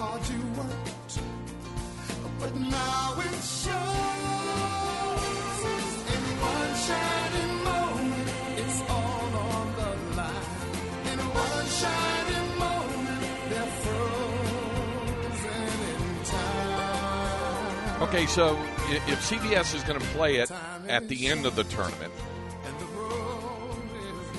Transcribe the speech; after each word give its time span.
Hard 0.00 0.24
you 0.30 0.40
worked. 0.56 1.20
But 2.40 2.54
now 2.56 3.20
it 3.20 3.36
shows 3.44 3.76
in 6.14 6.24
one 6.40 6.74
shining 6.86 7.54
moment. 7.64 8.28
It's 8.56 8.80
all 8.88 9.28
on 9.52 9.66
the 9.76 9.90
line. 10.16 11.12
In 11.12 11.18
one 11.20 11.68
shining 11.80 12.48
moment, 12.64 13.22
they're 13.50 13.72
frozen 13.84 15.68
in 15.92 16.24
time. 16.24 18.02
Okay, 18.08 18.24
so 18.24 18.56
if 19.06 19.20
CBS 19.28 19.74
is 19.74 19.82
going 19.84 20.00
to 20.00 20.06
play 20.16 20.36
it 20.36 20.50
at 20.88 21.08
the 21.08 21.28
end 21.28 21.44
of 21.44 21.56
the 21.56 21.64
tournament, 21.64 22.14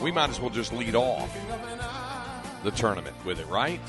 we 0.02 0.10
might 0.12 0.32
as 0.32 0.40
well 0.42 0.50
just 0.50 0.74
lead 0.74 0.96
off 0.96 1.30
the 2.64 2.72
tournament 2.72 3.16
with 3.26 3.40
it, 3.40 3.48
right? 3.48 3.82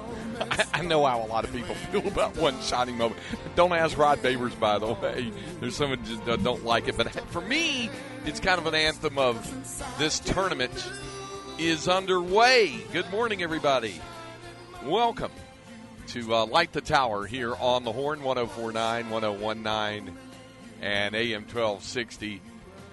I, 0.50 0.64
I 0.74 0.82
know 0.82 1.04
how 1.04 1.22
a 1.22 1.26
lot 1.26 1.44
of 1.44 1.52
people 1.52 1.74
feel 1.92 2.06
about 2.06 2.36
one 2.36 2.60
shining 2.62 2.96
moment. 2.96 3.20
Don't 3.54 3.72
ask 3.72 3.96
Rod 3.98 4.18
Babers, 4.18 4.58
by 4.58 4.78
the 4.78 4.92
way. 4.92 5.32
There's 5.60 5.76
some 5.76 5.90
that 5.90 6.04
just 6.04 6.24
don't- 6.24 6.42
don't 6.42 6.64
like 6.64 6.88
it, 6.88 6.96
but 6.96 7.10
for 7.30 7.40
me, 7.40 7.90
it's 8.24 8.40
kind 8.40 8.58
of 8.58 8.66
an 8.66 8.74
anthem 8.74 9.18
of 9.18 9.98
this 9.98 10.18
tournament 10.20 10.72
is 11.58 11.88
underway. 11.88 12.80
Good 12.92 13.10
morning, 13.10 13.42
everybody. 13.42 14.00
Welcome 14.84 15.30
to 16.08 16.34
uh, 16.34 16.46
Light 16.46 16.72
the 16.72 16.80
Tower 16.80 17.26
here 17.26 17.54
on 17.54 17.84
the 17.84 17.92
Horn 17.92 18.22
1049, 18.22 19.10
1019, 19.10 20.16
and 20.80 21.14
AM 21.14 21.42
1260, 21.42 22.40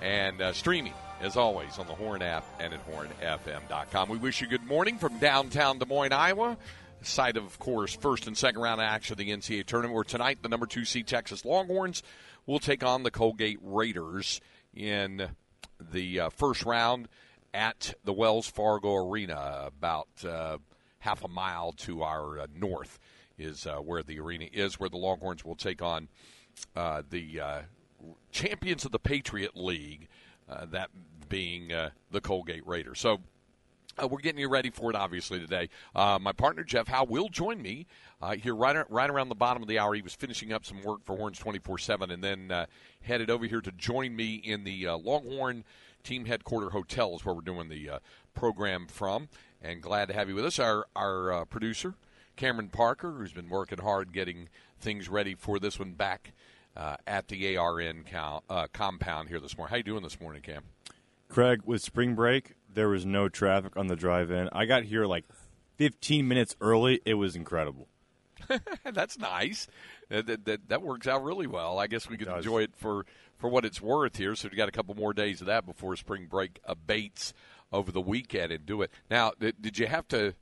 and 0.01 0.41
uh, 0.41 0.53
streaming, 0.53 0.93
as 1.21 1.37
always, 1.37 1.77
on 1.77 1.87
the 1.87 1.93
Horn 1.93 2.21
app 2.21 2.45
and 2.59 2.73
at 2.73 2.79
hornfm.com. 2.89 4.09
We 4.09 4.17
wish 4.17 4.41
you 4.41 4.47
good 4.47 4.65
morning 4.65 4.97
from 4.97 5.17
downtown 5.19 5.77
Des 5.77 5.85
Moines, 5.85 6.13
Iowa. 6.13 6.57
Site 7.01 7.37
of, 7.37 7.45
of 7.45 7.59
course, 7.59 7.95
first 7.95 8.27
and 8.27 8.37
second 8.37 8.61
round 8.61 8.81
action 8.81 9.13
of 9.13 9.17
the 9.17 9.29
NCAA 9.29 9.65
tournament, 9.65 9.95
where 9.95 10.03
tonight 10.03 10.39
the 10.41 10.49
number 10.49 10.65
two 10.65 10.85
seed 10.85 11.07
Texas 11.07 11.45
Longhorns 11.45 12.03
will 12.45 12.59
take 12.59 12.83
on 12.83 13.03
the 13.03 13.11
Colgate 13.11 13.59
Raiders 13.61 14.41
in 14.73 15.29
the 15.79 16.19
uh, 16.19 16.29
first 16.29 16.65
round 16.65 17.07
at 17.53 17.93
the 18.03 18.13
Wells 18.13 18.47
Fargo 18.47 18.95
Arena, 18.95 19.65
about 19.67 20.09
uh, 20.27 20.57
half 20.99 21.23
a 21.23 21.27
mile 21.27 21.71
to 21.73 22.03
our 22.03 22.39
uh, 22.39 22.47
north 22.53 22.99
is 23.37 23.65
uh, 23.65 23.77
where 23.77 24.03
the 24.03 24.19
arena 24.19 24.47
is, 24.51 24.79
where 24.79 24.89
the 24.89 24.97
Longhorns 24.97 25.45
will 25.45 25.55
take 25.55 25.81
on 25.81 26.09
uh, 26.75 27.01
the 27.09 27.39
uh, 27.39 27.61
champions 28.31 28.85
of 28.85 28.91
the 28.91 28.99
Patriot 28.99 29.55
League, 29.55 30.07
uh, 30.49 30.65
that 30.65 30.89
being 31.29 31.71
uh, 31.71 31.91
the 32.11 32.19
Colgate 32.21 32.65
Raider. 32.67 32.95
So 32.95 33.19
uh, 34.01 34.07
we're 34.07 34.19
getting 34.19 34.39
you 34.39 34.49
ready 34.49 34.69
for 34.69 34.89
it, 34.89 34.95
obviously, 34.95 35.39
today. 35.39 35.69
Uh, 35.95 36.17
my 36.21 36.31
partner, 36.31 36.63
Jeff 36.63 36.87
Howe, 36.87 37.03
will 37.03 37.29
join 37.29 37.61
me 37.61 37.85
uh, 38.21 38.35
here 38.35 38.55
right, 38.55 38.89
right 38.89 39.09
around 39.09 39.29
the 39.29 39.35
bottom 39.35 39.61
of 39.61 39.67
the 39.67 39.79
hour. 39.79 39.93
He 39.93 40.01
was 40.01 40.15
finishing 40.15 40.53
up 40.53 40.65
some 40.65 40.81
work 40.81 41.03
for 41.03 41.17
Horns 41.17 41.39
24 41.39 41.77
7 41.79 42.11
and 42.11 42.23
then 42.23 42.51
uh, 42.51 42.65
headed 43.01 43.29
over 43.29 43.45
here 43.45 43.61
to 43.61 43.71
join 43.71 44.15
me 44.15 44.35
in 44.35 44.63
the 44.63 44.87
uh, 44.87 44.97
Longhorn 44.97 45.63
Team 46.03 46.25
Headquarter 46.25 46.69
Hotel, 46.69 47.15
is 47.15 47.25
where 47.25 47.35
we're 47.35 47.41
doing 47.41 47.69
the 47.69 47.89
uh, 47.89 47.99
program 48.33 48.87
from. 48.87 49.27
And 49.61 49.81
glad 49.81 50.07
to 50.07 50.13
have 50.13 50.29
you 50.29 50.35
with 50.35 50.45
us. 50.45 50.59
Our, 50.59 50.85
our 50.95 51.45
producer, 51.45 51.95
Cameron 52.37 52.69
Parker, 52.69 53.11
who's 53.11 53.33
been 53.33 53.49
working 53.49 53.79
hard 53.79 54.13
getting 54.13 54.47
things 54.79 55.09
ready 55.09 55.35
for 55.35 55.59
this 55.59 55.77
one 55.77 55.91
back 55.91 56.31
at 57.05 57.27
the 57.27 57.57
ARN 57.57 58.05
compound 58.71 59.27
here 59.27 59.41
this 59.41 59.57
morning. 59.57 59.71
How 59.71 59.75
you 59.77 59.83
doing 59.83 60.03
this 60.03 60.21
morning, 60.21 60.41
Cam? 60.41 60.63
Craig, 61.29 61.61
with 61.63 61.81
spring 61.81 62.15
break, 62.15 62.55
there 62.73 62.89
was 62.89 63.05
no 63.05 63.29
traffic 63.29 63.77
on 63.77 63.87
the 63.87 63.95
drive 63.95 64.31
in. 64.31 64.49
I 64.51 64.65
got 64.65 64.83
here 64.83 65.05
like 65.05 65.25
15 65.77 66.27
minutes 66.27 66.55
early. 66.59 67.01
It 67.05 67.13
was 67.13 67.35
incredible. 67.35 67.87
That's 68.83 69.17
nice. 69.17 69.67
That, 70.09 70.45
that, 70.45 70.69
that, 70.69 70.81
works 70.81 71.07
out 71.07 71.23
really 71.23 71.45
well. 71.45 71.77
I 71.77 71.87
guess 71.87 72.09
we 72.09 72.17
does. 72.17 72.37
enjoy 72.37 72.63
it 72.63 72.71
for, 72.75 73.05
for 73.37 73.49
what 73.49 73.63
it's 73.63 73.81
worth 73.81 74.17
here. 74.17 74.35
So 74.35 74.49
we 74.49 74.57
got 74.57 74.69
a 74.69 74.71
couple 74.71 74.95
more 74.95 75.13
days 75.13 75.41
of 75.41 75.47
that 75.47 75.65
before 75.65 75.95
spring 75.95 76.25
break 76.25 76.59
abates 76.63 77.33
over 77.71 77.91
the 77.91 78.01
weekend 78.01 78.51
and 78.51 78.65
do 78.65 78.81
it. 78.81 78.91
Now, 79.09 79.33
did, 79.39 79.61
did 79.61 79.77
you 79.77 79.87
have 79.87 80.07
to 80.09 80.33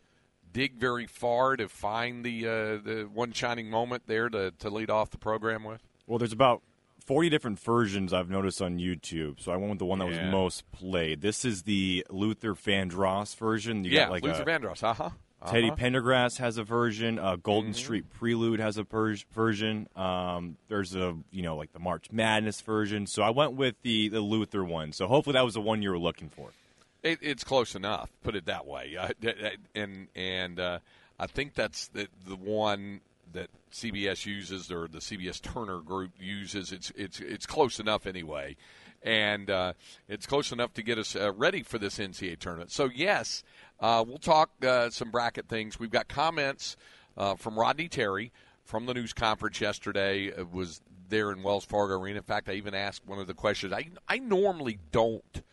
dig 0.54 0.76
very 0.76 1.06
far 1.06 1.58
to 1.58 1.68
find 1.68 2.24
the 2.24 2.48
uh, 2.48 2.52
the 2.84 3.10
one 3.14 3.34
shining 3.34 3.70
moment 3.70 4.04
there 4.08 4.30
to, 4.30 4.52
to 4.60 4.70
lead 4.70 4.90
off 4.90 5.10
the 5.10 5.18
program 5.18 5.64
with? 5.64 5.82
Well, 6.06 6.18
there's 6.18 6.32
about 6.32 6.62
40 7.08 7.30
different 7.30 7.60
versions 7.60 8.14
I've 8.14 8.30
noticed 8.30 8.62
on 8.62 8.78
YouTube, 8.78 9.40
so 9.42 9.52
I 9.52 9.56
went 9.58 9.72
with 9.72 9.80
the 9.80 9.86
one 9.86 10.00
that 10.00 10.10
Yeah. 10.12 10.26
was 10.26 10.32
most 10.32 10.72
played. 10.72 11.22
This 11.22 11.44
is 11.46 11.64
the 11.64 12.06
Luther 12.10 12.54
Vandross 12.54 13.36
version. 13.36 13.84
You 13.84 13.92
yeah, 13.92 14.04
got 14.06 14.12
like 14.12 14.24
Luther 14.24 14.44
a, 14.44 14.46
Vandross. 14.46 14.84
Uh 14.84 14.94
huh. 14.94 15.10
Teddy 15.50 15.70
Pendergrass 15.72 16.40
has 16.40 16.58
a 16.58 16.64
version. 16.64 17.20
Uh, 17.20 17.36
Golden 17.38 17.72
Mm-hmm. 17.72 17.78
Street 17.80 18.06
Prelude 18.10 18.60
has 18.60 18.78
a 18.78 18.84
per- 18.84 19.16
version. 19.34 19.88
Um, 19.96 20.58
there's 20.68 20.96
a 20.96 21.16
you 21.32 21.44
know 21.44 21.56
like 21.56 21.72
the 21.74 21.80
March 21.80 22.12
Madness 22.12 22.60
version. 22.62 23.08
So 23.08 23.22
I 23.24 23.30
went 23.30 23.54
with 23.54 23.76
the 23.84 24.10
the 24.10 24.20
Luther 24.22 24.64
one. 24.64 24.92
So 24.92 25.08
hopefully 25.08 25.34
that 25.34 25.46
was 25.46 25.54
the 25.54 25.62
one 25.62 25.82
you 25.82 25.92
were 25.92 26.00
looking 26.00 26.30
for. 26.30 26.50
It, 27.04 27.20
it's 27.22 27.44
close 27.44 27.76
enough. 27.76 28.10
Put 28.24 28.36
it 28.36 28.46
that 28.48 28.66
way. 28.66 28.98
Uh, 28.98 29.10
and 29.76 30.08
and 30.16 30.60
uh, 30.60 30.80
I 31.20 31.28
think 31.28 31.54
that's 31.54 31.88
the 31.90 32.08
the 32.28 32.36
one 32.36 33.02
that 33.34 33.50
CBS 33.72 34.26
uses 34.26 34.72
or 34.72 34.88
the 34.88 35.00
CBS 35.00 35.42
Turner 35.42 35.80
Group 35.80 36.12
uses. 36.20 36.72
It's 36.72 36.92
it's 36.96 37.20
it's 37.20 37.46
close 37.46 37.80
enough 37.80 38.06
anyway, 38.06 38.56
and 39.04 39.50
uh, 39.50 39.74
it's 40.08 40.26
close 40.26 40.52
enough 40.52 40.74
to 40.74 40.84
get 40.84 40.98
us 40.98 41.16
uh, 41.16 41.34
ready 41.34 41.64
for 41.64 41.78
this 41.78 41.98
NCAA 41.98 42.40
tournament. 42.40 42.72
So 42.72 42.90
yes, 42.94 43.44
uh, 43.80 44.04
we'll 44.08 44.18
talk 44.18 44.52
uh, 44.64 44.90
some 44.90 45.12
bracket 45.12 45.48
things. 45.48 45.80
We've 45.80 45.92
got 45.92 46.08
comments 46.08 46.78
uh, 47.18 47.36
from 47.36 47.58
Rodney 47.58 47.88
Terry 47.88 48.32
from 48.64 48.86
the 48.86 48.94
news 48.94 49.14
conference 49.14 49.62
yesterday. 49.62 50.26
It 50.26 50.52
was 50.52 50.82
there 51.10 51.32
in 51.32 51.44
Wells 51.44 51.66
Fargo 51.66 52.00
Arena. 52.00 52.18
In 52.18 52.24
fact, 52.24 52.50
I 52.50 52.54
even 52.54 52.74
asked 52.74 53.06
one 53.06 53.20
of 53.20 53.28
the 53.28 53.34
questions. 53.34 53.74
I 53.74 53.90
I 54.08 54.20
normally 54.20 54.80
don't 54.92 55.44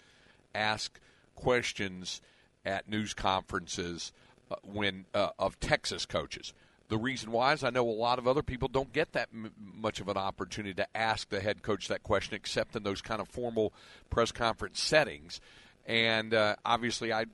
ask 0.54 0.98
questions 1.34 2.20
at 2.64 2.88
news 2.88 3.12
conferences 3.12 4.12
uh, 4.50 4.56
when 4.62 5.04
of 5.14 5.58
Texas 5.58 6.06
coaches. 6.06 6.54
The 6.94 7.00
reason 7.00 7.32
why 7.32 7.54
is 7.54 7.64
I 7.64 7.70
know 7.70 7.88
a 7.88 7.90
lot 7.90 8.20
of 8.20 8.28
other 8.28 8.44
people 8.44 8.68
don't 8.68 8.92
get 8.92 9.14
that 9.14 9.28
m- 9.34 9.50
much 9.58 9.98
of 9.98 10.06
an 10.06 10.16
opportunity 10.16 10.74
to 10.74 10.86
ask 10.96 11.28
the 11.28 11.40
head 11.40 11.60
coach 11.60 11.88
that 11.88 12.04
question, 12.04 12.36
except 12.36 12.76
in 12.76 12.84
those 12.84 13.02
kind 13.02 13.20
of 13.20 13.26
formal 13.26 13.72
press 14.10 14.30
conference 14.30 14.80
settings. 14.80 15.40
And 15.88 16.32
uh, 16.32 16.54
obviously, 16.64 17.12
I, 17.12 17.24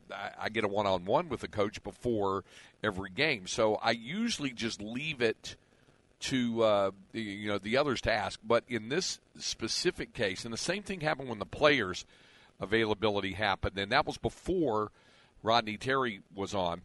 I 0.40 0.48
get 0.48 0.64
a 0.64 0.68
one-on-one 0.68 1.28
with 1.28 1.40
the 1.40 1.48
coach 1.48 1.82
before 1.82 2.42
every 2.82 3.10
game, 3.10 3.46
so 3.46 3.74
I 3.74 3.90
usually 3.90 4.52
just 4.52 4.80
leave 4.80 5.20
it 5.20 5.56
to 6.20 6.62
uh, 6.62 6.90
the- 7.12 7.20
you 7.20 7.48
know 7.48 7.58
the 7.58 7.76
others 7.76 8.00
to 8.00 8.10
ask. 8.14 8.40
But 8.42 8.64
in 8.66 8.88
this 8.88 9.20
specific 9.38 10.14
case, 10.14 10.46
and 10.46 10.54
the 10.54 10.58
same 10.58 10.82
thing 10.82 11.02
happened 11.02 11.28
when 11.28 11.38
the 11.38 11.44
players' 11.44 12.06
availability 12.58 13.34
happened, 13.34 13.76
and 13.78 13.92
that 13.92 14.06
was 14.06 14.16
before 14.16 14.90
Rodney 15.42 15.76
Terry 15.76 16.22
was 16.34 16.54
on. 16.54 16.80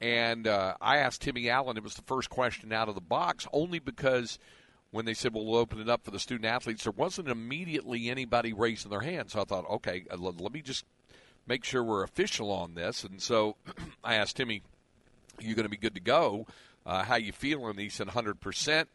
And 0.00 0.46
uh, 0.46 0.74
I 0.80 0.98
asked 0.98 1.22
Timmy 1.22 1.50
Allen. 1.50 1.76
It 1.76 1.82
was 1.82 1.94
the 1.94 2.02
first 2.02 2.30
question 2.30 2.72
out 2.72 2.88
of 2.88 2.94
the 2.94 3.00
box, 3.00 3.46
only 3.52 3.78
because 3.78 4.38
when 4.90 5.04
they 5.04 5.14
said, 5.14 5.34
"Well, 5.34 5.44
we'll 5.44 5.60
open 5.60 5.80
it 5.80 5.90
up 5.90 6.04
for 6.04 6.10
the 6.10 6.18
student 6.18 6.46
athletes," 6.46 6.84
there 6.84 6.92
wasn't 6.96 7.28
immediately 7.28 8.08
anybody 8.08 8.52
raising 8.52 8.90
their 8.90 9.00
hand. 9.00 9.30
So 9.30 9.40
I 9.40 9.44
thought, 9.44 9.68
okay, 9.68 10.04
uh, 10.10 10.16
let 10.16 10.52
me 10.52 10.62
just 10.62 10.84
make 11.46 11.64
sure 11.64 11.82
we're 11.82 12.04
official 12.04 12.50
on 12.50 12.74
this. 12.74 13.04
And 13.04 13.20
so 13.20 13.56
I 14.04 14.14
asked 14.14 14.36
Timmy, 14.36 14.62
are 15.38 15.44
you 15.44 15.54
going 15.54 15.64
to 15.64 15.70
be 15.70 15.76
good 15.76 15.94
to 15.94 16.00
go? 16.00 16.46
Uh, 16.86 17.04
how 17.04 17.16
you 17.16 17.32
feeling? 17.32 17.76
He 17.76 17.88
said 17.88 18.08
100%, 18.08 18.86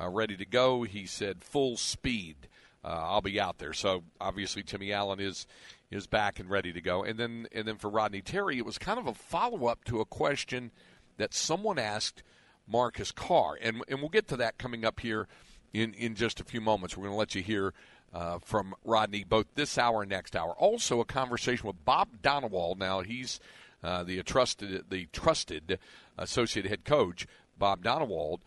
uh, 0.00 0.08
ready 0.08 0.36
to 0.36 0.46
go. 0.46 0.84
He 0.84 1.06
said 1.06 1.42
full 1.44 1.76
speed. 1.76 2.36
Uh, 2.84 2.88
I'll 2.88 3.20
be 3.20 3.40
out 3.40 3.58
there. 3.58 3.72
So 3.72 4.04
obviously 4.20 4.62
Timmy 4.62 4.92
Allen 4.92 5.20
is 5.20 5.46
is 5.90 6.06
back 6.06 6.40
and 6.40 6.50
ready 6.50 6.72
to 6.72 6.80
go. 6.80 7.04
And 7.04 7.18
then 7.18 7.46
and 7.52 7.66
then 7.66 7.76
for 7.76 7.88
Rodney 7.88 8.22
Terry, 8.22 8.58
it 8.58 8.66
was 8.66 8.78
kind 8.78 8.98
of 8.98 9.06
a 9.06 9.14
follow 9.14 9.66
up 9.66 9.84
to 9.84 10.00
a 10.00 10.04
question 10.04 10.70
that 11.16 11.32
someone 11.32 11.78
asked 11.78 12.22
Marcus 12.66 13.12
Carr, 13.12 13.58
and 13.60 13.82
and 13.88 14.00
we'll 14.00 14.08
get 14.08 14.28
to 14.28 14.36
that 14.36 14.58
coming 14.58 14.84
up 14.84 15.00
here 15.00 15.28
in 15.72 15.94
in 15.94 16.14
just 16.14 16.40
a 16.40 16.44
few 16.44 16.60
moments. 16.60 16.96
We're 16.96 17.04
going 17.04 17.14
to 17.14 17.18
let 17.18 17.34
you 17.34 17.42
hear. 17.42 17.72
Uh, 18.14 18.38
from 18.38 18.74
Rodney, 18.82 19.24
both 19.24 19.46
this 19.56 19.76
hour 19.76 20.00
and 20.00 20.10
next 20.10 20.36
hour. 20.36 20.52
Also, 20.52 21.00
a 21.00 21.04
conversation 21.04 21.66
with 21.66 21.84
Bob 21.84 22.22
Donewald. 22.22 22.78
Now 22.78 23.00
he's 23.00 23.40
uh, 23.82 24.04
the 24.04 24.22
trusted 24.22 24.84
the 24.88 25.06
trusted 25.12 25.78
associate 26.16 26.66
head 26.66 26.84
coach, 26.84 27.26
Bob 27.58 27.82
Donewald, 27.82 28.40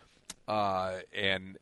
uh, 0.48 1.00
and 1.14 1.58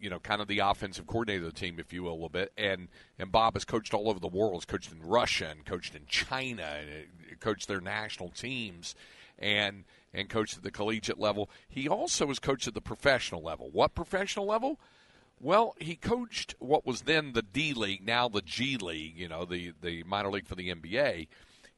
you 0.00 0.10
know, 0.10 0.18
kind 0.18 0.40
of 0.40 0.48
the 0.48 0.60
offensive 0.60 1.06
coordinator 1.06 1.46
of 1.46 1.54
the 1.54 1.60
team, 1.60 1.78
if 1.78 1.92
you 1.92 2.02
will, 2.02 2.12
a 2.12 2.14
little 2.14 2.28
bit. 2.28 2.52
And 2.56 2.88
and 3.18 3.30
Bob 3.32 3.54
has 3.54 3.64
coached 3.64 3.94
all 3.94 4.08
over 4.08 4.20
the 4.20 4.28
world. 4.28 4.54
He's 4.54 4.64
coached 4.64 4.92
in 4.92 5.00
Russia 5.02 5.48
and 5.50 5.64
coached 5.64 5.94
in 5.94 6.06
China 6.06 6.62
and 6.62 6.88
uh, 6.90 7.34
coached 7.40 7.68
their 7.68 7.80
national 7.80 8.30
teams, 8.30 8.94
and 9.38 9.84
and 10.14 10.28
coached 10.28 10.56
at 10.56 10.62
the 10.62 10.70
collegiate 10.70 11.18
level. 11.18 11.48
He 11.68 11.88
also 11.88 12.26
was 12.26 12.38
coached 12.38 12.68
at 12.68 12.74
the 12.74 12.80
professional 12.80 13.42
level. 13.42 13.70
What 13.70 13.94
professional 13.94 14.46
level? 14.46 14.78
Well, 15.40 15.74
he 15.78 15.96
coached 15.96 16.54
what 16.58 16.86
was 16.86 17.02
then 17.02 17.32
the 17.32 17.42
D 17.42 17.74
League, 17.74 18.06
now 18.06 18.28
the 18.28 18.42
G 18.42 18.76
League. 18.76 19.16
You 19.16 19.28
know, 19.28 19.44
the 19.44 19.72
the 19.80 20.04
minor 20.04 20.30
league 20.30 20.46
for 20.46 20.54
the 20.54 20.74
NBA. 20.74 21.28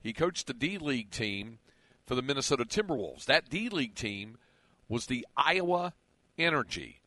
He 0.01 0.13
coached 0.13 0.47
the 0.47 0.55
D 0.55 0.79
League 0.79 1.11
team 1.11 1.59
for 2.05 2.15
the 2.15 2.23
Minnesota 2.23 2.65
Timberwolves. 2.65 3.25
That 3.25 3.49
D 3.49 3.69
League 3.69 3.95
team 3.95 4.37
was 4.89 5.07
the 5.07 5.27
Iowa 5.37 5.95
Energy 6.37 7.01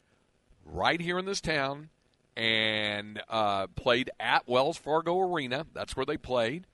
right 0.71 0.99
here 0.99 1.17
in 1.17 1.25
this 1.25 1.41
town 1.41 1.89
and 2.35 3.21
uh, 3.29 3.67
played 3.67 4.11
at 4.19 4.47
Wells 4.47 4.77
Fargo 4.77 5.19
Arena. 5.19 5.65
That's 5.73 5.95
where 5.95 6.05
they 6.05 6.17
played. 6.17 6.67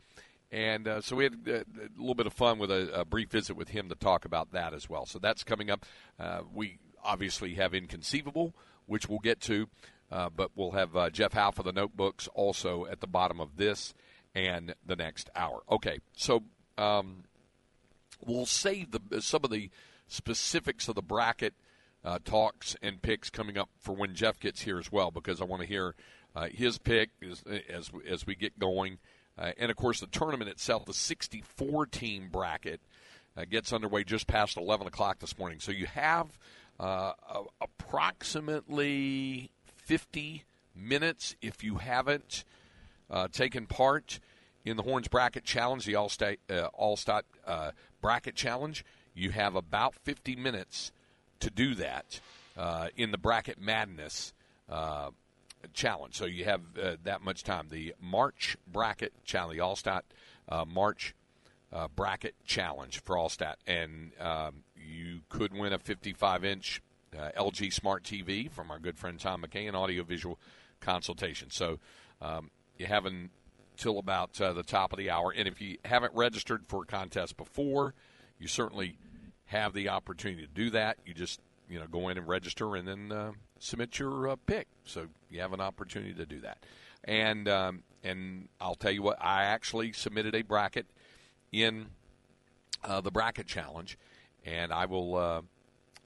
And 0.52 0.88
uh, 0.88 1.02
so 1.02 1.16
we 1.16 1.24
had 1.24 1.40
uh, 1.48 1.52
a, 1.52 1.64
little 1.98 2.14
bit 2.16 2.28
of 2.28 2.34
fun 2.34 2.60
with 2.60 2.70
a, 2.70 3.02
a, 3.02 3.06
brief 3.06 3.32
visit 3.32 3.56
with 3.56 3.70
him 3.70 3.90
to 3.90 3.96
talk 3.96 4.24
about 4.24 4.52
that 4.52 4.74
as 4.74 4.88
well. 4.88 5.08
So 5.08 5.18
that's 5.18 5.44
coming 5.44 5.72
up. 5.72 5.86
Uh, 6.20 6.42
we 6.54 6.78
obviously 7.04 7.56
have 7.56 7.74
Inconceivable, 7.74 8.54
which 8.86 9.10
we'll 9.10 9.20
get 9.20 9.40
to, 9.42 9.68
uh, 10.12 10.30
but 10.30 10.52
we'll 10.56 10.72
have 10.72 10.96
uh, 10.96 11.10
Jeff 11.10 11.34
Howe 11.34 11.50
for 11.50 11.64
the 11.64 11.72
notebooks 11.72 12.28
also 12.36 12.86
at 12.86 13.00
the 13.00 13.08
bottom 13.08 13.40
of 13.40 13.58
this 13.58 13.96
and 14.36 14.76
the 14.86 14.96
next 14.96 15.30
hour. 15.36 15.62
Okay, 15.72 16.00
so 16.16 16.44
um, 16.78 17.24
we'll 18.24 18.46
save 18.46 18.92
the, 18.92 19.22
some 19.22 19.42
of 19.44 19.50
the 19.50 19.72
specifics 20.08 20.88
of 20.88 20.94
the 20.94 21.02
bracket 21.02 21.56
uh, 22.06 22.20
talks 22.24 22.76
and 22.82 23.02
picks 23.02 23.30
coming 23.30 23.58
up 23.58 23.70
for 23.80 23.94
when 23.94 24.14
Jeff 24.14 24.40
gets 24.40 24.62
here 24.62 24.78
as 24.78 24.92
well, 24.92 25.12
because 25.12 25.42
I 25.42 25.46
want 25.46 25.62
to 25.62 25.68
hear 25.68 25.96
uh, 26.36 26.48
his 26.52 26.78
pick 26.78 27.12
as, 27.30 27.44
as, 27.70 27.92
as 28.08 28.26
we 28.26 28.36
get 28.36 28.60
going. 28.60 28.98
Uh, 29.38 29.52
and 29.58 29.72
of 29.72 29.78
course, 29.78 30.00
the 30.00 30.08
tournament 30.08 30.50
itself, 30.50 30.86
the 30.86 30.94
64 30.94 31.86
team 31.88 32.30
bracket, 32.32 32.82
uh, 33.36 33.46
gets 33.50 33.74
underway 33.74 34.04
just 34.04 34.28
past 34.28 34.58
11 34.58 34.88
o'clock 34.88 35.20
this 35.20 35.38
morning. 35.38 35.60
So 35.60 35.72
you 35.72 35.88
have 35.88 36.38
uh, 36.80 37.14
approximately 37.62 39.50
50 39.78 40.44
minutes 40.76 41.36
if 41.42 41.64
you 41.64 41.76
haven't 41.76 42.44
uh, 43.10 43.28
taken 43.32 43.66
part 43.66 44.20
in 44.66 44.78
the 44.78 44.84
Horns 44.84 45.08
Bracket 45.08 45.44
Challenge, 45.44 45.84
the 45.86 45.96
All 45.96 46.10
State 46.10 46.40
All 46.74 46.96
Stat 46.96 47.26
Bracket 48.02 48.36
Challenge. 48.36 48.86
You 49.16 49.32
have 49.32 49.56
about 49.56 49.96
50 49.96 50.36
minutes 50.36 50.92
to 51.44 51.50
do 51.50 51.76
that 51.76 52.20
uh, 52.58 52.88
in 52.96 53.12
the 53.12 53.18
Bracket 53.18 53.60
Madness 53.60 54.34
uh, 54.70 55.10
challenge. 55.74 56.16
So 56.16 56.26
you 56.26 56.46
have 56.46 56.62
uh, 56.82 56.96
that 57.04 57.22
much 57.22 57.44
time. 57.44 57.68
The 57.70 57.94
March 58.02 58.58
Bracket 58.72 59.14
Challenge, 59.26 59.58
the 59.58 59.64
Allstate 59.64 60.02
uh, 60.48 60.66
March 60.66 61.14
uh, 61.72 61.90
Bracket 61.96 62.36
Challenge 62.46 63.02
for 63.02 63.18
Allstate. 63.18 63.56
And 63.68 64.12
um, 64.20 64.64
you 64.76 65.20
could 65.30 65.54
win 65.54 65.74
a 65.74 65.80
55 65.80 66.46
inch 66.46 66.82
uh, 67.18 67.30
LG 67.38 67.74
Smart 67.74 68.04
TV 68.04 68.50
from 68.50 68.72
our 68.72 68.80
good 68.80 68.98
friend 68.98 69.20
Tom 69.20 69.44
McKay, 69.44 69.68
an 69.68 69.76
audiovisual 69.76 70.40
consultation. 70.80 71.50
So 71.50 71.80
um, 72.22 72.52
you 72.78 72.86
have 72.86 73.06
until 73.06 74.00
about 74.00 74.34
the 74.34 74.64
top 74.64 74.94
of 74.94 74.98
the 74.98 75.10
hour. 75.10 75.34
And 75.36 75.48
if 75.48 75.60
you 75.60 75.78
haven't 75.84 76.14
registered 76.16 76.66
for 76.68 76.84
a 76.84 76.86
contest 76.86 77.36
before, 77.36 77.94
you 78.40 78.48
certainly 78.48 78.98
have 79.46 79.74
the 79.74 79.90
opportunity 79.90 80.44
to 80.44 80.52
do 80.54 80.70
that. 80.72 80.98
You 81.06 81.14
just 81.14 81.40
you 81.70 81.80
know 81.80 81.88
go 81.88 82.10
in 82.10 82.18
and 82.18 82.28
register 82.28 82.76
and 82.76 82.88
then 82.88 83.12
uh, 83.12 83.32
submit 83.60 84.00
your 84.00 84.30
uh, 84.30 84.36
pick. 84.46 84.68
So 84.86 85.08
you 85.30 85.42
have 85.42 85.54
an 85.54 85.62
opportunity 85.62 86.14
to 86.14 86.26
do 86.26 86.40
that. 86.42 86.60
And 87.04 87.48
um, 87.48 87.84
and 88.04 88.48
I'll 88.60 88.76
tell 88.76 88.92
you 88.92 89.02
what, 89.02 89.18
I 89.22 89.44
actually 89.44 89.94
submitted 89.94 90.36
a 90.36 90.42
bracket 90.42 90.86
in 91.52 91.88
uh, 92.84 93.02
the 93.02 93.12
bracket 93.12 93.48
challenge, 93.48 93.98
and 94.46 94.72
I 94.72 94.86
will 94.86 95.16
uh, 95.16 95.42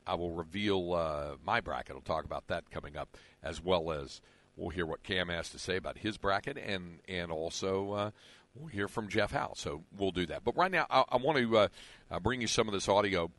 I 0.06 0.16
will 0.16 0.32
reveal 0.32 0.94
uh, 0.94 1.36
my 1.46 1.62
bracket. 1.62 1.96
I'll 1.96 2.02
talk 2.02 2.26
about 2.26 2.48
that 2.48 2.70
coming 2.72 2.96
up 2.96 3.18
as 3.44 3.64
well 3.64 3.92
as 3.92 4.22
we'll 4.56 4.70
hear 4.70 4.86
what 4.86 5.04
Cam 5.04 5.30
has 5.30 5.50
to 5.50 5.60
say 5.60 5.76
about 5.76 6.00
his 6.00 6.18
bracket 6.18 6.58
and 6.58 7.00
and 7.08 7.32
also 7.32 7.92
uh, 7.92 8.12
we'll 8.60 8.68
hear 8.68 8.88
from 8.88 9.08
Jeff 9.08 9.32
Howe. 9.32 9.54
So 9.56 9.84
we'll 9.98 10.12
do 10.12 10.26
that. 10.28 10.44
But 10.44 10.58
right 10.58 10.72
now, 10.72 10.86
I, 10.90 11.04
I 11.10 11.18
want 11.18 11.38
to 11.38 11.58
uh, 11.58 11.68
uh, 12.12 12.20
bring 12.20 12.42
you 12.42 12.48
some 12.48 12.68
of 12.68 12.74
this 12.74 12.88
audio 12.88 13.32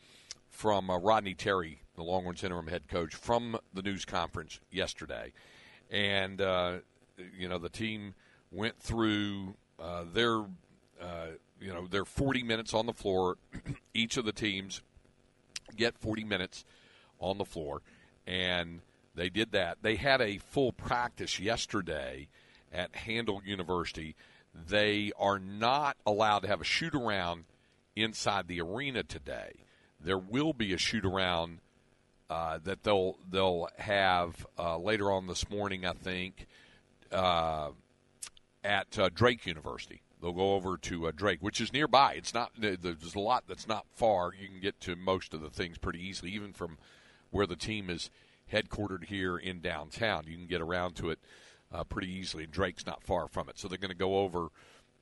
from 0.51 0.91
uh, 0.91 0.99
Rodney 0.99 1.35
Terry, 1.35 1.83
the 1.97 2.03
Longhorns 2.03 2.43
interim 2.43 2.69
head 2.69 2.89
coach, 2.89 3.15
from 3.15 3.59
the 3.75 3.83
news 3.83 4.05
conference 4.05 4.61
yesterday. 4.71 5.33
And, 5.91 6.41
uh, 6.41 6.79
you 7.37 7.49
know, 7.49 7.59
the 7.59 7.69
team 7.69 8.15
went 8.51 8.79
through 8.79 9.55
uh, 9.81 10.05
their, 10.13 10.41
uh, 11.01 11.29
you 11.61 11.73
know, 11.73 11.87
their 11.87 12.05
40 12.05 12.43
minutes 12.43 12.75
on 12.75 12.87
the 12.87 12.93
floor. 12.93 13.37
Each 13.95 14.17
of 14.17 14.25
the 14.25 14.33
teams 14.33 14.83
get 15.77 15.97
40 15.99 16.25
minutes 16.25 16.65
on 17.21 17.39
the 17.39 17.45
floor. 17.45 17.83
And 18.27 18.81
they 19.15 19.29
did 19.29 19.53
that. 19.53 19.79
They 19.83 19.97
had 19.97 20.21
a 20.21 20.39
full 20.39 20.73
practice 20.73 21.41
yesterday 21.41 22.29
at 22.73 22.95
Handel 22.95 23.43
University 23.45 24.15
they 24.55 25.13
are 25.19 25.39
not 25.39 25.97
allowed 26.07 26.41
to 26.41 26.49
have 26.49 26.61
a 26.61 26.65
shoot 26.65 26.95
around 26.95 27.45
inside 27.97 28.49
the 28.49 28.61
arena 28.61 29.03
today. 29.03 29.53
There 30.01 30.19
will 30.19 30.53
be 30.53 30.73
a 30.73 30.79
shoot 30.79 31.05
around 31.05 31.61
uh, 32.31 32.59
that 32.65 32.83
they'll 32.83 33.17
they'll 33.31 33.69
have 33.79 34.47
uh, 34.59 34.79
later 34.79 35.11
on 35.11 35.27
this 35.27 35.49
morning, 35.49 35.85
I 35.87 35.93
think, 35.93 36.47
uh, 37.11 37.71
at 38.63 38.99
uh, 38.99 39.09
Drake 39.13 39.47
University. 39.47 40.03
They'll 40.21 40.33
go 40.33 40.55
over 40.55 40.77
to 40.77 41.09
uh, 41.09 41.13
Drake, 41.15 41.39
which 41.41 41.61
is 41.61 41.73
nearby. 41.73 42.15
It's 42.15 42.35
not 42.35 42.53
there's 42.59 43.15
a 43.15 43.21
lot 43.21 43.45
that's 43.49 43.69
not 43.69 43.87
far. 43.95 44.33
You 44.39 44.49
can 44.49 44.61
get 44.61 44.81
to 44.83 44.97
most 44.97 45.33
of 45.33 45.41
the 45.41 45.51
things 45.51 45.79
pretty 45.79 46.01
easily, 46.01 46.33
even 46.33 46.53
from 46.53 46.79
where 47.31 47.47
the 47.47 47.57
team 47.57 47.89
is 47.89 48.11
headquartered 48.53 49.05
here 49.05 49.37
in 49.37 49.61
downtown. 49.61 50.25
You 50.27 50.37
can 50.37 50.47
get 50.47 50.61
around 50.61 50.97
to 50.97 51.11
it 51.11 51.19
uh, 51.73 51.85
pretty 51.85 52.11
easily, 52.11 52.47
Drake's 52.47 52.87
not 52.87 53.03
far 53.03 53.29
from 53.29 53.49
it. 53.49 53.59
So 53.59 53.69
they're 53.69 53.79
going 53.79 53.91
to 53.91 53.97
go 53.97 54.19
over 54.19 54.49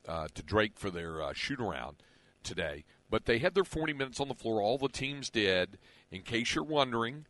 uh, 0.06 0.28
to 0.34 0.42
Drake 0.42 0.72
for 0.76 0.90
their 0.90 1.22
uh, 1.22 1.32
shoot 1.32 1.60
around 1.60 1.96
today. 2.42 2.84
But 3.08 3.26
they 3.26 3.38
had 3.38 3.54
their 3.54 3.64
40 3.64 3.92
minutes 3.92 4.20
on 4.20 4.28
the 4.28 4.34
floor. 4.34 4.60
All 4.60 4.78
the 4.78 4.88
teams 4.88 5.30
did. 5.30 5.78
In 6.10 6.22
case 6.22 6.54
you're 6.54 6.64
wondering, 6.64 7.26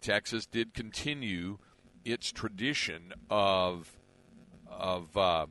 Texas 0.00 0.46
did 0.46 0.74
continue 0.74 1.58
its 2.04 2.30
tradition 2.30 3.14
of 3.30 3.96
of 4.68 5.16
uh, 5.16 5.46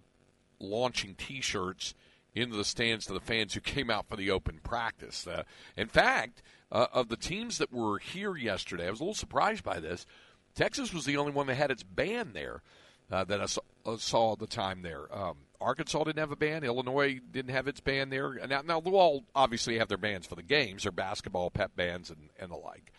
launching 0.60 1.16
T-shirts 1.16 1.94
into 2.36 2.58
the 2.58 2.66
stands 2.66 3.06
to 3.06 3.14
the 3.14 3.20
fans 3.20 3.54
who 3.54 3.62
came 3.62 3.90
out 3.90 4.08
for 4.08 4.16
the 4.16 4.32
open 4.32 4.60
practice. 4.64 5.26
Uh, 5.26 5.44
in 5.78 5.88
fact, 5.88 6.42
uh, 6.72 6.88
of 6.92 7.08
the 7.08 7.16
teams 7.16 7.58
that 7.60 7.72
were 7.72 8.00
here 8.00 8.36
yesterday, 8.36 8.88
I 8.88 8.90
was 8.90 9.00
a 9.00 9.04
little 9.04 9.14
surprised 9.14 9.64
by 9.64 9.80
this. 9.80 10.06
Texas 10.56 10.94
was 10.94 11.06
the 11.06 11.18
only 11.18 11.32
one 11.32 11.48
that 11.48 11.56
had 11.56 11.72
its 11.72 11.84
band 11.84 12.34
there 12.34 12.62
uh, 13.12 13.24
that 13.24 13.42
I 13.42 13.46
saw, 13.46 13.62
uh, 13.86 13.98
saw, 13.98 14.36
the 14.36 14.48
time 14.48 14.82
there. 14.82 15.14
Um, 15.16 15.38
Arkansas 15.62 16.04
didn't 16.04 16.20
have 16.20 16.32
a 16.32 16.36
band. 16.36 16.66
Illinois 16.66 17.20
didn't 17.32 17.54
have 17.54 17.68
its 17.68 17.80
band 17.80 18.12
there. 18.12 18.34
Now, 18.48 18.62
now 18.62 18.80
they'll 18.80 18.96
all 18.96 19.24
obviously 19.36 19.78
have 19.78 19.88
their 19.88 19.98
bands 19.98 20.28
for 20.28 20.36
the 20.36 20.44
games, 20.44 20.84
their 20.84 20.92
basketball 20.92 21.50
pep 21.50 21.76
bands 21.76 22.10
and, 22.10 22.30
and 22.40 22.52
the 22.52 22.56
like. 22.56 22.92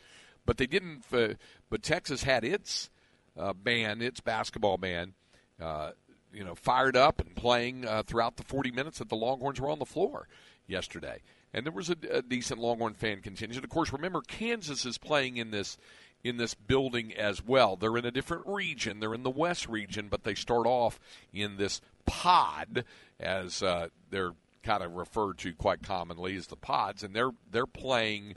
But 0.47 0.57
they 0.59 0.67
didn't. 0.67 1.05
Uh, 1.13 1.35
but 1.71 1.83
Texas 1.83 2.23
had 2.23 2.45
its 2.45 2.91
uh, 3.39 3.53
band, 3.53 4.03
its 4.03 4.21
basketball 4.21 4.79
band, 4.79 5.15
uh, 5.61 5.91
you 6.33 6.45
know, 6.45 6.55
fired 6.55 6.97
up 6.97 7.21
and 7.21 7.35
playing 7.35 7.87
uh, 7.87 8.03
throughout 8.03 8.37
the 8.37 8.45
40 8.45 8.71
minutes 8.71 8.99
that 8.99 9.09
the 9.09 9.17
Longhorns 9.17 9.61
were 9.61 9.71
on 9.71 9.79
the 9.79 9.85
floor 9.85 10.29
yesterday. 10.67 11.21
And 11.53 11.65
there 11.65 11.73
was 11.73 11.89
a, 11.89 11.97
a 12.11 12.23
decent 12.23 12.61
Longhorn 12.61 12.95
fan 12.95 13.21
contingent. 13.21 13.65
Of 13.65 13.71
course, 13.71 13.93
remember 13.93 14.21
Kansas 14.23 14.85
is 14.85 14.99
playing 14.99 15.37
in 15.37 15.51
this 15.51 15.77
in 16.25 16.39
this 16.39 16.55
building 16.55 17.13
as 17.13 17.45
well. 17.45 17.77
They're 17.77 17.99
in 17.99 18.07
a 18.07 18.11
different 18.11 18.47
region. 18.47 18.99
They're 18.99 19.15
in 19.15 19.23
the 19.23 19.31
West 19.31 19.69
region, 19.69 20.09
but 20.09 20.25
they 20.25 20.35
start 20.35 20.67
off 20.67 20.99
in 21.33 21.59
this 21.59 21.83
pod, 22.07 22.85
as 23.21 23.63
uh, 23.63 23.89
they're 24.11 24.33
kind 24.63 24.83
of 24.83 24.95
referred 24.95 25.37
to 25.39 25.53
quite 25.53 25.83
commonly 25.83 26.35
as 26.37 26.47
the 26.47 26.57
pods, 26.57 27.03
and 27.03 27.15
they're 27.15 27.33
they're 27.51 27.67
playing, 27.67 28.37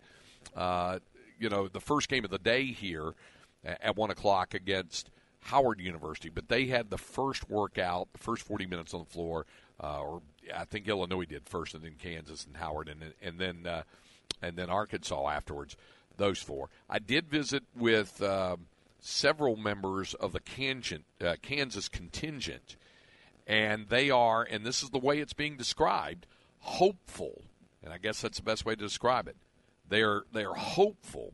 uh, 0.55 0.99
you 1.39 1.49
know, 1.49 1.69
the 1.69 1.79
first 1.79 2.09
game 2.09 2.25
of 2.25 2.29
the 2.29 2.37
day 2.37 2.65
here 2.65 3.13
at 3.63 3.95
one 3.95 4.11
o'clock 4.11 4.53
against 4.53 5.09
Howard 5.41 5.79
University. 5.79 6.29
But 6.29 6.49
they 6.49 6.65
had 6.65 6.89
the 6.89 6.97
first 6.97 7.49
workout, 7.49 8.09
the 8.11 8.19
first 8.19 8.43
forty 8.43 8.65
minutes 8.65 8.93
on 8.93 8.99
the 8.99 9.09
floor, 9.09 9.45
uh, 9.81 10.01
or 10.01 10.21
I 10.53 10.65
think 10.65 10.87
Illinois 10.89 11.25
did 11.25 11.47
first, 11.47 11.73
and 11.73 11.83
then 11.83 11.95
Kansas 11.97 12.45
and 12.45 12.57
Howard, 12.57 12.89
and 12.89 13.13
and 13.21 13.39
then 13.39 13.65
uh, 13.65 13.83
and 14.41 14.57
then 14.57 14.69
Arkansas 14.69 15.29
afterwards 15.29 15.77
those 16.17 16.39
four. 16.39 16.69
I 16.89 16.99
did 16.99 17.29
visit 17.29 17.63
with 17.75 18.21
uh, 18.21 18.57
several 18.99 19.55
members 19.55 20.13
of 20.13 20.33
the 20.33 20.39
Kansas, 20.39 20.99
uh, 21.21 21.35
Kansas 21.41 21.87
contingent, 21.87 22.75
and 23.45 23.87
they 23.89 24.09
are, 24.09 24.43
and 24.43 24.65
this 24.65 24.83
is 24.83 24.89
the 24.89 24.99
way 24.99 25.19
it's 25.19 25.33
being 25.33 25.57
described, 25.57 26.27
hopeful. 26.59 27.43
And 27.83 27.93
I 27.93 27.97
guess 27.97 28.21
that's 28.21 28.37
the 28.37 28.43
best 28.43 28.65
way 28.65 28.75
to 28.75 28.83
describe 28.83 29.27
it. 29.27 29.37
They 29.87 30.01
are 30.01 30.23
they 30.33 30.43
are 30.43 30.55
hopeful 30.55 31.33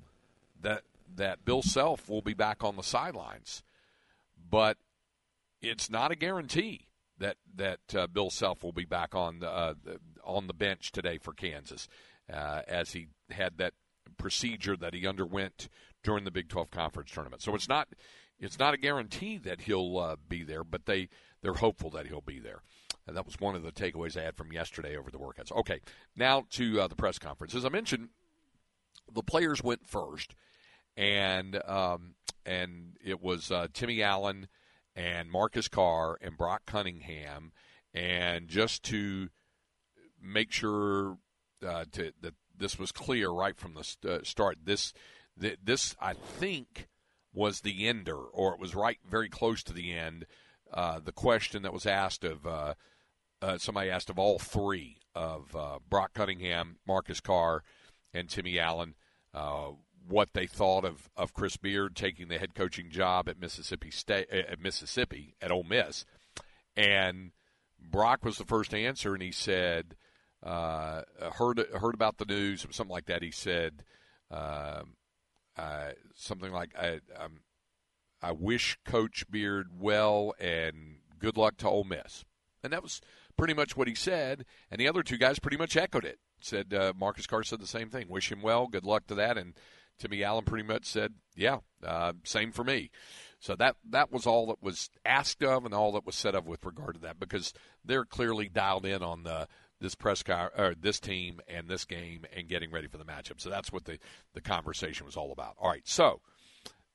that 0.62 0.84
that 1.16 1.46
Bill 1.46 1.64
Self 1.64 2.10
will 2.10 2.22
be 2.22 2.34
back 2.34 2.64
on 2.64 2.76
the 2.76 2.84
sidelines, 2.84 3.64
but 4.50 4.78
it's 5.62 5.90
not 5.90 6.12
a 6.12 6.16
guarantee 6.16 6.88
that 7.18 7.38
that 7.56 7.96
uh, 7.96 8.08
Bill 8.08 8.30
Self 8.30 8.64
will 8.64 8.74
be 8.74 8.86
back 8.86 9.16
on 9.16 9.40
the, 9.40 9.50
uh, 9.50 9.74
on 10.24 10.48
the 10.48 10.54
bench 10.54 10.92
today 10.92 11.18
for 11.18 11.34
Kansas, 11.34 11.88
uh, 12.32 12.62
as 12.68 12.92
he 12.92 13.08
had 13.32 13.58
that 13.58 13.74
procedure 14.14 14.78
that 14.78 14.94
he 14.94 15.08
underwent 15.08 15.70
during 16.04 16.24
the 16.24 16.32
Big 16.32 16.50
12 16.50 16.72
conference 16.72 17.12
tournament. 17.12 17.42
So 17.42 17.56
it's 17.56 17.70
not 17.70 17.90
it's 18.40 18.60
not 18.60 18.74
a 18.74 18.78
guarantee 18.78 19.38
that 19.38 19.62
he'll 19.62 19.98
uh, 19.98 20.16
be 20.28 20.44
there, 20.44 20.64
but 20.64 20.86
they 20.86 21.10
they're 21.42 21.54
hopeful 21.54 21.90
that 21.92 22.08
he'll 22.08 22.22
be 22.22 22.40
there. 22.40 22.62
And 23.08 23.18
that 23.18 23.26
was 23.26 23.40
one 23.40 23.56
of 23.56 23.64
the 23.64 23.72
takeaways 23.72 24.18
I 24.18 24.24
had 24.24 24.38
from 24.38 24.52
yesterday 24.52 24.96
over 24.96 25.12
the 25.12 25.18
workouts. 25.18 25.52
Okay, 25.52 25.82
now 26.16 26.46
to 26.52 26.82
uh, 26.82 26.88
the 26.88 26.96
press 26.96 27.20
conference. 27.20 27.54
As 27.54 27.66
I 27.66 27.70
mentioned, 27.70 28.10
the 29.14 29.24
players 29.24 29.62
went 29.62 29.88
first, 29.88 30.36
and 30.96 31.62
um, 31.68 32.16
and 32.46 32.98
it 33.04 33.22
was 33.22 33.52
uh, 33.52 33.68
Timmy 33.74 34.02
Allen 34.02 34.48
and 34.96 35.32
Marcus 35.32 35.68
Carr 35.68 36.18
and 36.22 36.38
Brock 36.38 36.64
Cunningham, 36.66 37.52
and 37.94 38.48
just 38.48 38.84
to 38.84 39.30
make 40.22 40.52
sure 40.52 41.18
uh, 41.66 41.86
to, 41.92 42.14
that 42.22 42.36
this 42.58 42.78
was 42.78 42.92
clear 42.92 43.30
right 43.30 43.58
from 43.58 43.74
the 43.74 43.84
st- 43.84 44.12
uh, 44.12 44.24
start, 44.24 44.60
this 44.64 44.94
th- 45.40 45.60
this 45.64 45.96
I 46.00 46.14
think 46.14 46.88
was 47.34 47.62
the 47.62 47.88
ender, 47.88 48.18
or 48.18 48.54
it 48.54 48.60
was 48.60 48.76
right 48.76 49.00
very 49.10 49.30
close 49.30 49.64
to 49.64 49.74
the 49.74 49.94
end. 49.94 50.26
Uh, 50.72 51.00
the 51.04 51.12
question 51.12 51.64
that 51.64 51.74
was 51.74 51.86
asked 51.86 52.24
of 52.24 52.46
uh, 52.46 52.74
uh, 53.42 53.58
somebody 53.58 53.90
asked 53.90 54.10
of 54.10 54.20
all 54.20 54.40
three 54.40 54.98
of 55.14 55.56
uh, 55.56 55.80
Brock 55.90 56.14
Cunningham, 56.14 56.78
Marcus 56.88 57.20
Carr, 57.20 57.64
and 58.14 58.30
Timmy 58.30 58.60
Allen 58.60 58.96
uh, 59.34 59.72
what 60.08 60.34
they 60.34 60.48
thought 60.48 60.86
of, 60.86 61.10
of 61.16 61.34
Chris 61.34 61.58
Beard 61.58 61.96
taking 61.96 62.28
the 62.28 62.38
head 62.38 62.56
coaching 62.56 62.90
job 62.90 63.30
at 63.30 63.40
Mississippi 63.40 63.92
State 63.92 64.30
at 64.30 64.60
Mississippi 64.60 65.36
at 65.42 65.52
Ole 65.52 65.64
Miss, 65.64 66.06
and 66.76 67.32
Brock 67.80 68.24
was 68.24 68.38
the 68.38 68.46
first 68.46 68.74
answer, 68.74 69.14
and 69.14 69.24
he 69.24 69.32
said 69.32 69.96
uh, 70.44 71.02
heard 71.38 71.60
heard 71.80 71.96
about 71.96 72.18
the 72.18 72.26
news, 72.26 72.66
something 72.72 72.94
like 72.94 73.06
that. 73.06 73.24
He 73.24 73.32
said 73.32 73.84
uh, 74.30 74.84
something 76.16 76.52
like 76.52 76.72
I 76.78 77.00
um, 77.18 77.42
I 78.22 78.32
wish 78.32 78.78
Coach 78.86 79.26
Beard 79.30 79.68
well 79.80 80.34
and 80.40 80.98
good 81.20 81.38
luck 81.38 81.58
to 81.58 81.70
Ole 81.70 81.84
Miss, 81.84 82.26
and 82.64 82.74
that 82.74 82.84
was 82.84 83.02
pretty 83.38 83.54
much 83.54 83.76
what 83.76 83.88
he 83.88 83.96
said, 83.96 84.46
and 84.70 84.80
the 84.80 84.88
other 84.88 85.04
two 85.04 85.18
guys 85.18 85.40
pretty 85.40 85.58
much 85.58 85.78
echoed 85.78 86.06
it. 86.06 86.20
Said 86.40 86.74
uh, 86.74 86.94
Marcus 86.98 87.28
Carr 87.28 87.44
said 87.44 87.62
the 87.62 87.68
same 87.68 87.90
thing. 87.90 88.10
Wish 88.10 88.32
him 88.32 88.42
well. 88.42 88.68
Good 88.68 88.86
luck 88.86 89.08
to 89.08 89.16
that. 89.16 89.38
And 89.38 89.54
Timmy 89.98 90.24
Allen 90.24 90.44
pretty 90.44 90.68
much 90.68 90.86
said, 90.86 91.14
"Yeah, 91.36 91.60
uh, 91.86 92.14
same 92.24 92.52
for 92.52 92.64
me." 92.64 92.92
So 93.40 93.56
that 93.56 93.76
that 93.90 94.12
was 94.12 94.26
all 94.26 94.48
that 94.48 94.62
was 94.62 94.90
asked 95.06 95.44
of, 95.44 95.66
and 95.66 95.74
all 95.74 95.94
that 95.94 96.06
was 96.06 96.16
said 96.16 96.36
of 96.36 96.46
with 96.46 96.66
regard 96.66 96.96
to 96.96 97.02
that, 97.02 97.20
because 97.20 97.54
they're 97.86 98.06
clearly 98.06 98.50
dialed 98.50 98.86
in 98.86 99.04
on 99.04 99.24
the 99.24 99.48
this 99.80 99.96
press 99.96 100.24
car, 100.24 100.52
or 100.58 100.76
this 100.80 101.00
team 101.00 101.42
and 101.48 101.68
this 101.68 101.86
game 101.86 102.26
and 102.36 102.48
getting 102.48 102.72
ready 102.72 102.88
for 102.88 102.98
the 102.98 103.06
matchup. 103.06 103.40
So 103.40 103.50
that's 103.50 103.72
what 103.72 103.86
the 103.86 104.00
the 104.34 104.42
conversation 104.42 105.06
was 105.06 105.18
all 105.18 105.32
about. 105.32 105.56
All 105.60 105.70
right, 105.70 105.88
so 105.88 106.22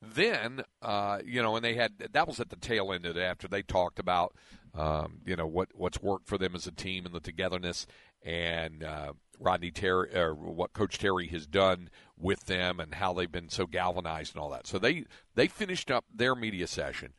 then 0.01 0.63
uh, 0.81 1.19
you 1.25 1.41
know, 1.41 1.55
and 1.55 1.63
they 1.63 1.75
had 1.75 1.93
that 2.11 2.27
was 2.27 2.39
at 2.39 2.49
the 2.49 2.55
tail 2.55 2.91
end 2.93 3.05
of 3.05 3.17
it 3.17 3.21
after 3.21 3.47
they 3.47 3.61
talked 3.61 3.99
about 3.99 4.35
um, 4.73 5.19
you 5.25 5.35
know 5.35 5.47
what 5.47 5.69
what's 5.73 6.01
worked 6.01 6.27
for 6.27 6.37
them 6.37 6.55
as 6.55 6.67
a 6.67 6.71
team 6.71 7.05
and 7.05 7.13
the 7.13 7.19
togetherness 7.19 7.85
and 8.23 8.83
uh, 8.83 9.13
Rodney 9.39 9.71
Terry 9.71 10.15
or 10.15 10.33
what 10.33 10.73
Coach 10.73 10.97
Terry 10.97 11.27
has 11.27 11.47
done 11.47 11.89
with 12.17 12.45
them 12.45 12.79
and 12.79 12.95
how 12.95 13.13
they've 13.13 13.31
been 13.31 13.49
so 13.49 13.65
galvanized 13.65 14.35
and 14.35 14.41
all 14.41 14.49
that. 14.49 14.67
So 14.67 14.79
they 14.79 15.05
they 15.35 15.47
finished 15.47 15.89
up 15.89 16.05
their 16.13 16.35
media 16.35 16.67
session, 16.67 17.13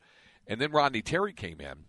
and 0.47 0.59
then 0.59 0.71
Rodney 0.71 1.01
Terry 1.01 1.33
came 1.33 1.59
in, 1.59 1.85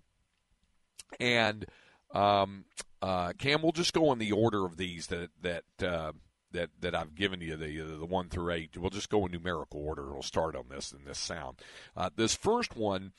and 1.21 1.67
um, 2.14 2.64
uh, 3.02 3.32
Cam, 3.38 3.62
we'll 3.62 3.73
just 3.73 3.92
go 3.92 4.12
in 4.12 4.18
the 4.18 4.32
order 4.32 4.64
of 4.64 4.76
these 4.76 5.09
that 5.09 5.30
that. 5.42 5.64
Uh, 5.82 6.12
that, 6.52 6.68
that 6.80 6.94
I've 6.94 7.14
given 7.14 7.40
you 7.40 7.56
the 7.56 7.97
the 7.99 8.04
one 8.04 8.28
through 8.28 8.52
eight. 8.52 8.76
We'll 8.76 8.90
just 8.90 9.09
go 9.09 9.25
in 9.25 9.32
numerical 9.32 9.80
order. 9.80 10.12
We'll 10.12 10.21
start 10.21 10.54
on 10.54 10.64
this 10.68 10.92
in 10.92 11.06
this 11.06 11.16
sound. 11.16 11.62
Uh, 11.97 12.11
this 12.14 12.35
first 12.35 12.76
one 12.76 13.12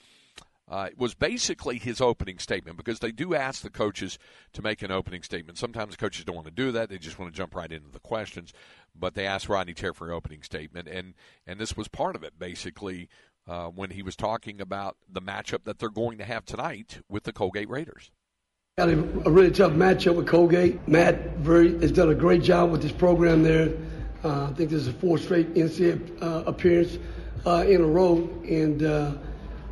uh, 0.70 0.90
was 0.98 1.14
basically 1.14 1.78
his 1.78 2.00
opening 2.00 2.40
statement 2.40 2.78
because 2.78 3.00
they 3.00 3.12
do 3.12 3.36
ask 3.36 3.62
the 3.62 3.70
coaches 3.70 4.18
to 4.54 4.62
make 4.62 4.82
an 4.82 4.92
opening 4.92 5.24
statement. 5.24 5.58
Sometimes 5.58 5.96
coaches 5.96 6.26
don't 6.26 6.36
want 6.36 6.48
to 6.48 6.54
do 6.54 6.72
that; 6.72 6.90
they 6.90 6.98
just 6.98 7.20
want 7.20 7.34
to 7.34 7.38
jump 7.38 7.56
right 7.56 7.72
into 7.72 7.90
the 7.90 8.00
questions. 8.00 8.54
But 8.96 9.16
they 9.16 9.26
asked 9.26 9.50
Rodney 9.50 9.74
Terry 9.74 9.94
for 9.94 10.08
an 10.08 10.14
opening 10.14 10.44
statement, 10.44 10.88
and 10.88 11.16
and 11.46 11.60
this 11.60 11.76
was 11.76 11.88
part 11.88 12.16
of 12.16 12.24
it. 12.24 12.40
Basically, 12.40 13.10
uh, 13.48 13.68
when 13.68 13.92
he 13.92 14.04
was 14.04 14.16
talking 14.16 14.62
about 14.62 14.98
the 15.10 15.22
matchup 15.22 15.64
that 15.64 15.80
they're 15.80 15.90
going 15.90 16.18
to 16.20 16.26
have 16.26 16.46
tonight 16.46 17.00
with 17.10 17.24
the 17.24 17.34
Colgate 17.34 17.70
Raiders. 17.70 18.12
Got 18.76 18.90
a, 18.90 18.98
a 19.28 19.30
really 19.30 19.52
tough 19.52 19.74
matchup 19.74 20.16
with 20.16 20.26
Colgate. 20.26 20.88
Matt 20.88 21.36
very, 21.36 21.80
has 21.82 21.92
done 21.92 22.10
a 22.10 22.16
great 22.16 22.42
job 22.42 22.72
with 22.72 22.82
this 22.82 22.92
program 22.92 23.44
there. 23.44 23.72
Uh, 24.24 24.46
I 24.46 24.54
think 24.54 24.72
this 24.72 24.82
is 24.82 24.88
a 24.88 24.94
fourth 24.94 25.22
straight 25.22 25.54
NCAA 25.54 26.20
uh, 26.24 26.44
appearance 26.48 26.98
uh, 27.46 27.66
in 27.68 27.82
a 27.82 27.86
row, 27.86 28.28
and 28.50 28.82
uh, 28.82 29.12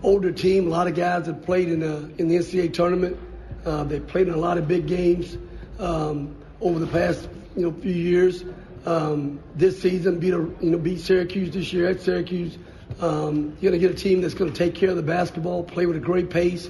older 0.04 0.32
team. 0.32 0.68
A 0.68 0.70
lot 0.70 0.86
of 0.86 0.94
guys 0.94 1.26
have 1.26 1.42
played 1.42 1.70
in 1.70 1.80
the 1.80 2.12
in 2.20 2.28
the 2.28 2.36
NCAA 2.36 2.76
tournament. 2.76 3.18
Uh, 3.66 3.86
they 3.86 4.00
played 4.00 4.28
in 4.28 4.36
a 4.36 4.38
lot 4.38 4.60
of 4.60 4.68
big 4.68 4.86
games 4.86 5.36
um, 5.80 6.36
over 6.62 6.78
the 6.78 6.86
past 6.86 7.28
you 7.56 7.64
know 7.64 7.72
few 7.72 7.96
years. 7.96 8.46
Um, 8.86 9.40
this 9.56 9.82
season, 9.82 10.20
beat 10.20 10.36
a, 10.36 10.48
you 10.62 10.70
know 10.70 10.78
beat 10.78 11.00
Syracuse 11.00 11.50
this 11.50 11.74
year 11.74 11.88
at 11.88 12.02
Syracuse. 12.02 12.56
Um, 13.00 13.58
you're 13.62 13.72
to 13.72 13.80
get 13.80 13.90
a 13.90 13.96
team 13.96 14.22
that's 14.22 14.36
to 14.36 14.56
take 14.56 14.76
care 14.76 14.92
of 14.92 14.96
the 14.96 15.02
basketball, 15.02 15.64
play 15.64 15.88
with 15.88 15.98
a 15.98 16.00
great 16.00 16.30
pace. 16.30 16.70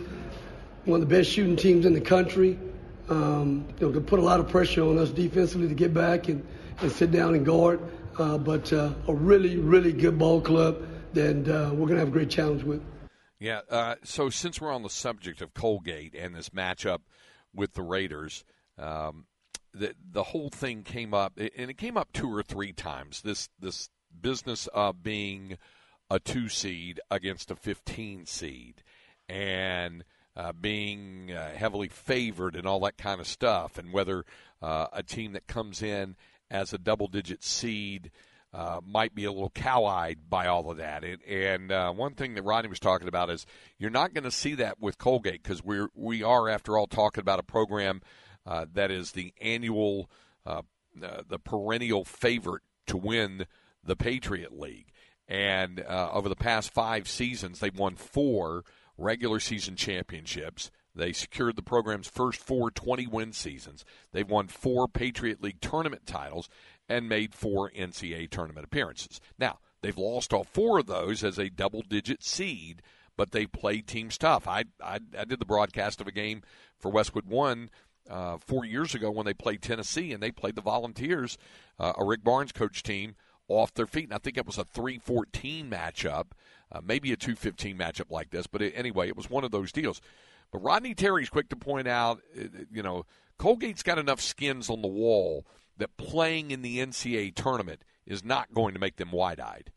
One 0.86 1.02
of 1.02 1.10
the 1.10 1.16
best 1.16 1.30
shooting 1.30 1.56
teams 1.56 1.86
in 1.86 1.94
the 1.94 2.02
country. 2.02 2.58
Um, 3.10 3.66
you 3.80 3.88
know, 3.88 3.94
to 3.94 4.02
put 4.02 4.20
a 4.20 4.22
lot 4.22 4.40
of 4.40 4.48
pressure 4.48 4.84
on 4.84 4.98
us 4.98 5.10
defensively 5.10 5.68
to 5.68 5.76
get 5.76 5.94
back 5.94 6.30
and, 6.30 6.46
and 6.80 6.92
sit 6.92 7.12
down 7.12 7.36
and 7.36 7.46
guard. 7.46 7.80
Uh, 8.18 8.38
but 8.38 8.72
uh, 8.72 8.94
a 9.08 9.14
really, 9.14 9.58
really 9.58 9.92
good 9.92 10.18
ball 10.18 10.42
club 10.42 10.82
that 11.14 11.48
uh, 11.48 11.74
we're 11.74 11.88
going 11.88 11.96
to 11.96 12.00
have 12.00 12.08
a 12.08 12.12
great 12.12 12.30
challenge 12.30 12.64
with. 12.64 12.82
Yeah. 13.40 13.62
Uh, 13.70 13.96
so 14.04 14.30
since 14.30 14.62
we're 14.62 14.72
on 14.72 14.84
the 14.84 14.90
subject 14.90 15.42
of 15.42 15.54
Colgate 15.54 16.16
and 16.16 16.36
this 16.36 16.50
matchup 16.50 17.00
with 17.54 17.74
the 17.74 17.82
Raiders, 17.82 18.44
um, 18.78 19.26
the 19.74 19.94
the 20.12 20.24
whole 20.24 20.50
thing 20.50 20.84
came 20.84 21.14
up, 21.14 21.38
and 21.38 21.70
it 21.70 21.78
came 21.78 21.98
up 21.98 22.14
two 22.14 22.34
or 22.34 22.44
three 22.44 22.74
times. 22.74 23.22
This 23.22 23.50
this 23.60 23.90
business 24.22 24.68
of 24.68 25.02
being 25.02 25.58
a 26.10 26.20
two 26.20 26.50
seed 26.50 27.00
against 27.10 27.52
a 27.52 27.56
fifteen 27.56 28.26
seed, 28.26 28.84
and 29.28 30.04
uh, 30.36 30.54
being 30.54 31.32
uh, 31.32 31.52
heavily 31.52 31.90
favored 31.90 32.56
and 32.56 32.66
all 32.66 32.80
that 32.82 32.98
kind 32.98 33.20
of 33.20 33.28
stuff, 33.28 33.78
and 33.78 33.92
whether 33.92 34.24
uh, 34.62 34.88
a 34.94 35.04
team 35.04 35.34
that 35.34 35.48
comes 35.48 35.82
in 35.82 36.16
as 36.50 36.74
a 36.74 36.78
double 36.78 37.08
digit 37.08 37.44
seed 37.44 38.12
uh, 38.54 38.80
might 38.86 39.16
be 39.16 39.26
a 39.26 39.32
little 39.32 39.50
cow-eyed 39.50 40.30
by 40.30 40.48
all 40.48 40.70
of 40.70 40.78
that. 40.78 41.04
And, 41.28 41.72
uh, 41.72 41.92
one 41.94 42.16
thing 42.16 42.36
that 42.36 42.44
Rodney 42.44 42.70
was 42.70 42.80
talking 42.80 43.08
about 43.08 43.30
is 43.30 43.46
you're 43.78 43.90
not 43.90 44.14
going 44.14 44.26
to 44.26 44.32
see 44.32 44.56
that 44.56 44.80
with 44.80 44.98
Colgate 44.98 45.42
because 45.42 45.64
we're 45.64 45.90
we 45.96 46.24
are 46.24 46.50
after 46.50 46.78
all 46.78 46.88
talking 46.88 47.22
about 47.22 47.40
a 47.40 47.44
program 47.44 48.02
uh, 48.46 48.66
that 48.74 48.92
is 48.92 49.12
the 49.12 49.34
annual, 49.42 50.10
the 50.46 51.40
perennial 51.44 52.04
favorite 52.04 52.64
to 52.88 52.98
win 52.98 53.46
the 53.84 53.96
Patriot 53.96 54.58
League. 54.58 54.92
And 55.28 55.80
over 55.80 56.28
the 56.28 56.36
past 56.36 56.74
five 56.74 57.08
seasons, 57.08 57.60
they've 57.60 57.78
won 57.78 57.96
four 57.96 58.64
regular 58.98 59.40
season 59.40 59.76
championships. 59.76 60.72
They 60.94 61.14
secured 61.14 61.56
the 61.56 61.64
program's 61.64 62.08
first 62.08 62.40
four 62.40 62.70
20 62.70 63.08
win 63.08 63.34
seasons. 63.34 63.86
They've 64.12 64.30
won 64.30 64.48
four 64.48 64.88
Patriot 64.88 65.42
League 65.42 65.62
tournament 65.62 66.06
titles 66.06 66.50
and 66.90 67.08
made 67.08 67.34
four 67.34 67.72
NCAA 67.72 68.30
tournament 68.30 68.66
appearances. 68.66 69.22
Now, 69.40 69.60
they've 69.82 69.98
lost 69.98 70.34
all 70.34 70.44
four 70.44 70.80
of 70.80 70.88
those 70.88 71.24
as 71.24 71.40
a 71.40 71.50
double 71.50 71.82
digit 71.82 72.24
seed, 72.24 72.82
but 73.16 73.32
they 73.32 73.46
played 73.46 73.88
teams 73.88 74.18
tough. 74.18 74.48
I, 74.48 74.66
I, 74.84 75.00
I 75.18 75.26
did 75.26 75.40
the 75.40 75.46
broadcast 75.46 76.02
of 76.02 76.08
a 76.08 76.12
game 76.12 76.42
for 76.78 76.92
Westwood 76.92 77.28
One 77.28 77.70
uh, 78.10 78.38
four 78.38 78.66
years 78.66 78.94
ago 78.94 79.12
when 79.12 79.26
they 79.26 79.34
played 79.34 79.62
Tennessee, 79.62 80.12
and 80.12 80.22
they 80.22 80.32
played 80.32 80.56
the 80.56 80.62
Volunteers, 80.62 81.38
uh, 81.80 81.94
a 81.98 82.04
Rick 82.04 82.24
Barnes 82.24 82.52
coach 82.52 82.84
team, 82.84 83.16
off 83.48 83.74
their 83.74 83.88
feet. 83.88 84.06
And 84.06 84.14
I 84.14 84.18
think 84.18 84.38
it 84.38 84.46
was 84.46 84.58
a 84.58 84.66
314 84.66 85.70
matchup, 85.70 86.28
uh, 86.72 86.82
maybe 86.84 87.12
a 87.12 87.18
215 87.18 87.78
matchup 87.78 88.10
like 88.10 88.30
this. 88.30 88.48
But 88.48 88.62
it, 88.62 88.74
anyway, 88.76 89.08
it 89.08 89.18
was 89.18 89.30
one 89.30 89.44
of 89.44 89.52
those 89.52 89.72
deals. 89.72 90.02
But 90.52 90.60
Rodney 90.60 90.94
Terry's 90.94 91.30
quick 91.30 91.50
to 91.50 91.56
point 91.56 91.88
out, 91.88 92.22
uh, 92.40 92.44
you 92.72 92.84
know, 92.84 93.06
Colgate's 93.40 93.84
got 93.84 93.98
enough 93.98 94.22
skins 94.22 94.70
on 94.70 94.82
the 94.82 94.88
wall 94.88 95.46
that 95.78 95.98
playing 95.98 96.52
in 96.52 96.62
the 96.62 96.80
NCAA 96.80 97.34
tournament 97.36 97.84
is 98.06 98.24
not 98.24 98.54
going 98.54 98.74
to 98.74 98.80
make 98.80 98.98
them 98.98 99.12
wide 99.12 99.40
eyed? 99.40 99.72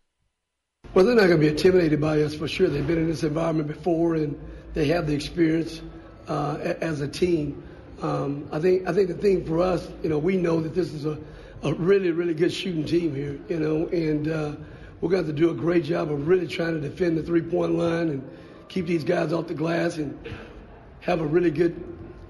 Well, 0.92 1.04
they're 1.04 1.14
not 1.14 1.28
going 1.28 1.40
to 1.40 1.46
be 1.46 1.48
intimidated 1.48 2.00
by 2.00 2.20
us 2.22 2.34
for 2.34 2.46
sure. 2.46 2.68
They've 2.68 2.86
been 2.86 2.98
in 2.98 3.08
this 3.08 3.22
environment 3.22 3.68
before 3.68 4.14
and 4.14 4.38
they 4.74 4.86
have 4.88 5.06
the 5.06 5.14
experience 5.14 5.80
uh, 6.28 6.74
as 6.80 7.00
a 7.00 7.08
team. 7.08 7.62
Um, 8.02 8.48
I 8.52 8.58
think 8.58 8.86
I 8.88 8.92
think 8.92 9.08
the 9.08 9.14
thing 9.14 9.46
for 9.46 9.60
us, 9.60 9.88
you 10.02 10.08
know, 10.08 10.18
we 10.18 10.36
know 10.36 10.60
that 10.60 10.74
this 10.74 10.92
is 10.92 11.06
a, 11.06 11.18
a 11.62 11.72
really 11.72 12.10
really 12.10 12.34
good 12.34 12.52
shooting 12.52 12.84
team 12.84 13.14
here, 13.14 13.38
you 13.48 13.60
know, 13.60 13.86
and 13.88 14.28
uh, 14.28 14.52
we're 15.04 15.10
going 15.10 15.22
to 15.22 15.26
have 15.28 15.36
to 15.36 15.42
do 15.42 15.50
a 15.50 15.54
great 15.54 15.84
job 15.84 16.10
of 16.10 16.26
really 16.26 16.46
trying 16.46 16.72
to 16.72 16.80
defend 16.80 17.18
the 17.18 17.22
three-point 17.22 17.74
line 17.74 18.08
and 18.08 18.26
keep 18.68 18.86
these 18.86 19.04
guys 19.04 19.34
off 19.34 19.46
the 19.48 19.52
glass 19.52 19.98
and 19.98 20.18
have 21.00 21.20
a 21.20 21.26
really 21.26 21.50
good, 21.50 21.74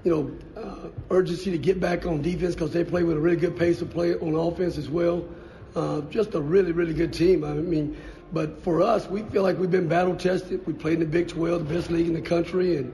you 0.03 0.11
know, 0.11 0.61
uh, 0.61 0.89
urgency 1.09 1.51
to 1.51 1.57
get 1.57 1.79
back 1.79 2.05
on 2.05 2.21
defense 2.21 2.53
because 2.53 2.73
they 2.73 2.83
play 2.83 3.03
with 3.03 3.15
a 3.15 3.19
really 3.21 3.37
good 3.37 3.57
pace 3.57 3.81
of 3.81 3.89
play 3.89 4.13
on 4.15 4.35
offense 4.35 4.77
as 4.77 4.89
well. 4.89 5.25
Uh, 5.73 6.01
just 6.09 6.33
a 6.33 6.41
really, 6.41 6.73
really 6.73 6.93
good 6.93 7.13
team. 7.13 7.45
I 7.45 7.53
mean, 7.53 7.95
but 8.33 8.61
for 8.61 8.81
us, 8.81 9.07
we 9.07 9.23
feel 9.23 9.43
like 9.43 9.57
we've 9.57 9.71
been 9.71 9.87
battle 9.87 10.17
tested. 10.17 10.67
We 10.67 10.73
played 10.73 10.95
in 10.95 10.99
the 10.99 11.05
Big 11.05 11.29
12, 11.29 11.69
the 11.69 11.73
best 11.75 11.89
league 11.89 12.07
in 12.07 12.13
the 12.13 12.21
country, 12.21 12.75
and 12.75 12.93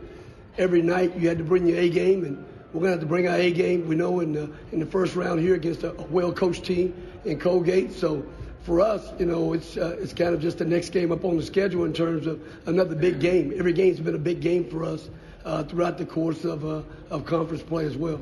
every 0.59 0.83
night 0.83 1.17
you 1.17 1.27
had 1.27 1.39
to 1.39 1.43
bring 1.43 1.65
your 1.65 1.79
A 1.79 1.89
game, 1.89 2.23
and 2.23 2.45
we're 2.71 2.81
gonna 2.81 2.91
have 2.91 2.99
to 2.99 3.07
bring 3.07 3.27
our 3.27 3.35
A 3.35 3.49
game. 3.49 3.87
We 3.87 3.95
know 3.95 4.19
in 4.19 4.31
the 4.31 4.51
in 4.71 4.79
the 4.79 4.85
first 4.85 5.15
round 5.15 5.39
here 5.39 5.55
against 5.55 5.81
a, 5.81 5.97
a 5.97 6.03
well-coached 6.03 6.65
team 6.65 6.93
in 7.25 7.39
Colgate. 7.39 7.93
So 7.93 8.23
for 8.63 8.81
us, 8.81 9.11
you 9.19 9.25
know, 9.25 9.53
it's 9.53 9.77
uh, 9.77 9.97
it's 9.99 10.13
kind 10.13 10.33
of 10.33 10.41
just 10.41 10.59
the 10.59 10.65
next 10.65 10.89
game 10.89 11.11
up 11.11 11.25
on 11.25 11.37
the 11.37 11.43
schedule 11.43 11.85
in 11.85 11.93
terms 11.93 12.27
of 12.27 12.41
another 12.67 12.95
big 12.95 13.19
game. 13.19 13.53
Every 13.57 13.73
game's 13.73 13.99
been 13.99 14.15
a 14.15 14.19
big 14.19 14.41
game 14.41 14.69
for 14.69 14.83
us 14.83 15.09
uh, 15.45 15.63
throughout 15.63 15.97
the 15.97 16.05
course 16.05 16.45
of 16.45 16.65
uh, 16.65 16.81
of 17.09 17.25
conference 17.25 17.63
play 17.63 17.85
as 17.85 17.97
well. 17.97 18.21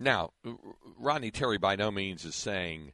Now, 0.00 0.30
Rodney 0.98 1.30
Terry 1.30 1.58
by 1.58 1.76
no 1.76 1.90
means 1.90 2.24
is 2.24 2.34
saying 2.34 2.92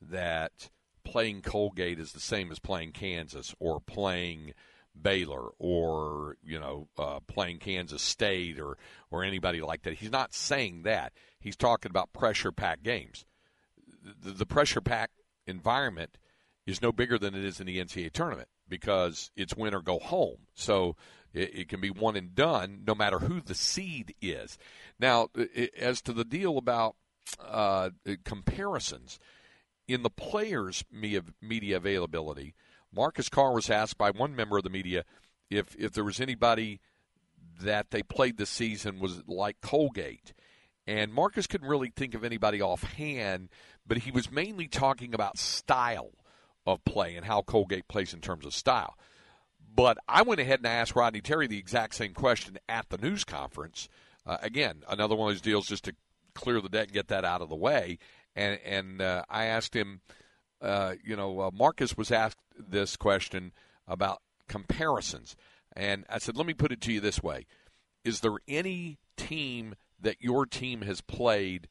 that 0.00 0.70
playing 1.04 1.42
Colgate 1.42 1.98
is 1.98 2.12
the 2.12 2.20
same 2.20 2.50
as 2.50 2.58
playing 2.58 2.92
Kansas 2.92 3.54
or 3.58 3.80
playing 3.80 4.54
Baylor 5.00 5.48
or 5.58 6.36
you 6.42 6.58
know 6.58 6.88
uh, 6.98 7.20
playing 7.26 7.58
Kansas 7.58 8.02
State 8.02 8.58
or 8.58 8.76
or 9.10 9.24
anybody 9.24 9.60
like 9.62 9.82
that. 9.82 9.94
He's 9.94 10.12
not 10.12 10.34
saying 10.34 10.82
that. 10.82 11.12
He's 11.40 11.56
talking 11.56 11.90
about 11.90 12.12
pressure 12.12 12.52
packed 12.52 12.82
games. 12.82 13.24
The, 14.22 14.32
the 14.32 14.46
pressure 14.46 14.80
packed 14.80 15.17
environment 15.48 16.18
is 16.66 16.82
no 16.82 16.92
bigger 16.92 17.18
than 17.18 17.34
it 17.34 17.44
is 17.44 17.60
in 17.60 17.66
the 17.66 17.78
NCAA 17.78 18.12
tournament 18.12 18.48
because 18.68 19.30
it's 19.34 19.56
win 19.56 19.74
or 19.74 19.80
go 19.80 19.98
home. 19.98 20.38
So 20.54 20.96
it, 21.32 21.54
it 21.54 21.68
can 21.68 21.80
be 21.80 21.90
one 21.90 22.16
and 22.16 22.34
done 22.34 22.82
no 22.86 22.94
matter 22.94 23.18
who 23.18 23.40
the 23.40 23.54
seed 23.54 24.14
is. 24.20 24.58
Now, 25.00 25.28
it, 25.34 25.74
as 25.74 26.02
to 26.02 26.12
the 26.12 26.24
deal 26.24 26.58
about 26.58 26.96
uh, 27.46 27.90
comparisons 28.24 29.18
in 29.86 30.02
the 30.02 30.10
players' 30.10 30.84
media 30.90 31.76
availability, 31.76 32.54
Marcus 32.94 33.28
Carr 33.28 33.54
was 33.54 33.70
asked 33.70 33.98
by 33.98 34.10
one 34.10 34.36
member 34.36 34.58
of 34.58 34.64
the 34.64 34.70
media 34.70 35.04
if 35.50 35.74
if 35.76 35.92
there 35.92 36.04
was 36.04 36.20
anybody 36.20 36.80
that 37.60 37.90
they 37.90 38.02
played 38.02 38.36
this 38.36 38.50
season 38.50 39.00
was 39.00 39.22
like 39.26 39.60
Colgate. 39.60 40.32
And 40.88 41.12
Marcus 41.12 41.46
couldn't 41.46 41.68
really 41.68 41.92
think 41.94 42.14
of 42.14 42.24
anybody 42.24 42.62
offhand, 42.62 43.50
but 43.86 43.98
he 43.98 44.10
was 44.10 44.32
mainly 44.32 44.68
talking 44.68 45.12
about 45.12 45.36
style 45.36 46.12
of 46.66 46.82
play 46.86 47.14
and 47.14 47.26
how 47.26 47.42
Colgate 47.42 47.86
plays 47.88 48.14
in 48.14 48.22
terms 48.22 48.46
of 48.46 48.54
style. 48.54 48.96
But 49.74 49.98
I 50.08 50.22
went 50.22 50.40
ahead 50.40 50.60
and 50.60 50.66
asked 50.66 50.96
Rodney 50.96 51.20
Terry 51.20 51.46
the 51.46 51.58
exact 51.58 51.94
same 51.94 52.14
question 52.14 52.58
at 52.70 52.88
the 52.88 52.96
news 52.96 53.22
conference. 53.24 53.90
Uh, 54.24 54.38
again, 54.40 54.82
another 54.88 55.14
one 55.14 55.28
of 55.28 55.34
those 55.34 55.42
deals 55.42 55.66
just 55.66 55.84
to 55.84 55.94
clear 56.32 56.58
the 56.62 56.70
deck 56.70 56.84
and 56.84 56.94
get 56.94 57.08
that 57.08 57.22
out 57.22 57.42
of 57.42 57.50
the 57.50 57.54
way. 57.54 57.98
And 58.34 58.58
and 58.64 59.02
uh, 59.02 59.24
I 59.28 59.44
asked 59.44 59.76
him, 59.76 60.00
uh, 60.62 60.94
you 61.04 61.16
know, 61.16 61.40
uh, 61.40 61.50
Marcus 61.52 61.98
was 61.98 62.10
asked 62.10 62.38
this 62.58 62.96
question 62.96 63.52
about 63.86 64.22
comparisons, 64.48 65.36
and 65.76 66.06
I 66.08 66.16
said, 66.16 66.38
let 66.38 66.46
me 66.46 66.54
put 66.54 66.72
it 66.72 66.80
to 66.82 66.92
you 66.94 67.00
this 67.00 67.22
way: 67.22 67.44
Is 68.06 68.20
there 68.20 68.38
any 68.48 68.98
team 69.18 69.74
that 70.00 70.20
your 70.20 70.46
team 70.46 70.82
has 70.82 71.00
played? 71.00 71.68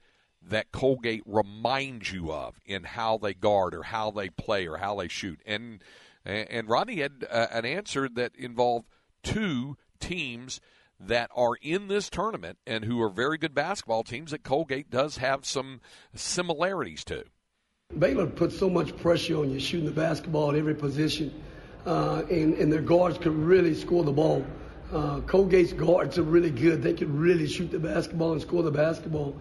that 0.49 0.71
Colgate 0.71 1.23
reminds 1.25 2.13
you 2.13 2.31
of 2.31 2.59
in 2.65 2.83
how 2.83 3.17
they 3.17 3.33
guard 3.33 3.75
or 3.75 3.83
how 3.83 4.11
they 4.11 4.29
play 4.29 4.65
or 4.65 4.77
how 4.77 4.95
they 4.95 5.09
shoot. 5.09 5.41
And 5.45 5.83
and 6.25 6.67
Rodney 6.67 6.97
had 6.97 7.25
uh, 7.29 7.47
an 7.51 7.65
answer 7.65 8.09
that 8.09 8.35
involved 8.35 8.87
two 9.23 9.77
teams 9.99 10.59
that 10.99 11.29
are 11.35 11.55
in 11.61 11.87
this 11.87 12.09
tournament 12.09 12.57
and 12.65 12.83
who 12.83 13.01
are 13.01 13.09
very 13.09 13.37
good 13.37 13.53
basketball 13.53 14.03
teams 14.03 14.31
that 14.31 14.43
Colgate 14.43 14.89
does 14.89 15.17
have 15.17 15.45
some 15.45 15.79
similarities 16.13 17.05
to. 17.05 17.23
Baylor 17.97 18.27
puts 18.27 18.57
so 18.57 18.69
much 18.69 18.95
pressure 18.97 19.37
on 19.37 19.51
you 19.51 19.59
shooting 19.59 19.85
the 19.85 19.91
basketball 19.91 20.49
at 20.49 20.57
every 20.57 20.75
position, 20.75 21.33
uh, 21.85 22.23
and, 22.29 22.55
and 22.55 22.71
their 22.71 22.81
guards 22.81 23.17
could 23.17 23.33
really 23.33 23.73
score 23.73 24.03
the 24.03 24.11
ball. 24.11 24.45
Uh, 24.91 25.19
Colgate's 25.21 25.73
guards 25.73 26.17
are 26.17 26.23
really 26.23 26.51
good. 26.51 26.81
They 26.81 26.93
can 26.93 27.17
really 27.19 27.47
shoot 27.47 27.71
the 27.71 27.79
basketball 27.79 28.31
and 28.33 28.41
score 28.41 28.63
the 28.63 28.71
basketball. 28.71 29.35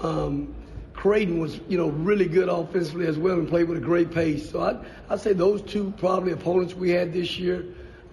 Um, 0.00 0.54
Creighton 0.92 1.38
was, 1.38 1.60
you 1.68 1.78
know, 1.78 1.90
really 1.90 2.26
good 2.26 2.48
offensively 2.48 3.06
as 3.06 3.16
well 3.16 3.38
and 3.38 3.48
played 3.48 3.68
with 3.68 3.78
a 3.78 3.80
great 3.80 4.10
pace. 4.10 4.50
So 4.50 4.60
I'd, 4.62 4.78
I'd 5.08 5.20
say 5.20 5.32
those 5.32 5.62
two 5.62 5.92
probably 5.98 6.32
opponents 6.32 6.74
we 6.74 6.90
had 6.90 7.12
this 7.12 7.38
year 7.38 7.64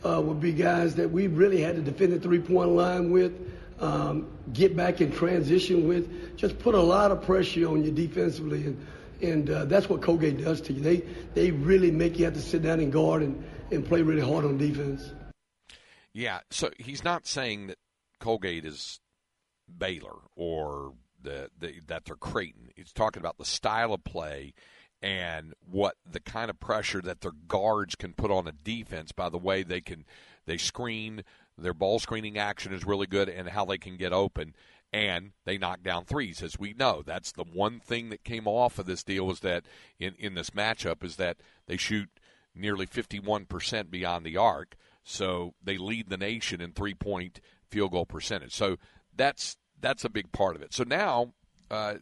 uh, 0.05 0.21
would 0.21 0.39
be 0.39 0.53
guys 0.53 0.93
that 0.95 1.09
we 1.09 1.25
really 1.25 1.61
had 1.61 1.75
to 1.75 1.81
defend 1.81 2.13
the 2.13 2.19
three-point 2.19 2.69
line 2.69 3.11
with, 3.11 3.33
um, 3.79 4.27
get 4.53 4.75
back 4.75 5.01
in 5.01 5.11
transition 5.11 5.87
with, 5.87 6.37
just 6.37 6.59
put 6.59 6.75
a 6.75 6.81
lot 6.81 7.11
of 7.11 7.23
pressure 7.23 7.67
on 7.67 7.83
you 7.83 7.91
defensively, 7.91 8.67
and 8.67 8.85
and 9.21 9.49
uh, 9.49 9.65
that's 9.65 9.89
what 9.89 10.01
Colgate 10.01 10.43
does 10.43 10.61
to 10.61 10.73
you. 10.73 10.81
They 10.81 10.97
they 11.33 11.49
really 11.49 11.89
make 11.89 12.19
you 12.19 12.25
have 12.25 12.33
to 12.35 12.41
sit 12.41 12.61
down 12.61 12.79
and 12.79 12.91
guard 12.91 13.23
and, 13.23 13.43
and 13.71 13.85
play 13.85 14.01
really 14.01 14.21
hard 14.21 14.45
on 14.45 14.57
defense. 14.57 15.11
Yeah, 16.15 16.39
so 16.49 16.69
he's 16.79 17.03
not 17.03 17.27
saying 17.27 17.67
that 17.67 17.77
Colgate 18.21 18.63
is 18.63 19.01
Baylor 19.77 20.15
or 20.37 20.93
the, 21.21 21.49
the, 21.59 21.73
that 21.87 22.05
they're 22.05 22.15
Creighton. 22.15 22.69
He's 22.73 22.93
talking 22.93 23.19
about 23.19 23.37
the 23.37 23.43
style 23.43 23.93
of 23.93 24.05
play 24.05 24.53
and 25.01 25.53
what 25.69 25.95
the 26.09 26.21
kind 26.21 26.49
of 26.49 26.57
pressure 26.57 27.01
that 27.01 27.19
their 27.19 27.33
guards 27.49 27.95
can 27.95 28.13
put 28.13 28.31
on 28.31 28.47
a 28.47 28.53
defense 28.53 29.11
by 29.11 29.27
the 29.27 29.37
way 29.37 29.61
they 29.61 29.81
can 29.81 30.05
they 30.45 30.55
screen 30.55 31.21
their 31.57 31.73
ball 31.73 31.99
screening 31.99 32.37
action 32.37 32.71
is 32.71 32.85
really 32.85 33.07
good 33.07 33.27
and 33.27 33.49
how 33.49 33.65
they 33.65 33.77
can 33.77 33.97
get 33.97 34.13
open 34.13 34.55
and 34.93 35.31
they 35.43 35.57
knock 35.57 35.83
down 35.83 36.05
threes 36.05 36.41
as 36.41 36.57
we 36.57 36.73
know 36.73 37.03
that's 37.05 37.33
the 37.33 37.43
one 37.43 37.81
thing 37.81 38.09
that 38.09 38.23
came 38.23 38.47
off 38.47 38.79
of 38.79 38.85
this 38.85 39.03
deal 39.03 39.27
was 39.27 39.41
that 39.41 39.65
in 39.99 40.15
in 40.17 40.33
this 40.33 40.51
matchup 40.51 41.03
is 41.03 41.17
that 41.17 41.35
they 41.67 41.75
shoot 41.75 42.09
nearly 42.55 42.87
51% 42.87 43.91
beyond 43.91 44.25
the 44.25 44.37
arc 44.37 44.77
so 45.05 45.53
they 45.63 45.77
lead 45.77 46.09
the 46.09 46.17
nation 46.17 46.59
in 46.59 46.71
three 46.71 46.93
point 46.93 47.39
field 47.69 47.91
goal 47.91 48.05
percentage 48.05 48.53
so 48.53 48.75
that's 49.15 49.57
that's 49.79 50.03
a 50.03 50.09
big 50.09 50.31
part 50.33 50.55
of 50.55 50.61
it 50.61 50.73
so 50.73 50.83
now 50.83 51.33
uh, 51.71 51.95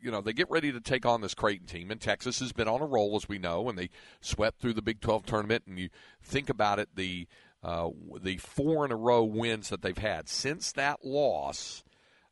you 0.00 0.10
know, 0.10 0.20
they 0.20 0.32
get 0.32 0.50
ready 0.50 0.70
to 0.72 0.80
take 0.80 1.06
on 1.06 1.20
this 1.20 1.34
Creighton 1.34 1.66
team, 1.66 1.90
and 1.90 2.00
Texas 2.00 2.38
has 2.40 2.52
been 2.52 2.68
on 2.68 2.80
a 2.80 2.86
roll, 2.86 3.16
as 3.16 3.28
we 3.28 3.38
know, 3.38 3.68
and 3.68 3.78
they 3.78 3.90
swept 4.20 4.60
through 4.60 4.74
the 4.74 4.82
Big 4.82 5.00
12 5.00 5.26
tournament. 5.26 5.64
And 5.66 5.78
you 5.78 5.88
think 6.22 6.48
about 6.48 6.78
it, 6.78 6.90
the 6.94 7.26
uh, 7.62 7.90
the 8.20 8.36
four 8.36 8.84
in 8.84 8.92
a 8.92 8.96
row 8.96 9.24
wins 9.24 9.70
that 9.70 9.82
they've 9.82 9.98
had 9.98 10.28
since 10.28 10.70
that 10.72 11.04
loss 11.04 11.82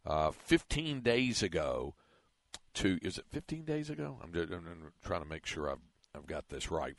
uh, 0.06 0.30
15 0.30 1.00
days 1.00 1.42
ago. 1.42 1.94
To 2.74 2.98
is 3.02 3.18
it 3.18 3.24
15 3.30 3.64
days 3.64 3.88
ago? 3.88 4.18
I'm, 4.22 4.32
just, 4.32 4.52
I'm 4.52 4.92
trying 5.04 5.22
to 5.22 5.28
make 5.28 5.46
sure 5.46 5.70
I've 5.70 5.78
I've 6.14 6.26
got 6.26 6.48
this 6.48 6.70
right. 6.70 6.96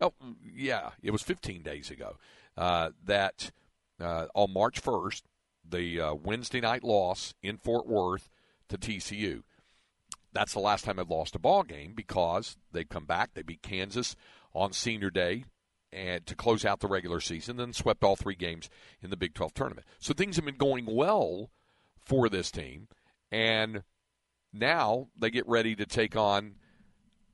Oh, 0.00 0.14
yeah, 0.54 0.90
it 1.02 1.10
was 1.10 1.22
15 1.22 1.62
days 1.62 1.90
ago 1.90 2.16
uh, 2.56 2.90
that 3.04 3.50
uh, 4.00 4.26
on 4.34 4.52
March 4.52 4.82
1st, 4.82 5.22
the 5.68 6.00
uh, 6.00 6.14
Wednesday 6.14 6.60
night 6.60 6.82
loss 6.82 7.34
in 7.42 7.58
Fort 7.58 7.86
Worth 7.86 8.30
to 8.68 8.78
TCU 8.78 9.42
that's 10.32 10.52
the 10.52 10.60
last 10.60 10.84
time 10.84 10.96
they've 10.96 11.08
lost 11.08 11.34
a 11.34 11.38
ball 11.38 11.62
game 11.62 11.92
because 11.94 12.56
they 12.72 12.84
come 12.84 13.04
back, 13.04 13.34
they 13.34 13.42
beat 13.42 13.62
Kansas 13.62 14.16
on 14.54 14.72
Senior 14.72 15.10
Day, 15.10 15.44
and 15.92 16.24
to 16.26 16.34
close 16.34 16.64
out 16.64 16.80
the 16.80 16.88
regular 16.88 17.20
season, 17.20 17.56
then 17.56 17.72
swept 17.72 18.04
all 18.04 18.16
three 18.16 18.36
games 18.36 18.70
in 19.02 19.10
the 19.10 19.16
Big 19.16 19.34
12 19.34 19.54
tournament. 19.54 19.86
So 19.98 20.14
things 20.14 20.36
have 20.36 20.44
been 20.44 20.56
going 20.56 20.86
well 20.86 21.50
for 21.98 22.28
this 22.28 22.50
team, 22.50 22.88
and 23.32 23.82
now 24.52 25.08
they 25.18 25.30
get 25.30 25.48
ready 25.48 25.74
to 25.76 25.86
take 25.86 26.16
on 26.16 26.56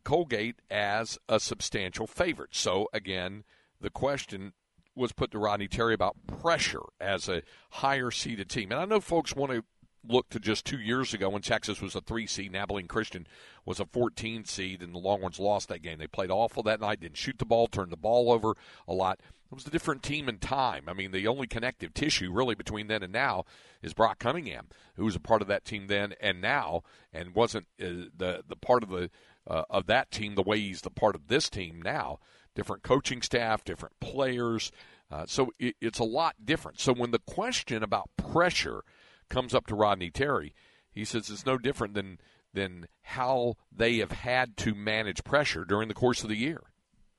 Colgate 0.07 0.63
as 0.71 1.19
a 1.29 1.41
substantial 1.41 2.07
favorite. 2.07 2.55
So 2.55 2.89
again, 2.93 3.43
the 3.81 3.91
question 3.91 4.53
was 4.95 5.11
put 5.11 5.33
to 5.33 5.39
Rodney 5.41 5.67
Terry 5.67 5.95
about 5.95 6.17
pressure 6.29 6.85
as 7.01 7.29
a 7.29 7.43
higher 7.71 8.13
seeded 8.13 8.49
team. 8.49 8.71
And 8.71 8.81
I 8.81 8.85
know 8.85 9.01
folks 9.01 9.35
want 9.35 9.51
to 9.51 9.65
look 10.09 10.29
to 10.31 10.39
just 10.39 10.65
two 10.65 10.79
years 10.79 11.13
ago 11.13 11.29
when 11.29 11.43
Texas 11.43 11.83
was 11.83 11.97
a 11.97 12.01
three 12.01 12.29
seed 12.29 12.47
and 12.47 12.57
Abilene 12.57 12.87
Christian 12.87 13.27
was 13.65 13.81
a 13.81 13.85
14 13.85 14.45
seed, 14.45 14.81
and 14.81 14.95
the 14.95 15.01
Longhorns 15.01 15.41
lost 15.41 15.69
that 15.71 15.83
game. 15.83 15.99
They 15.99 16.07
played 16.07 16.31
awful 16.31 16.63
that 16.63 16.81
night, 16.81 17.01
didn't 17.01 17.17
shoot 17.17 17.39
the 17.39 17.45
ball, 17.45 17.67
turned 17.67 17.91
the 17.91 17.97
ball 17.97 18.31
over 18.31 18.55
a 18.87 18.93
lot. 18.93 19.19
It 19.51 19.55
was 19.55 19.67
a 19.67 19.71
different 19.71 20.05
team 20.05 20.29
in 20.29 20.39
time. 20.39 20.85
I 20.87 20.93
mean, 20.93 21.11
the 21.11 21.27
only 21.27 21.49
connective 21.49 21.95
tissue 21.95 22.33
really 22.33 22.55
between 22.55 22.87
then 22.87 23.03
and 23.03 23.13
now 23.13 23.45
is 23.83 23.93
Brock 23.93 24.21
Cunningham, 24.21 24.69
who 24.95 25.05
was 25.05 25.17
a 25.17 25.21
part 25.21 25.43
of 25.43 25.49
that 25.49 25.65
team 25.65 25.89
then 25.89 26.15
and 26.21 26.41
now, 26.41 26.85
and 27.13 27.35
wasn't 27.35 27.67
uh, 27.81 28.07
the 28.17 28.45
the 28.47 28.57
part 28.57 28.85
of 28.85 28.91
the 28.91 29.11
uh, 29.47 29.63
of 29.71 29.87
that 29.87 30.11
team 30.11 30.35
the 30.35 30.43
way 30.43 30.59
he's 30.59 30.81
the 30.83 30.91
part 30.91 31.15
of 31.15 31.29
this 31.29 31.49
team 31.49 31.81
now. 31.83 32.19
Different 32.55 32.83
coaching 32.83 33.23
staff, 33.23 33.65
different 33.65 33.99
players. 34.01 34.73
Uh, 35.11 35.25
so 35.27 35.53
it, 35.59 35.77
it's 35.81 35.99
a 35.99 36.05
lot 36.05 36.35
different. 36.45 36.81
So 36.81 36.93
when 36.93 37.11
the 37.11 37.19
question 37.21 37.83
about 37.83 38.11
pressure 38.17 38.83
comes 39.29 39.55
up 39.55 39.67
to 39.67 39.75
Rodney 39.75 40.11
Terry, 40.11 40.55
he 40.91 41.05
says 41.05 41.31
it's 41.31 41.47
no 41.47 41.59
different 41.59 41.95
than 41.95 42.19
than 42.55 42.87
how 43.03 43.55
they 43.71 43.99
have 43.99 44.13
had 44.13 44.57
to 44.57 44.75
manage 44.75 45.23
pressure 45.23 45.65
during 45.65 45.89
the 45.89 45.95
course 45.95 46.23
of 46.23 46.31
the 46.31 46.37
year. 46.37 46.63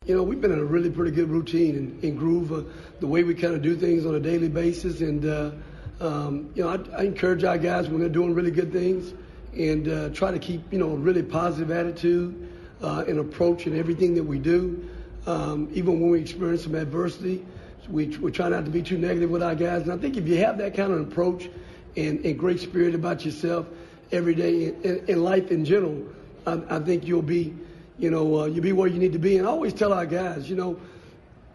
you 0.07 0.15
know, 0.15 0.23
we've 0.23 0.41
been 0.41 0.51
in 0.51 0.59
a 0.59 0.65
really 0.65 0.89
pretty 0.89 1.11
good 1.11 1.29
routine 1.29 1.75
and, 1.75 2.03
and 2.03 2.17
groove, 2.17 2.51
uh, 2.51 2.63
the 2.99 3.07
way 3.07 3.23
we 3.23 3.35
kind 3.35 3.53
of 3.53 3.61
do 3.61 3.75
things 3.75 4.05
on 4.05 4.15
a 4.15 4.19
daily 4.19 4.49
basis. 4.49 5.01
And, 5.01 5.25
uh, 5.25 5.51
um, 5.99 6.49
you 6.55 6.63
know, 6.63 6.69
I, 6.69 7.01
I 7.01 7.03
encourage 7.03 7.43
our 7.43 7.57
guys 7.57 7.87
when 7.89 7.99
they're 7.99 8.09
doing 8.09 8.33
really 8.33 8.51
good 8.51 8.71
things 8.71 9.13
and 9.57 9.87
uh, 9.87 10.09
try 10.09 10.31
to 10.31 10.39
keep, 10.39 10.61
you 10.71 10.79
know, 10.79 10.91
a 10.91 10.95
really 10.95 11.23
positive 11.23 11.71
attitude 11.71 12.49
uh, 12.81 13.03
and 13.07 13.19
approach 13.19 13.67
in 13.67 13.77
everything 13.77 14.13
that 14.15 14.23
we 14.23 14.39
do. 14.39 14.87
Um, 15.25 15.69
even 15.73 15.99
when 15.99 16.11
we 16.11 16.19
experience 16.19 16.63
some 16.63 16.75
adversity, 16.75 17.45
we, 17.89 18.07
we 18.17 18.31
try 18.31 18.49
not 18.49 18.65
to 18.65 18.71
be 18.71 18.81
too 18.81 18.97
negative 18.97 19.29
with 19.29 19.43
our 19.43 19.55
guys. 19.55 19.83
And 19.83 19.91
I 19.91 19.97
think 19.97 20.17
if 20.17 20.27
you 20.27 20.37
have 20.37 20.57
that 20.59 20.75
kind 20.75 20.91
of 20.91 20.99
approach 21.01 21.49
and, 21.95 22.23
and 22.25 22.37
great 22.37 22.59
spirit 22.59 22.95
about 22.95 23.25
yourself 23.25 23.65
every 24.11 24.35
day 24.35 24.67
in, 24.83 25.05
in, 25.07 25.23
life 25.23 25.51
in 25.51 25.65
general, 25.65 26.03
I, 26.45 26.61
I 26.69 26.79
think 26.79 27.05
you'll 27.05 27.21
be 27.21 27.53
you 27.97 28.11
know, 28.11 28.41
uh, 28.41 28.45
you'll 28.45 28.63
be 28.63 28.73
where 28.73 28.87
you 28.87 28.99
need 28.99 29.13
to 29.13 29.19
be. 29.19 29.37
And 29.37 29.47
I 29.47 29.49
always 29.49 29.73
tell 29.73 29.91
our 29.91 30.05
guys, 30.05 30.49
you 30.49 30.55
know, 30.55 30.79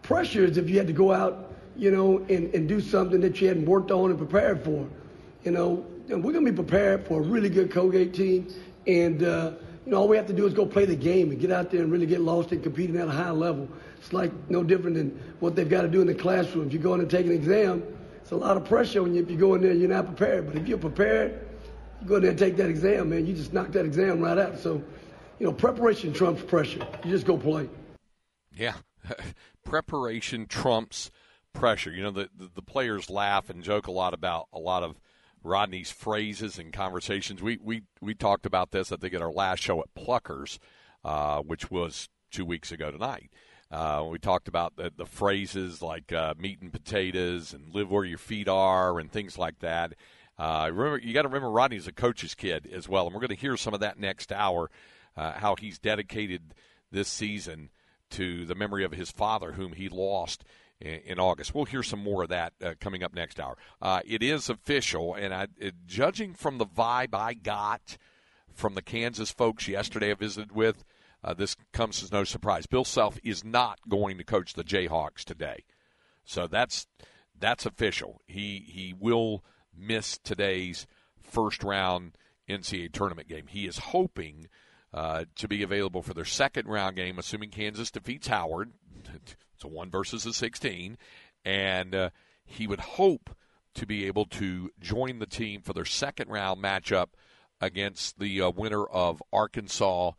pressure 0.01 0.43
is 0.43 0.57
if 0.57 0.69
you 0.69 0.77
had 0.77 0.87
to 0.87 0.93
go 0.93 1.13
out, 1.13 1.53
you 1.75 1.89
know, 1.89 2.17
and, 2.29 2.53
and 2.53 2.67
do 2.67 2.81
something 2.81 3.21
that 3.21 3.39
you 3.39 3.47
hadn't 3.47 3.65
worked 3.65 3.91
on 3.91 4.09
and 4.09 4.19
prepared 4.19 4.63
for. 4.63 4.87
You 5.43 5.51
know, 5.51 5.85
we're 6.07 6.33
going 6.33 6.45
to 6.45 6.51
be 6.51 6.55
prepared 6.55 7.05
for 7.05 7.19
a 7.19 7.23
really 7.23 7.49
good 7.49 7.71
Colgate 7.71 8.13
team. 8.13 8.53
And, 8.87 9.23
uh, 9.23 9.53
you 9.85 9.91
know, 9.91 9.97
all 9.97 10.07
we 10.07 10.17
have 10.17 10.27
to 10.27 10.33
do 10.33 10.45
is 10.45 10.53
go 10.53 10.65
play 10.65 10.85
the 10.85 10.95
game 10.95 11.31
and 11.31 11.39
get 11.39 11.51
out 11.51 11.71
there 11.71 11.81
and 11.81 11.91
really 11.91 12.05
get 12.05 12.21
lost 12.21 12.51
and 12.51 12.61
competing 12.61 12.97
at 12.97 13.07
a 13.07 13.11
high 13.11 13.31
level. 13.31 13.69
It's 13.97 14.13
like 14.13 14.31
no 14.49 14.63
different 14.63 14.97
than 14.97 15.09
what 15.39 15.55
they've 15.55 15.69
got 15.69 15.83
to 15.83 15.87
do 15.87 16.01
in 16.01 16.07
the 16.07 16.13
classroom. 16.13 16.67
If 16.67 16.73
you 16.73 16.79
go 16.79 16.93
in 16.93 16.99
and 16.99 17.09
take 17.09 17.25
an 17.25 17.31
exam, 17.31 17.83
it's 18.21 18.31
a 18.31 18.35
lot 18.35 18.57
of 18.57 18.65
pressure 18.65 19.01
on 19.01 19.13
you 19.13 19.21
if 19.21 19.29
you 19.29 19.37
go 19.37 19.55
in 19.55 19.61
there 19.61 19.71
and 19.71 19.79
you're 19.79 19.89
not 19.89 20.05
prepared. 20.05 20.47
But 20.47 20.57
if 20.57 20.67
you're 20.67 20.77
prepared, 20.77 21.39
you 22.01 22.07
go 22.07 22.15
in 22.15 22.21
there 22.21 22.31
and 22.31 22.39
take 22.39 22.57
that 22.57 22.69
exam, 22.69 23.09
man, 23.09 23.25
you 23.25 23.33
just 23.33 23.53
knock 23.53 23.71
that 23.71 23.85
exam 23.85 24.19
right 24.19 24.37
out. 24.37 24.59
So, 24.59 24.83
you 25.39 25.45
know, 25.45 25.53
preparation 25.53 26.13
trumps 26.13 26.41
pressure. 26.41 26.85
You 27.03 27.11
just 27.11 27.25
go 27.25 27.37
play. 27.37 27.69
Yeah, 28.55 28.75
preparation 29.63 30.45
trumps 30.47 31.11
pressure. 31.53 31.91
You 31.91 32.03
know, 32.03 32.11
the, 32.11 32.29
the, 32.37 32.49
the 32.55 32.61
players 32.61 33.09
laugh 33.09 33.49
and 33.49 33.63
joke 33.63 33.87
a 33.87 33.91
lot 33.91 34.13
about 34.13 34.47
a 34.53 34.59
lot 34.59 34.83
of 34.83 34.99
Rodney's 35.43 35.91
phrases 35.91 36.57
and 36.57 36.71
conversations. 36.71 37.41
We 37.41 37.57
we 37.61 37.83
we 38.01 38.13
talked 38.13 38.45
about 38.45 38.71
this, 38.71 38.91
I 38.91 38.97
think, 38.97 39.13
at 39.13 39.21
our 39.21 39.31
last 39.31 39.61
show 39.61 39.81
at 39.81 39.93
Pluckers, 39.95 40.59
uh, 41.03 41.41
which 41.41 41.69
was 41.69 42.09
two 42.31 42.45
weeks 42.45 42.71
ago 42.71 42.91
tonight. 42.91 43.29
Uh, 43.69 44.05
we 44.09 44.19
talked 44.19 44.47
about 44.47 44.75
the, 44.75 44.91
the 44.95 45.05
phrases 45.05 45.81
like 45.81 46.11
uh, 46.13 46.35
meat 46.37 46.61
and 46.61 46.71
potatoes 46.71 47.53
and 47.53 47.73
live 47.73 47.89
where 47.89 48.05
your 48.05 48.19
feet 48.19 48.47
are 48.47 48.99
and 48.99 49.11
things 49.11 49.37
like 49.37 49.59
that. 49.59 49.93
Uh, 50.37 50.69
remember, 50.71 50.99
you 50.99 51.13
got 51.13 51.23
to 51.23 51.27
remember 51.27 51.49
Rodney's 51.49 51.87
a 51.87 51.91
coach's 51.91 52.35
kid 52.35 52.69
as 52.71 52.87
well, 52.87 53.05
and 53.05 53.13
we're 53.13 53.21
going 53.21 53.29
to 53.29 53.35
hear 53.35 53.57
some 53.57 53.73
of 53.73 53.79
that 53.79 53.99
next 53.99 54.31
hour 54.31 54.69
uh, 55.15 55.33
how 55.33 55.55
he's 55.55 55.79
dedicated 55.79 56.53
this 56.91 57.07
season 57.07 57.69
to 58.11 58.45
the 58.45 58.55
memory 58.55 58.83
of 58.83 58.91
his 58.91 59.11
father, 59.11 59.53
whom 59.53 59.73
he 59.73 59.89
lost 59.89 60.43
in, 60.83 61.19
August. 61.19 61.55
We'll 61.55 61.65
hear 61.65 61.83
some 61.83 62.03
more 62.03 62.23
of 62.23 62.29
that 62.29 62.53
uh, 62.63 62.73
coming 62.79 63.03
up 63.03 63.13
next 63.13 63.39
hour. 63.39 63.57
Uh, 63.81 64.01
it 64.05 64.21
is 64.21 64.49
official, 64.49 65.13
and 65.15 65.33
I, 65.33 65.47
judging 65.85 66.33
from 66.33 66.57
the 66.57 66.65
vibe 66.65 67.15
I 67.15 67.33
got 67.33 67.97
from 68.53 68.75
the 68.75 68.81
Kansas 68.81 69.31
folks 69.31 69.67
yesterday 69.67 70.11
I 70.11 70.15
visited 70.15 70.51
with, 70.51 70.83
uh, 71.23 71.33
this 71.33 71.55
comes 71.71 72.03
as 72.03 72.11
no 72.11 72.23
surprise. 72.23 72.65
Bill 72.65 72.83
Self 72.83 73.17
is 73.23 73.43
not 73.43 73.79
going 73.87 74.17
to 74.17 74.23
coach 74.23 74.53
the 74.53 74.63
Jayhawks 74.63 75.23
today, 75.23 75.63
so 76.25 76.47
that's 76.47 76.87
that's 77.39 77.65
official. 77.65 78.21
He 78.27 78.65
he 78.67 78.93
will 78.97 79.43
miss 79.75 80.17
today's 80.17 80.85
first 81.21 81.63
round 81.63 82.17
NCAA 82.49 82.91
tournament 82.91 83.29
game. 83.29 83.47
He 83.47 83.65
is 83.65 83.77
hoping 83.77 84.47
uh, 84.93 85.25
to 85.37 85.47
be 85.47 85.63
available 85.63 86.01
for 86.01 86.13
their 86.13 86.25
second 86.25 86.67
round 86.67 86.97
game, 86.97 87.17
assuming 87.17 87.49
Kansas 87.49 87.89
defeats 87.89 88.27
Howard. 88.27 88.73
A 89.63 89.67
one 89.67 89.89
versus 89.89 90.25
a 90.25 90.33
16. 90.33 90.97
And 91.45 91.95
uh, 91.95 92.09
he 92.45 92.67
would 92.67 92.79
hope 92.79 93.35
to 93.75 93.85
be 93.85 94.05
able 94.05 94.25
to 94.25 94.69
join 94.79 95.19
the 95.19 95.25
team 95.25 95.61
for 95.61 95.73
their 95.73 95.85
second 95.85 96.29
round 96.29 96.63
matchup 96.63 97.07
against 97.59 98.19
the 98.19 98.41
uh, 98.41 98.49
winner 98.51 98.85
of 98.85 99.23
Arkansas 99.31 100.11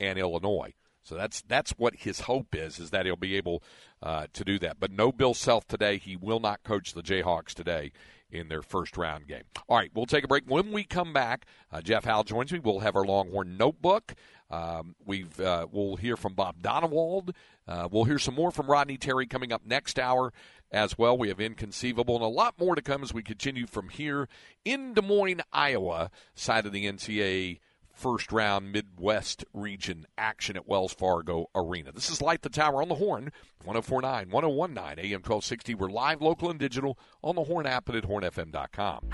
and 0.00 0.18
Illinois. 0.18 0.74
So 1.02 1.14
that's 1.14 1.42
that's 1.42 1.70
what 1.72 1.94
his 1.94 2.20
hope 2.20 2.54
is, 2.54 2.80
is 2.80 2.90
that 2.90 3.06
he'll 3.06 3.14
be 3.14 3.36
able 3.36 3.62
uh, 4.02 4.26
to 4.32 4.44
do 4.44 4.58
that. 4.58 4.80
But 4.80 4.90
no 4.90 5.12
Bill 5.12 5.34
Self 5.34 5.66
today. 5.68 5.98
He 5.98 6.16
will 6.16 6.40
not 6.40 6.64
coach 6.64 6.94
the 6.94 7.02
Jayhawks 7.02 7.54
today 7.54 7.92
in 8.28 8.48
their 8.48 8.62
first 8.62 8.96
round 8.96 9.28
game. 9.28 9.44
All 9.68 9.76
right, 9.76 9.90
we'll 9.94 10.06
take 10.06 10.24
a 10.24 10.28
break. 10.28 10.44
When 10.48 10.72
we 10.72 10.82
come 10.82 11.12
back, 11.12 11.46
uh, 11.70 11.80
Jeff 11.80 12.04
Howe 12.04 12.24
joins 12.24 12.52
me. 12.52 12.58
We'll 12.58 12.80
have 12.80 12.96
our 12.96 13.04
Longhorn 13.04 13.56
notebook. 13.56 14.14
Um, 14.50 14.94
we've 15.04 15.38
uh, 15.40 15.66
we'll 15.70 15.96
hear 15.96 16.16
from 16.16 16.34
Bob 16.34 16.62
Donewald. 16.62 17.34
Uh, 17.66 17.88
we'll 17.90 18.04
hear 18.04 18.18
some 18.18 18.34
more 18.34 18.50
from 18.50 18.66
Rodney 18.66 18.96
Terry 18.96 19.26
coming 19.26 19.52
up 19.52 19.62
next 19.66 19.98
hour 19.98 20.32
as 20.70 20.96
well. 20.96 21.16
We 21.16 21.28
have 21.28 21.40
inconceivable 21.40 22.16
and 22.16 22.24
a 22.24 22.28
lot 22.28 22.58
more 22.58 22.74
to 22.74 22.82
come 22.82 23.02
as 23.02 23.12
we 23.12 23.22
continue 23.22 23.66
from 23.66 23.88
here 23.88 24.28
in 24.64 24.94
Des 24.94 25.02
Moines, 25.02 25.42
Iowa, 25.52 26.10
side 26.34 26.66
of 26.66 26.72
the 26.72 26.86
NCAA 26.86 27.58
first 27.96 28.30
round 28.30 28.70
Midwest 28.72 29.44
region 29.54 30.06
action 30.18 30.56
at 30.56 30.68
Wells 30.68 30.92
Fargo 30.92 31.48
Arena. 31.54 31.92
This 31.92 32.10
is 32.10 32.20
Light 32.20 32.42
the 32.42 32.50
Tower 32.50 32.82
on 32.82 32.88
the 32.88 32.96
Horn, 32.96 33.32
1049, 33.64 34.30
1019, 34.30 34.76
AM 34.98 35.20
1260. 35.22 35.74
We're 35.74 35.88
live, 35.88 36.20
local, 36.20 36.50
and 36.50 36.60
digital 36.60 36.98
on 37.24 37.34
the 37.34 37.44
Horn 37.44 37.66
app 37.66 37.88
and 37.88 37.96
at 37.96 38.04
hornfm.com. 38.04 39.10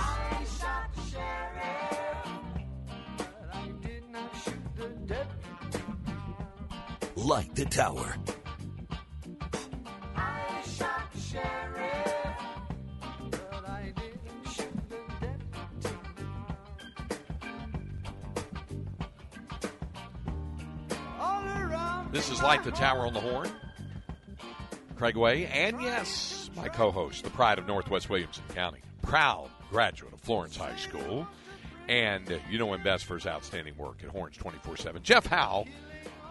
Light 7.24 7.54
the 7.54 7.64
Tower. 7.64 8.16
This 22.10 22.28
is 22.28 22.42
Light 22.42 22.64
the 22.64 22.72
Tower 22.72 23.06
on 23.06 23.14
the 23.14 23.20
Horn. 23.20 23.48
Craig 24.96 25.16
Way, 25.16 25.46
and 25.46 25.80
yes, 25.80 26.50
my 26.56 26.68
co 26.68 26.90
host, 26.90 27.22
the 27.22 27.30
pride 27.30 27.60
of 27.60 27.68
Northwest 27.68 28.10
Williamson 28.10 28.42
County, 28.52 28.80
proud 29.00 29.48
graduate 29.70 30.12
of 30.12 30.20
Florence 30.20 30.56
High 30.56 30.76
School, 30.76 31.28
and 31.88 32.40
you 32.50 32.58
know 32.58 32.74
him 32.74 32.82
best 32.82 33.04
for 33.04 33.14
his 33.14 33.28
outstanding 33.28 33.76
work 33.76 34.02
at 34.02 34.08
Horns 34.08 34.36
24 34.36 34.76
7. 34.76 35.02
Jeff 35.04 35.26
Howe, 35.26 35.66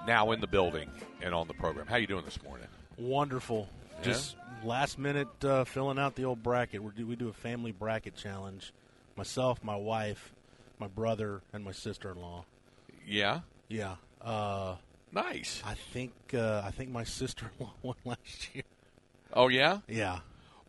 now 0.07 0.31
in 0.31 0.41
the 0.41 0.47
building 0.47 0.89
and 1.21 1.33
on 1.33 1.47
the 1.47 1.53
program. 1.53 1.87
How 1.87 1.95
are 1.95 1.99
you 1.99 2.07
doing 2.07 2.25
this 2.25 2.41
morning? 2.43 2.67
Wonderful. 2.97 3.69
Just 4.01 4.35
last 4.63 4.97
minute 4.97 5.27
uh, 5.43 5.63
filling 5.63 5.99
out 5.99 6.15
the 6.15 6.25
old 6.25 6.41
bracket. 6.41 6.83
we 6.83 6.91
do, 6.91 7.05
we 7.05 7.15
do 7.15 7.29
a 7.29 7.33
family 7.33 7.71
bracket 7.71 8.15
challenge. 8.15 8.73
Myself, 9.15 9.63
my 9.63 9.75
wife, 9.75 10.31
my 10.79 10.87
brother, 10.87 11.41
and 11.53 11.63
my 11.63 11.71
sister 11.71 12.11
in 12.11 12.19
law. 12.19 12.45
Yeah, 13.05 13.41
Yeah. 13.67 13.95
Uh, 14.21 14.75
nice. 15.11 15.61
I 15.65 15.73
think 15.73 16.11
uh, 16.33 16.61
I 16.63 16.71
think 16.71 16.91
my 16.91 17.03
sister 17.03 17.49
in 17.59 17.65
law 17.65 17.73
won 17.81 17.95
last 18.05 18.53
year. 18.53 18.63
Oh, 19.33 19.47
yeah? 19.47 19.79
Yeah. 19.87 20.19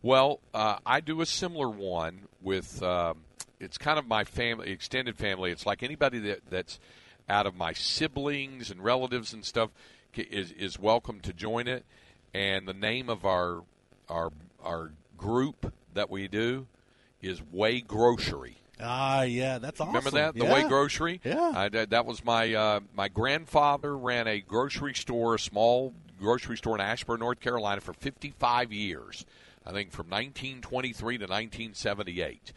Well, 0.01 0.39
uh, 0.53 0.77
I 0.85 0.99
do 0.99 1.21
a 1.21 1.25
similar 1.25 1.69
one 1.69 2.21
with. 2.41 2.81
Um, 2.83 3.19
it's 3.59 3.77
kind 3.77 3.97
of 3.97 4.07
my 4.07 4.25
family, 4.25 4.71
extended 4.71 5.17
family. 5.17 5.51
It's 5.51 5.65
like 5.65 5.83
anybody 5.83 6.19
that, 6.19 6.41
that's 6.49 6.79
out 7.29 7.45
of 7.45 7.55
my 7.55 7.73
siblings 7.73 8.69
and 8.69 8.83
relatives 8.83 9.33
and 9.33 9.45
stuff 9.45 9.71
is 10.15 10.51
is 10.51 10.79
welcome 10.79 11.19
to 11.21 11.33
join 11.33 11.67
it. 11.67 11.85
And 12.33 12.67
the 12.67 12.73
name 12.73 13.09
of 13.09 13.25
our 13.25 13.63
our 14.09 14.31
our 14.63 14.91
group 15.17 15.73
that 15.93 16.09
we 16.09 16.27
do 16.27 16.67
is 17.21 17.41
Way 17.51 17.81
Grocery. 17.81 18.57
Ah, 18.79 19.21
yeah. 19.21 19.59
That's 19.59 19.79
awesome. 19.79 19.95
Remember 19.95 20.11
that 20.11 20.35
the 20.35 20.45
yeah. 20.45 20.53
Way 20.53 20.67
Grocery? 20.67 21.21
Yeah. 21.23 21.51
I, 21.55 21.69
that 21.69 21.89
that 21.91 22.05
was 22.05 22.23
my 22.23 22.53
uh, 22.53 22.79
my 22.93 23.07
grandfather 23.07 23.95
ran 23.95 24.27
a 24.27 24.39
grocery 24.39 24.93
store, 24.93 25.35
a 25.35 25.39
small 25.39 25.93
grocery 26.19 26.57
store 26.57 26.75
in 26.75 26.81
Ashburn, 26.81 27.19
North 27.19 27.39
Carolina, 27.39 27.81
for 27.81 27.93
55 27.93 28.71
years. 28.73 29.25
I 29.65 29.71
think 29.71 29.91
from 29.91 30.07
1923 30.07 31.17
to 31.19 31.23
1978, 31.23 32.51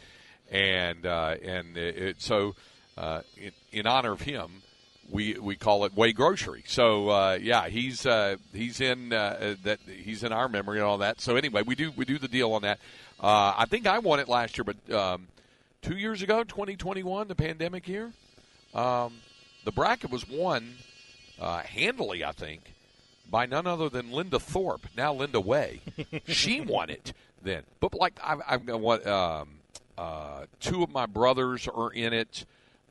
and 0.51 1.07
uh, 1.07 1.37
and 1.43 1.77
it, 1.77 2.21
so 2.21 2.57
uh, 2.97 3.23
in, 3.37 3.53
in 3.73 3.87
honor 3.87 4.13
of 4.13 4.23
him. 4.23 4.63
We, 5.09 5.39
we 5.39 5.55
call 5.55 5.85
it 5.85 5.95
Way 5.95 6.13
Grocery. 6.13 6.65
So 6.67 7.11
uh, 7.11 7.39
yeah, 7.41 7.69
he's 7.69 8.05
uh, 8.05 8.37
he's 8.53 8.81
in 8.81 9.13
uh, 9.13 9.55
that 9.63 9.79
he's 9.87 10.25
in 10.25 10.33
our 10.33 10.49
memory 10.49 10.79
and 10.79 10.87
all 10.87 10.99
that. 10.99 11.21
So 11.21 11.37
anyway, 11.37 11.63
we 11.63 11.77
do 11.77 11.93
we 11.93 12.05
do 12.05 12.19
the 12.19 12.27
deal 12.27 12.53
on 12.55 12.63
that. 12.63 12.81
Uh, 13.21 13.55
I 13.57 13.67
think 13.67 13.87
I 13.87 14.01
won 14.01 14.19
it 14.19 14.29
last 14.29 14.59
year, 14.59 14.65
but 14.65 14.93
um, 14.93 15.29
two 15.81 15.97
years 15.97 16.23
ago, 16.23 16.43
2021, 16.43 17.29
the 17.29 17.37
pandemic 17.37 17.87
year, 17.87 18.13
um, 18.75 19.15
the 19.65 19.71
bracket 19.71 20.11
was 20.11 20.29
won 20.29 20.75
uh, 21.41 21.61
handily, 21.61 22.25
I 22.25 22.33
think, 22.33 22.75
by 23.31 23.47
none 23.47 23.67
other 23.67 23.89
than 23.89 24.11
Linda 24.11 24.39
Thorpe, 24.39 24.87
now 24.97 25.15
Linda 25.15 25.41
Way. 25.41 25.81
she 26.27 26.61
won 26.61 26.91
it 26.91 27.13
then. 27.43 27.63
But 27.81 27.95
like 27.95 28.19
I've, 28.23 28.41
I've 28.47 28.67
got 28.67 28.81
what 28.81 29.07
um, 29.07 29.49
uh, 29.97 30.47
two 30.61 30.83
of 30.83 30.91
my 30.91 31.07
brothers 31.07 31.69
are 31.69 31.91
in 31.91 32.13
it. 32.13 32.45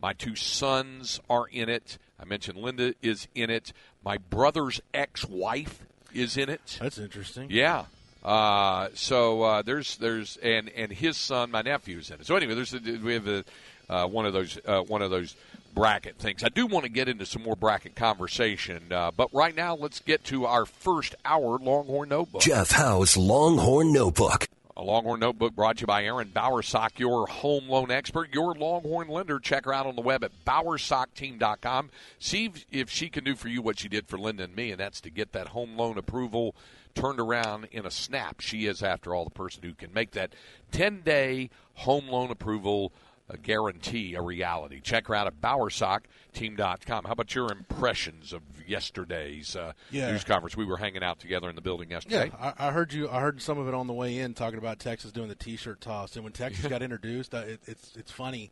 My 0.06 0.14
two 0.14 0.36
sons 0.36 1.20
are 1.32 1.48
in 1.48 1.68
it. 1.68 1.98
I 2.20 2.26
mentioned 2.26 2.60
Linda 2.60 2.94
is 3.02 3.28
in 3.34 3.50
it. 3.50 3.74
My 4.04 4.20
brother's 4.20 4.80
ex-wife 4.94 5.84
is 6.14 6.38
in 6.38 6.48
it. 6.48 6.78
That's 6.80 7.00
interesting. 7.00 7.48
Yeah. 7.50 7.86
Uh, 8.24 8.90
so 8.94 9.42
uh, 9.42 9.62
there's 9.64 9.98
there's 9.98 10.38
and 10.38 10.70
and 10.70 10.92
his 10.92 11.18
son, 11.18 11.50
my 11.50 11.64
nephew's 11.64 12.12
in 12.12 12.20
it. 12.20 12.28
So 12.28 12.36
anyway, 12.36 12.54
there's 12.54 12.76
a, 12.76 12.80
we 13.04 13.16
have 13.16 13.28
a, 13.28 13.44
uh, 13.90 14.06
one 14.06 14.28
of 14.28 14.34
those 14.34 14.60
uh, 14.68 14.82
one 14.82 15.02
of 15.02 15.10
those 15.10 15.36
bracket 15.74 16.20
things. 16.20 16.44
I 16.44 16.50
do 16.50 16.68
want 16.68 16.84
to 16.84 16.92
get 16.92 17.10
into 17.10 17.26
some 17.26 17.42
more 17.42 17.56
bracket 17.56 17.96
conversation, 17.96 18.94
uh, 18.94 19.10
but 19.10 19.34
right 19.34 19.56
now 19.56 19.76
let's 19.76 20.02
get 20.02 20.24
to 20.26 20.46
our 20.46 20.68
first 20.68 21.16
hour 21.26 21.58
Longhorn 21.58 22.10
Notebook. 22.10 22.44
Jeff 22.44 22.70
Howe's 22.70 23.18
Longhorn 23.18 23.92
Notebook. 23.92 24.50
A 24.78 24.84
Longhorn 24.84 25.22
Notebook 25.22 25.56
brought 25.56 25.78
to 25.78 25.82
you 25.82 25.88
by 25.88 26.04
Erin 26.04 26.32
Bowersock, 26.36 27.00
your 27.00 27.28
home 27.28 27.70
loan 27.70 27.92
expert, 27.92 28.34
your 28.34 28.54
Longhorn 28.54 29.08
lender. 29.08 29.40
Check 29.40 29.64
her 29.64 29.74
out 29.74 29.86
on 29.86 29.96
the 29.96 30.02
web 30.02 30.22
at 30.22 30.34
bowersockteam.com. 30.46 31.92
See 32.20 32.52
if, 32.70 32.90
she 32.90 33.08
can 33.08 33.24
do 33.24 33.36
for 33.36 33.48
you 33.48 33.62
what 33.62 33.80
she 33.80 33.88
did 33.88 34.06
for 34.06 34.20
Linda 34.20 34.44
and 34.44 34.54
me, 34.54 34.72
and 34.72 34.80
that's 34.80 35.00
to 35.02 35.10
get 35.10 35.32
that 35.32 35.48
home 35.48 35.78
loan 35.78 35.98
approval 35.98 36.56
turned 36.94 37.22
around 37.22 37.70
in 37.72 37.86
a 37.86 37.92
snap. 37.92 38.42
She 38.42 38.66
is, 38.66 38.84
after 38.84 39.16
all, 39.16 39.24
the 39.24 39.30
person 39.30 39.64
who 39.64 39.74
can 39.74 39.94
make 39.94 40.12
that 40.12 40.34
10 40.74 41.04
day 41.04 41.52
home 41.76 42.10
loan 42.10 42.30
approval 42.30 42.92
a 43.30 43.38
guarantee 43.38 44.14
a 44.16 44.22
reality. 44.22 44.80
Check 44.82 45.08
her 45.08 45.16
out 45.16 45.26
at 45.28 45.42
bowersockteam.com. 45.42 47.06
How 47.06 47.12
about 47.12 47.34
your 47.34 47.52
impressions 47.52 48.34
of 48.34 48.42
yesterday's 48.68 49.56
uh, 49.56 49.74
Yeah. 49.92 50.12
news 50.12 50.24
conference? 50.24 50.56
We 50.56 50.66
were 50.66 50.78
hanging 50.78 51.04
out 51.04 51.20
together 51.20 51.50
in 51.50 51.56
the 51.56 51.62
building 51.62 51.90
yesterday. 51.92 52.32
Yeah, 52.34 52.54
I, 52.58 52.68
I 52.68 52.72
heard 52.72 52.94
you. 52.94 53.10
I 53.10 53.22
heard 53.22 53.42
some 53.42 53.58
of 53.58 53.68
it 53.68 53.74
on 53.74 53.88
the 53.88 53.94
way 53.94 54.18
in, 54.20 54.34
talking 54.34 54.60
about 54.60 54.80
Texas 54.80 55.12
doing 55.12 55.28
the 55.30 55.36
T-shirt 55.36 55.82
toss. 55.82 56.16
And 56.16 56.24
when 56.24 56.34
Texas 56.34 56.66
got 56.70 56.82
introduced, 56.82 57.34
uh, 57.34 57.40
it, 57.40 57.60
it's 57.66 57.96
it's 57.96 58.12
funny. 58.12 58.52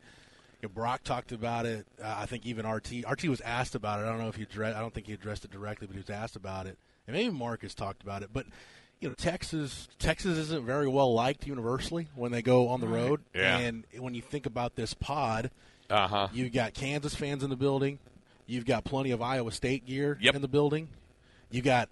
You 0.62 0.68
know, 0.68 0.74
Brock 0.74 1.04
talked 1.04 1.32
about 1.32 1.66
it. 1.66 1.86
Uh, 2.02 2.14
I 2.18 2.26
think 2.26 2.46
even 2.46 2.66
RT 2.66 3.04
RT 3.08 3.24
was 3.24 3.40
asked 3.42 3.74
about 3.74 4.00
it. 4.00 4.04
I 4.04 4.06
don't 4.08 4.18
know 4.18 4.28
if 4.28 4.36
he 4.36 4.42
addressed. 4.44 4.76
I 4.76 4.80
don't 4.80 4.92
think 4.94 5.06
he 5.06 5.12
addressed 5.12 5.44
it 5.44 5.50
directly, 5.50 5.86
but 5.86 5.94
he 5.94 6.00
was 6.00 6.10
asked 6.10 6.36
about 6.36 6.66
it. 6.66 6.78
And 7.06 7.14
maybe 7.14 7.30
Marcus 7.30 7.74
talked 7.74 8.02
about 8.02 8.22
it. 8.22 8.30
But 8.32 8.46
you 9.00 9.08
know, 9.08 9.14
Texas 9.14 9.88
Texas 9.98 10.38
isn't 10.38 10.64
very 10.64 10.88
well 10.88 11.12
liked 11.12 11.46
universally 11.46 12.08
when 12.14 12.32
they 12.32 12.42
go 12.42 12.68
on 12.68 12.80
the 12.80 12.88
road. 12.88 13.20
Yeah. 13.34 13.58
And 13.58 13.84
when 13.98 14.14
you 14.14 14.22
think 14.22 14.46
about 14.46 14.76
this 14.76 14.94
pod, 14.94 15.50
Uh 15.90 16.08
huh. 16.08 16.28
You've 16.32 16.52
got 16.52 16.72
Kansas 16.74 17.14
fans 17.14 17.42
in 17.44 17.50
the 17.50 17.56
building. 17.56 17.98
You've 18.46 18.64
got 18.66 18.84
plenty 18.84 19.10
of 19.10 19.20
Iowa 19.22 19.52
State 19.52 19.86
gear 19.86 20.18
Yep. 20.20 20.34
in 20.36 20.42
the 20.42 20.48
building. 20.48 20.88
You 21.50 21.60
got 21.62 21.88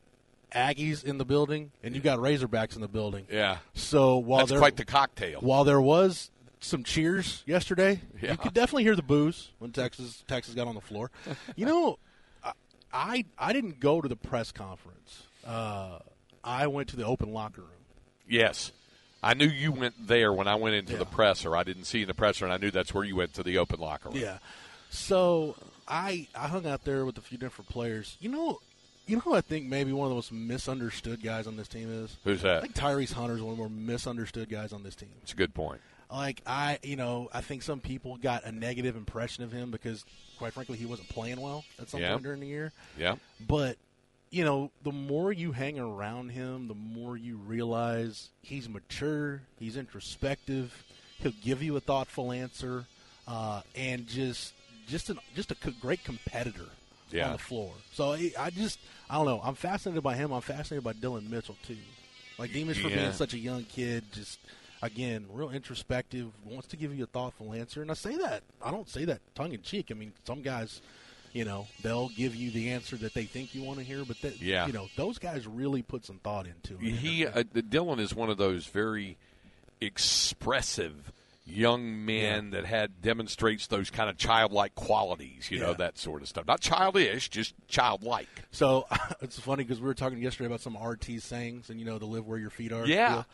Aggies 0.55 1.03
in 1.03 1.17
the 1.19 1.25
building, 1.25 1.71
and 1.83 1.95
you've 1.95 2.05
got 2.05 2.19
Razorbacks 2.19 2.75
in 2.75 2.83
the 2.83 2.89
building. 2.89 3.27
Yeah. 3.31 3.59
So 3.75 4.19
while 4.19 4.41
That's 4.41 4.51
there 4.51 4.59
quite 4.59 4.77
the 4.77 4.85
cocktail. 4.85 5.41
while 5.41 5.65
there 5.65 5.81
was 5.81 6.31
some 6.61 6.85
cheers 6.85 7.43
yesterday, 7.47 8.01
Yeah. 8.21 8.33
you 8.33 8.37
could 8.39 8.53
definitely 8.55 8.85
hear 8.85 8.95
the 8.97 9.03
boos 9.03 9.51
when 9.59 9.73
Texas 9.73 10.25
Texas 10.29 10.55
got 10.55 10.67
on 10.69 10.75
the 10.75 10.81
floor. 10.83 11.11
you 11.57 11.65
know, 11.67 11.99
I- 12.45 12.53
I 12.93 13.25
I 13.39 13.53
didn't 13.55 13.81
go 13.81 14.01
to 14.03 14.09
the 14.09 14.17
press 14.17 14.53
conference. 14.53 15.23
Uh, 15.47 15.99
I 16.45 16.67
went 16.67 16.89
to 16.89 16.97
the 16.97 17.05
open 17.05 17.33
locker 17.33 17.61
room. 17.63 17.71
Yes. 18.29 18.73
I 19.23 19.35
knew 19.35 19.47
you 19.47 19.71
went 19.71 19.95
there 20.09 20.33
when 20.33 20.49
I 20.49 20.57
went 20.57 20.75
into 20.75 20.97
the 20.97 21.05
presser. 21.07 21.55
I 21.57 21.63
didn't 21.63 21.85
see 21.85 21.99
you 21.99 22.05
in 22.05 22.09
the 22.09 22.15
presser, 22.15 22.45
and 22.45 22.53
I 22.53 22.57
knew 22.57 22.71
that's 22.73 22.93
where 22.93 23.05
you 23.05 23.15
went 23.15 23.35
to 23.35 23.43
the 23.45 23.59
open 23.59 23.79
locker 23.79 24.09
room. 24.09 24.19
Yeah. 24.19 24.39
So 24.91 25.55
I 25.87 26.27
I 26.35 26.49
hung 26.49 26.67
out 26.67 26.85
there 26.85 27.05
with 27.05 27.19
a 27.19 27.21
few 27.21 27.39
different 27.39 27.71
players. 27.71 28.17
You 28.21 28.29
know, 28.31 28.61
you 29.07 29.17
know 29.17 29.21
who 29.21 29.35
I 29.35 29.41
think 29.41 29.67
maybe 29.67 29.93
one 29.93 30.07
of 30.07 30.11
the 30.11 30.15
most 30.17 30.33
misunderstood 30.33 31.23
guys 31.23 31.47
on 31.47 31.57
this 31.57 31.69
team 31.69 31.91
is. 32.05 32.17
Who's 32.25 32.43
that? 32.43 32.59
I 32.59 32.61
think 32.63 32.75
Tyrese 32.75 33.13
Hunter 33.13 33.37
is 33.37 33.43
one 33.43 33.53
of 33.53 33.57
the 33.59 33.63
more 33.63 33.71
misunderstood 33.71 34.49
guys 34.49 34.73
on 34.73 34.83
this 34.83 34.95
team. 34.97 35.11
It's 35.23 35.33
a 35.33 35.37
good 35.37 35.55
point. 35.55 35.81
Like 36.11 36.43
I, 36.47 36.79
you 36.83 36.97
know, 36.97 37.31
I 37.33 37.41
think 37.41 37.63
some 37.63 37.81
people 37.81 38.17
got 38.17 38.45
a 38.45 38.53
negative 38.53 38.97
impression 38.97 39.45
of 39.45 39.53
him 39.53 39.71
because, 39.71 40.05
quite 40.37 40.53
frankly, 40.53 40.77
he 40.77 40.85
wasn't 40.85 41.09
playing 41.09 41.41
well 41.41 41.65
at 41.81 41.89
some 41.89 42.01
Yeah. 42.01 42.11
point 42.11 42.25
during 42.25 42.41
the 42.41 42.47
year. 42.49 42.73
Yeah. 42.99 43.15
But 43.49 43.77
you 44.33 44.43
know, 44.45 44.71
the 44.83 44.91
more 44.91 45.31
you 45.31 45.53
hang 45.53 45.79
around 45.79 46.31
him, 46.31 46.67
the 46.67 46.75
more 46.75 47.17
you 47.17 47.37
realize 47.37 48.31
he's 48.43 48.69
mature, 48.69 49.43
he's 49.61 49.77
introspective, 49.77 50.85
he'll 51.21 51.35
give 51.45 51.63
you 51.63 51.77
a 51.77 51.81
thoughtful 51.81 52.33
answer, 52.33 52.87
uh, 53.29 53.61
and 53.77 54.07
just 54.09 54.55
just 54.89 55.11
an 55.11 55.19
just 55.37 55.51
a 55.53 55.55
great 55.81 56.03
competitor 56.03 56.67
Yeah. 57.13 57.27
on 57.27 57.33
the 57.33 57.39
floor. 57.39 57.73
So 57.93 58.13
I 58.15 58.33
I 58.39 58.51
just 58.51 58.79
I 59.11 59.17
don't 59.17 59.27
know. 59.27 59.41
I'm 59.45 59.55
fascinated 59.55 60.03
by 60.03 60.17
him. 60.17 60.33
I'm 60.33 60.41
fascinated 60.41 60.83
by 60.83 60.95
Dillon 60.95 61.29
Mitchell 61.31 61.57
too. 61.67 61.77
Like 62.39 62.53
Demas 62.55 62.79
for 62.79 62.89
being 62.89 63.13
such 63.13 63.35
a 63.35 63.39
young 63.39 63.65
kid, 63.65 64.05
just 64.13 64.39
again 64.81 65.27
real 65.31 65.51
introspective, 65.51 66.33
wants 66.47 66.67
to 66.69 66.77
give 66.79 66.97
you 66.97 67.05
a 67.05 67.07
thoughtful 67.07 67.53
answer. 67.53 67.83
And 67.83 67.91
I 67.91 67.95
say 67.95 68.17
that 68.17 68.43
I 68.65 68.71
don't 68.71 68.89
say 68.89 69.05
that 69.05 69.21
tongue 69.35 69.53
in 69.53 69.61
cheek. 69.61 69.89
I 69.91 69.95
mean, 69.95 70.13
some 70.25 70.41
guys 70.41 70.81
you 71.33 71.45
know 71.45 71.67
they'll 71.83 72.09
give 72.11 72.35
you 72.35 72.51
the 72.51 72.71
answer 72.71 72.97
that 72.97 73.15
they 73.15 73.25
think 73.25 73.55
you 73.55 73.63
want 73.63 73.79
to 73.79 73.85
hear 73.85 74.05
but 74.05 74.21
that 74.23 74.41
Yeah. 74.41 74.67
you 74.67 74.73
know 74.73 74.89
those 74.97 75.19
guys 75.19 75.47
really 75.47 75.83
put 75.83 76.05
some 76.05 76.19
thought 76.19 76.47
into 76.47 76.75
it 76.75 76.97
He 76.97 77.27
uh, 77.27 77.43
Dillon 77.69 77.99
is 78.01 78.15
one 78.15 78.29
of 78.31 78.37
those 78.39 78.67
very 78.67 79.17
expressive 79.81 81.13
young 81.45 82.05
men 82.05 82.51
that 82.51 82.65
had 82.65 83.03
demonstrates 83.03 83.67
those 83.67 83.91
kind 83.91 84.09
of 84.09 84.17
childlike 84.17 84.75
qualities. 84.77 85.51
You 85.51 85.59
know 85.59 85.75
that 85.75 85.99
sort 85.99 86.23
of 86.23 86.29
stuff. 86.29 86.47
Not 86.47 86.61
childish, 86.61 87.29
just 87.31 87.55
childlike. 87.69 88.29
so 88.53 88.87
it's 89.21 89.39
funny 89.39 89.65
because 89.65 89.81
we 89.81 89.87
were 89.87 89.95
talking 89.95 90.21
yesterday 90.23 90.47
about 90.47 90.61
some 90.61 90.77
rt 90.77 91.05
sayings 91.21 91.69
and 91.71 91.81
you 91.81 91.87
know 91.87 91.99
to 91.99 92.07
live 92.07 92.27
where 92.27 92.39
your 92.39 92.51
feet 92.51 92.73
are 92.73 92.87
Yeah. 92.87 93.25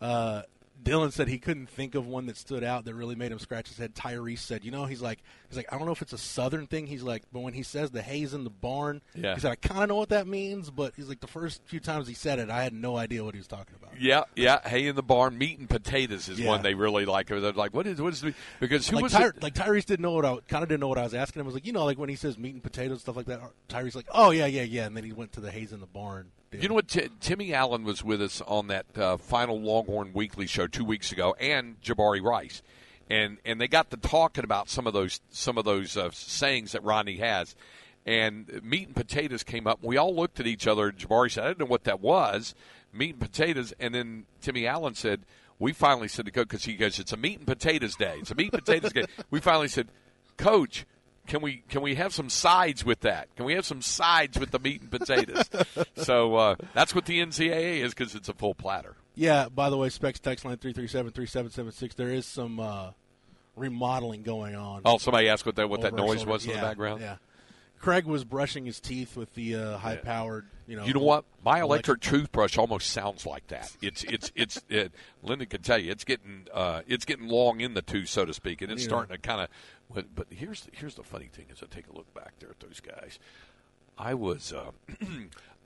uh 0.00 0.42
Dillon 0.82 1.10
said 1.10 1.28
he 1.28 1.38
couldn't 1.38 1.68
think 1.68 1.94
of 1.94 2.06
one 2.06 2.26
that 2.26 2.36
stood 2.36 2.64
out 2.64 2.84
that 2.84 2.94
really 2.94 3.14
made 3.14 3.32
him 3.32 3.38
scratch 3.38 3.68
his 3.68 3.78
head. 3.78 3.94
Tyrese 3.94 4.38
said, 4.38 4.64
"You 4.64 4.70
know, 4.70 4.86
he's 4.86 5.02
like, 5.02 5.20
he's 5.48 5.56
like, 5.56 5.70
I 5.72 5.76
don't 5.76 5.86
know 5.86 5.92
if 5.92 6.02
it's 6.02 6.12
a 6.12 6.18
Southern 6.18 6.66
thing. 6.66 6.86
He's 6.86 7.02
like, 7.02 7.22
but 7.32 7.40
when 7.40 7.52
he 7.54 7.62
says 7.62 7.90
the 7.90 8.02
hay's 8.02 8.32
in 8.34 8.44
the 8.44 8.50
barn, 8.50 9.02
Yeah. 9.14 9.34
he 9.34 9.40
said 9.40 9.50
I 9.52 9.56
kind 9.56 9.82
of 9.82 9.88
know 9.88 9.96
what 9.96 10.08
that 10.10 10.26
means, 10.26 10.70
but 10.70 10.94
he's 10.96 11.08
like 11.08 11.20
the 11.20 11.26
first 11.26 11.60
few 11.66 11.80
times 11.80 12.08
he 12.08 12.14
said 12.14 12.38
it, 12.38 12.50
I 12.50 12.62
had 12.62 12.72
no 12.72 12.96
idea 12.96 13.22
what 13.24 13.34
he 13.34 13.38
was 13.38 13.46
talking 13.46 13.74
about. 13.80 14.00
Yeah, 14.00 14.22
yeah. 14.36 14.66
Hay 14.68 14.86
in 14.86 14.96
the 14.96 15.02
barn, 15.02 15.36
meat 15.36 15.58
and 15.58 15.68
potatoes 15.68 16.28
is 16.28 16.40
Yeah. 16.40 16.48
one 16.48 16.62
they 16.62 16.74
really 16.74 17.04
like. 17.04 17.26
They're 17.28 17.40
like, 17.52 17.74
what 17.74 17.86
is 17.86 18.00
what 18.00 18.12
is 18.12 18.24
because 18.58 18.88
who 18.88 18.96
like, 18.96 19.02
was 19.02 19.12
Ty- 19.12 19.32
like 19.40 19.54
Tyrese 19.54 19.84
didn't 19.86 20.00
know 20.02 20.12
what 20.12 20.24
I 20.24 20.38
kind 20.48 20.62
of 20.62 20.68
didn't 20.68 20.80
know 20.80 20.88
what 20.88 20.98
I 20.98 21.02
was 21.04 21.14
asking 21.14 21.40
him. 21.40 21.46
I 21.46 21.48
was 21.48 21.54
like, 21.54 21.66
you 21.66 21.72
know, 21.72 21.84
like 21.84 21.98
when 21.98 22.08
he 22.08 22.16
says 22.16 22.38
meat 22.38 22.54
and 22.54 22.62
potatoes 22.62 23.00
stuff 23.02 23.16
like 23.16 23.26
that. 23.26 23.40
Tyrese 23.68 23.94
like, 23.94 24.06
oh 24.12 24.30
yeah, 24.30 24.46
yeah, 24.46 24.62
yeah, 24.62 24.86
and 24.86 24.96
then 24.96 25.04
he 25.04 25.12
went 25.12 25.32
to 25.32 25.40
the 25.40 25.50
hay's 25.50 25.72
in 25.72 25.80
the 25.80 25.86
barn. 25.86 26.30
You 26.52 26.68
know 26.68 26.74
what? 26.74 26.88
T- 26.88 27.08
Timmy 27.20 27.54
Allen 27.54 27.84
was 27.84 28.02
with 28.02 28.20
us 28.20 28.42
on 28.44 28.66
that 28.68 28.86
uh, 28.98 29.18
final 29.18 29.60
Longhorn 29.60 30.12
Weekly 30.12 30.48
show 30.48 30.66
two 30.66 30.84
weeks 30.84 31.12
ago, 31.12 31.36
and 31.38 31.80
Jabari 31.80 32.20
Rice, 32.20 32.60
and 33.08 33.38
and 33.44 33.60
they 33.60 33.68
got 33.68 33.90
to 33.90 33.96
talking 33.96 34.42
about 34.42 34.68
some 34.68 34.88
of 34.88 34.92
those 34.92 35.20
some 35.30 35.58
of 35.58 35.64
those 35.64 35.96
uh, 35.96 36.10
sayings 36.12 36.72
that 36.72 36.82
Rodney 36.82 37.18
has, 37.18 37.54
and 38.04 38.60
meat 38.64 38.88
and 38.88 38.96
potatoes 38.96 39.44
came 39.44 39.68
up. 39.68 39.78
We 39.80 39.96
all 39.96 40.12
looked 40.12 40.40
at 40.40 40.48
each 40.48 40.66
other. 40.66 40.90
Jabari 40.90 41.30
said, 41.30 41.44
"I 41.44 41.48
didn't 41.48 41.60
know 41.60 41.66
what 41.66 41.84
that 41.84 42.00
was." 42.00 42.56
Meat 42.92 43.10
and 43.10 43.20
potatoes, 43.20 43.72
and 43.78 43.94
then 43.94 44.26
Timmy 44.40 44.66
Allen 44.66 44.96
said, 44.96 45.20
"We 45.60 45.72
finally 45.72 46.08
said 46.08 46.24
to 46.26 46.32
coach 46.32 46.48
because 46.48 46.64
he 46.64 46.74
goes, 46.74 46.98
it's 46.98 47.12
a 47.12 47.16
meat 47.16 47.38
and 47.38 47.46
potatoes 47.46 47.94
day. 47.94 48.16
It's 48.18 48.32
a 48.32 48.34
meat 48.34 48.52
and 48.52 48.64
potatoes 48.64 48.92
day." 48.92 49.04
We 49.30 49.38
finally 49.38 49.68
said, 49.68 49.86
"Coach." 50.36 50.84
Can 51.30 51.42
we 51.42 51.62
can 51.68 51.80
we 51.80 51.94
have 51.94 52.12
some 52.12 52.28
sides 52.28 52.84
with 52.84 53.02
that? 53.02 53.28
Can 53.36 53.46
we 53.46 53.54
have 53.54 53.64
some 53.64 53.82
sides 53.82 54.36
with 54.36 54.50
the 54.50 54.58
meat 54.58 54.80
and 54.80 54.90
potatoes? 54.90 55.48
so 55.96 56.34
uh, 56.34 56.56
that's 56.74 56.92
what 56.92 57.04
the 57.04 57.20
NCAA 57.20 57.84
is 57.84 57.94
because 57.94 58.16
it's 58.16 58.28
a 58.28 58.34
full 58.34 58.52
platter. 58.52 58.96
Yeah. 59.14 59.48
By 59.48 59.70
the 59.70 59.76
way, 59.76 59.90
Specs 59.90 60.18
text 60.18 60.44
line 60.44 60.56
three 60.56 60.72
three 60.72 60.88
seven 60.88 61.12
three 61.12 61.26
seven 61.26 61.52
seven 61.52 61.70
six. 61.70 61.94
There 61.94 62.08
is 62.08 62.26
some 62.26 62.58
uh, 62.58 62.90
remodeling 63.54 64.24
going 64.24 64.56
on. 64.56 64.82
Oh, 64.84 64.98
somebody 64.98 65.28
asked 65.28 65.46
what 65.46 65.54
that 65.54 65.70
what 65.70 65.82
that 65.82 65.94
noise 65.94 66.26
was 66.26 66.44
in 66.46 66.52
the 66.52 66.58
background. 66.58 67.00
Yeah. 67.00 67.18
Craig 67.80 68.04
was 68.04 68.24
brushing 68.24 68.66
his 68.66 68.78
teeth 68.78 69.16
with 69.16 69.34
the 69.34 69.56
uh, 69.56 69.78
high 69.78 69.96
powered. 69.96 70.46
You 70.66 70.76
know. 70.76 70.84
You 70.84 70.92
know 70.94 71.00
what? 71.00 71.24
My 71.44 71.60
electric 71.60 72.02
electric- 72.04 72.20
toothbrush 72.22 72.58
almost 72.58 72.90
sounds 72.90 73.24
like 73.26 73.46
that. 73.48 73.74
It's 73.82 74.04
it's 74.04 74.30
it's. 74.34 74.60
It, 74.68 74.92
Linda 75.22 75.46
can 75.46 75.62
tell 75.62 75.78
you, 75.78 75.90
it's 75.90 76.04
getting 76.04 76.46
uh, 76.52 76.82
it's 76.86 77.04
getting 77.04 77.26
long 77.28 77.60
in 77.60 77.74
the 77.74 77.82
tooth, 77.82 78.08
so 78.08 78.24
to 78.24 78.34
speak, 78.34 78.62
and 78.62 78.70
it's 78.70 78.82
Yeah. 78.82 78.88
starting 78.88 79.16
to 79.16 79.20
kind 79.20 79.40
of. 79.40 79.48
But, 79.92 80.14
but 80.14 80.26
here's 80.30 80.68
here's 80.72 80.94
the 80.94 81.02
funny 81.02 81.26
thing: 81.32 81.46
is 81.50 81.62
I 81.62 81.66
take 81.74 81.88
a 81.88 81.92
look 81.96 82.12
back 82.14 82.34
there 82.38 82.50
at 82.50 82.60
those 82.60 82.80
guys. 82.80 83.18
I 83.98 84.14
was 84.14 84.52
uh, 84.52 84.70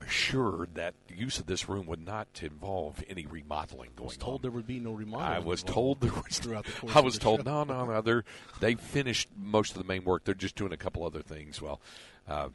assured 0.01 0.75
that 0.75 0.93
the 1.07 1.15
use 1.15 1.39
of 1.39 1.45
this 1.45 1.67
room 1.69 1.85
would 1.87 2.05
not 2.05 2.27
involve 2.41 3.03
any 3.09 3.25
remodeling 3.25 3.89
going 3.95 4.07
I 4.07 4.09
was 4.09 4.17
told 4.17 4.35
on. 4.35 4.41
there 4.43 4.51
would 4.51 4.67
be 4.67 4.79
no 4.79 4.91
remodeling. 4.91 5.33
I 5.33 5.39
was 5.39 5.63
told 5.63 6.01
there 6.01 6.11
was. 6.13 6.39
throughout 6.39 6.65
the 6.65 6.71
course 6.79 6.95
I 6.95 6.99
was 6.99 7.17
told 7.17 7.45
no, 7.45 7.63
no, 7.63 7.85
no. 7.85 8.01
They're 8.01 8.23
they 8.59 8.75
finished 8.75 9.29
most 9.37 9.71
of 9.71 9.77
the 9.79 9.87
main 9.87 10.03
work. 10.03 10.23
They're 10.25 10.35
just 10.35 10.55
doing 10.55 10.73
a 10.73 10.77
couple 10.77 11.03
other 11.05 11.21
things. 11.21 11.61
Well, 11.61 11.79
uh, 12.27 12.49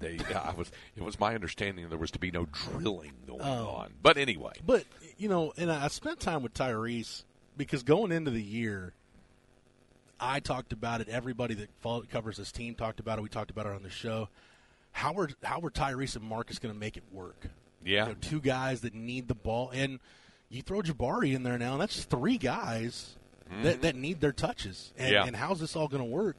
they. 0.00 0.18
I 0.34 0.52
was. 0.56 0.70
It 0.96 1.02
was 1.02 1.20
my 1.20 1.34
understanding 1.34 1.88
there 1.88 1.98
was 1.98 2.10
to 2.12 2.18
be 2.18 2.30
no 2.30 2.46
drilling 2.46 3.12
going 3.26 3.40
Oh. 3.42 3.66
on. 3.68 3.92
But 4.02 4.16
anyway, 4.16 4.52
But 4.66 4.84
you 5.18 5.28
know, 5.28 5.52
and 5.56 5.70
I 5.70 5.84
I 5.84 5.88
spent 5.88 6.18
time 6.20 6.42
with 6.42 6.54
Tyrese 6.54 7.24
because 7.56 7.82
going 7.82 8.10
into 8.10 8.30
the 8.30 8.42
year, 8.42 8.94
I 10.18 10.40
talked 10.40 10.72
about 10.72 11.00
it. 11.00 11.08
Everybody 11.08 11.54
that 11.54 11.68
follow, 11.80 12.02
covers 12.10 12.38
this 12.38 12.50
team 12.52 12.74
talked 12.74 13.00
about 13.00 13.18
it. 13.18 13.22
We 13.22 13.28
talked 13.28 13.50
about 13.50 13.66
it 13.66 13.72
on 13.72 13.82
the 13.82 13.90
show. 13.90 14.28
How 14.94 15.12
are 15.18 15.28
how 15.42 15.60
are 15.60 15.70
Tyrese 15.70 16.16
and 16.16 16.24
Marcus 16.24 16.58
going 16.58 16.72
to 16.72 16.78
make 16.78 16.96
it 16.96 17.02
work? 17.12 17.48
yeah, 17.84 18.04
You 18.06 18.12
know, 18.12 18.16
two 18.20 18.40
guys 18.40 18.80
that 18.82 18.94
need 18.94 19.28
the 19.28 19.34
ball, 19.34 19.70
and 19.74 19.98
you 20.48 20.62
throw 20.62 20.80
Jabari 20.82 21.34
in 21.34 21.42
there 21.42 21.58
now, 21.58 21.72
and 21.72 21.80
that's 21.80 22.04
three 22.04 22.38
guys 22.38 23.16
that, 23.50 23.74
mm-hmm. 23.74 23.80
that 23.82 23.96
need 23.96 24.20
their 24.20 24.32
touches. 24.32 24.92
And, 24.96 25.12
Yeah. 25.12 25.24
and 25.26 25.36
how's 25.36 25.60
this 25.60 25.76
all 25.76 25.88
going 25.88 26.02
to 26.02 26.08
work? 26.08 26.36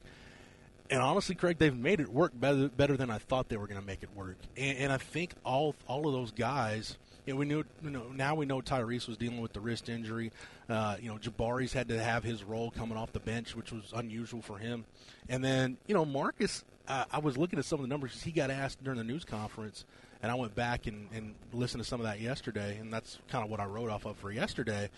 and 0.90 1.00
honestly, 1.00 1.34
Craig, 1.34 1.58
they've 1.58 1.76
made 1.76 2.00
it 2.00 2.08
work 2.08 2.32
better 2.34 2.68
better 2.68 2.96
than 2.96 3.10
I 3.10 3.18
thought 3.18 3.48
they 3.48 3.56
were 3.56 3.66
going 3.66 3.80
to 3.80 3.86
make 3.86 4.02
it 4.02 4.14
work. 4.14 4.36
And, 4.56 4.78
and 4.78 4.92
I 4.92 4.98
think 4.98 5.32
all 5.44 5.74
all 5.86 6.06
of 6.06 6.12
those 6.12 6.32
guys. 6.32 6.96
You 7.26 7.32
know, 7.32 7.40
we 7.40 7.46
knew, 7.46 7.64
you 7.82 7.90
know, 7.90 8.04
now 8.14 8.36
we 8.36 8.46
know 8.46 8.60
Tyrese 8.60 9.08
was 9.08 9.16
dealing 9.16 9.40
with 9.40 9.52
the 9.52 9.60
wrist 9.60 9.88
injury. 9.88 10.30
Uh, 10.68 10.96
you 11.00 11.08
know, 11.08 11.18
Jabari's 11.18 11.72
had 11.72 11.88
to 11.88 12.02
have 12.02 12.22
his 12.22 12.44
role 12.44 12.70
coming 12.70 12.96
off 12.96 13.12
the 13.12 13.20
bench, 13.20 13.56
which 13.56 13.72
was 13.72 13.92
unusual 13.94 14.42
for 14.42 14.58
him. 14.58 14.84
And 15.28 15.44
then, 15.44 15.76
you 15.88 15.94
know, 15.94 16.04
Marcus, 16.04 16.64
uh, 16.86 17.04
I 17.10 17.18
was 17.18 17.36
looking 17.36 17.58
at 17.58 17.64
some 17.64 17.80
of 17.80 17.82
the 17.82 17.88
numbers 17.88 18.22
he 18.22 18.30
got 18.30 18.50
asked 18.50 18.82
during 18.84 18.98
the 18.98 19.04
news 19.04 19.24
conference, 19.24 19.84
and 20.22 20.30
I 20.30 20.36
went 20.36 20.54
back 20.54 20.86
and, 20.86 21.08
and 21.12 21.34
listened 21.52 21.82
to 21.82 21.88
some 21.88 22.00
of 22.00 22.06
that 22.06 22.20
yesterday, 22.20 22.78
and 22.78 22.92
that's 22.92 23.18
kind 23.28 23.44
of 23.44 23.50
what 23.50 23.58
I 23.58 23.64
wrote 23.64 23.90
off 23.90 24.06
of 24.06 24.16
for 24.18 24.30
yesterday. 24.30 24.88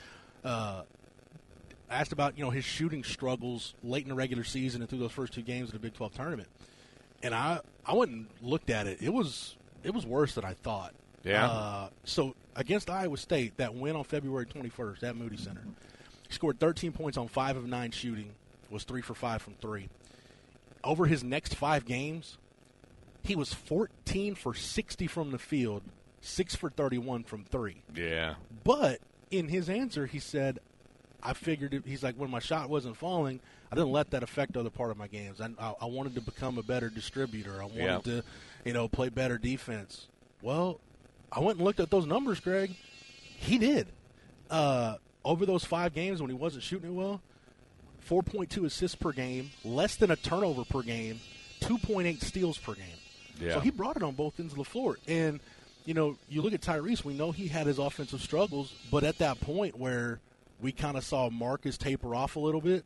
Uh, 0.45 0.83
asked 1.91 2.12
about 2.12 2.37
you 2.37 2.45
know 2.45 2.51
his 2.51 2.64
shooting 2.64 3.03
struggles 3.03 3.75
late 3.83 4.03
in 4.03 4.11
the 4.11 4.14
regular 4.14 4.45
season 4.45 4.83
and 4.83 4.91
through 4.91 4.99
those 4.99 5.12
first 5.12 5.33
two 5.33 5.41
games 5.41 5.71
of 5.71 5.73
the 5.73 5.79
Big 5.79 5.95
12 5.95 6.14
tournament, 6.14 6.49
and 7.23 7.35
I 7.35 7.61
I 7.87 7.95
went 7.95 8.11
and 8.11 8.27
looked 8.43 8.69
at 8.69 8.87
it. 8.87 8.99
It 9.01 9.12
was 9.12 9.57
it 9.83 9.95
was 9.95 10.05
worse 10.05 10.35
than 10.35 10.45
I 10.45 10.53
thought. 10.53 10.93
Yeah. 11.24 11.46
Uh, 11.46 11.88
so 12.04 12.35
against 12.57 12.90
Iowa 12.90 13.16
State, 13.16 13.57
that 13.59 13.74
win 13.74 13.96
on 13.96 14.04
February 14.04 14.46
21st 14.46 15.02
at 15.02 15.16
Moody 15.16 15.37
Center, 15.37 15.62
he 16.26 16.33
scored 16.35 16.59
13 16.61 16.92
points 16.92 17.16
on 17.18 17.28
five 17.28 17.57
of 17.57 17.66
nine 17.66 17.90
shooting, 17.90 18.31
was 18.70 18.85
three 18.85 19.02
for 19.02 19.14
five 19.14 19.42
from 19.42 19.54
three. 19.54 19.88
Over 20.85 21.07
his 21.07 21.24
next 21.24 21.54
five 21.54 21.85
games, 21.85 22.38
he 23.22 23.35
was 23.35 23.52
14 23.52 24.35
for 24.35 24.54
60 24.54 25.07
from 25.07 25.31
the 25.33 25.38
field, 25.38 25.83
six 26.20 26.54
for 26.54 26.70
31 26.70 27.24
from 27.24 27.44
three. 27.44 27.83
Yeah. 27.94 28.35
But 28.64 29.00
in 29.31 29.48
his 29.48 29.68
answer, 29.68 30.07
he 30.07 30.18
said, 30.20 30.61
"I 31.22 31.33
figured 31.35 31.74
it, 31.74 31.83
he's 31.85 32.02
like 32.02 32.14
when 32.14 32.31
my 32.31 32.38
shot 32.38 32.70
wasn't 32.70 32.96
falling, 32.96 33.40
I 33.70 33.74
didn't 33.74 33.90
let 33.92 34.11
that 34.12 34.22
affect 34.22 34.57
other 34.57 34.70
part 34.70 34.90
of 34.90 34.96
my 34.96 35.09
games. 35.09 35.40
I, 35.40 35.50
I, 35.59 35.74
I 35.83 35.85
wanted 35.87 36.14
to 36.14 36.20
become 36.22 36.57
a 36.59 36.62
better 36.62 36.88
distributor. 36.88 37.61
I 37.61 37.64
wanted 37.66 37.83
Yeah. 37.83 37.98
to, 37.98 38.24
you 38.64 38.72
know, 38.72 38.88
play 38.88 39.09
better 39.11 39.37
defense. 39.37 40.07
Well, 40.40 40.81
I 41.31 41.41
went 41.41 41.59
and 41.59 41.64
looked 41.64 41.81
at 41.81 41.91
those 41.91 42.07
numbers, 42.07 42.41
Greg. 42.41 42.75
He 43.37 43.59
did. 43.59 43.87
Uh, 44.51 44.97
over 45.25 45.45
those 45.47 45.64
five 45.64 45.95
games 45.95 46.21
when 46.21 46.31
he 46.31 46.37
wasn't 46.37 46.62
shooting 46.62 46.91
it 46.91 46.95
well, 46.95 47.21
4.2 48.09 48.64
assists 48.64 48.97
per 48.97 49.12
game, 49.12 49.51
less 49.64 49.97
than 49.97 50.11
a 50.11 50.17
turnover 50.17 50.64
per 50.64 50.83
game, 50.83 51.21
2.8 51.61 52.23
steals 52.23 52.57
per 52.57 52.75
game. 52.75 52.87
Yeah. 53.38 53.55
So 53.55 53.61
he 53.61 53.71
brought 53.71 53.97
it 53.97 54.03
on 54.03 54.14
both 54.14 54.41
ends 54.41 54.53
of 54.53 54.59
the 54.59 54.64
floor. 54.64 54.99
And, 55.07 55.41
you 55.85 55.95
know, 55.95 56.17
you 56.29 56.43
look 56.43 56.55
at 56.55 56.62
Tyrese, 56.62 57.05
we 57.05 57.14
know 57.14 57.31
he 57.31 57.49
had 57.49 57.67
his 57.67 57.79
offensive 57.79 58.21
struggles, 58.21 58.75
but 58.91 59.05
at 59.05 59.19
that 59.19 59.41
point 59.41 59.79
where 59.79 60.21
we 60.61 60.73
kind 60.73 60.97
of 60.97 61.05
saw 61.05 61.29
Marcus 61.31 61.77
taper 61.77 62.14
off 62.14 62.37
a 62.37 62.41
little 62.41 62.61
bit, 62.61 62.85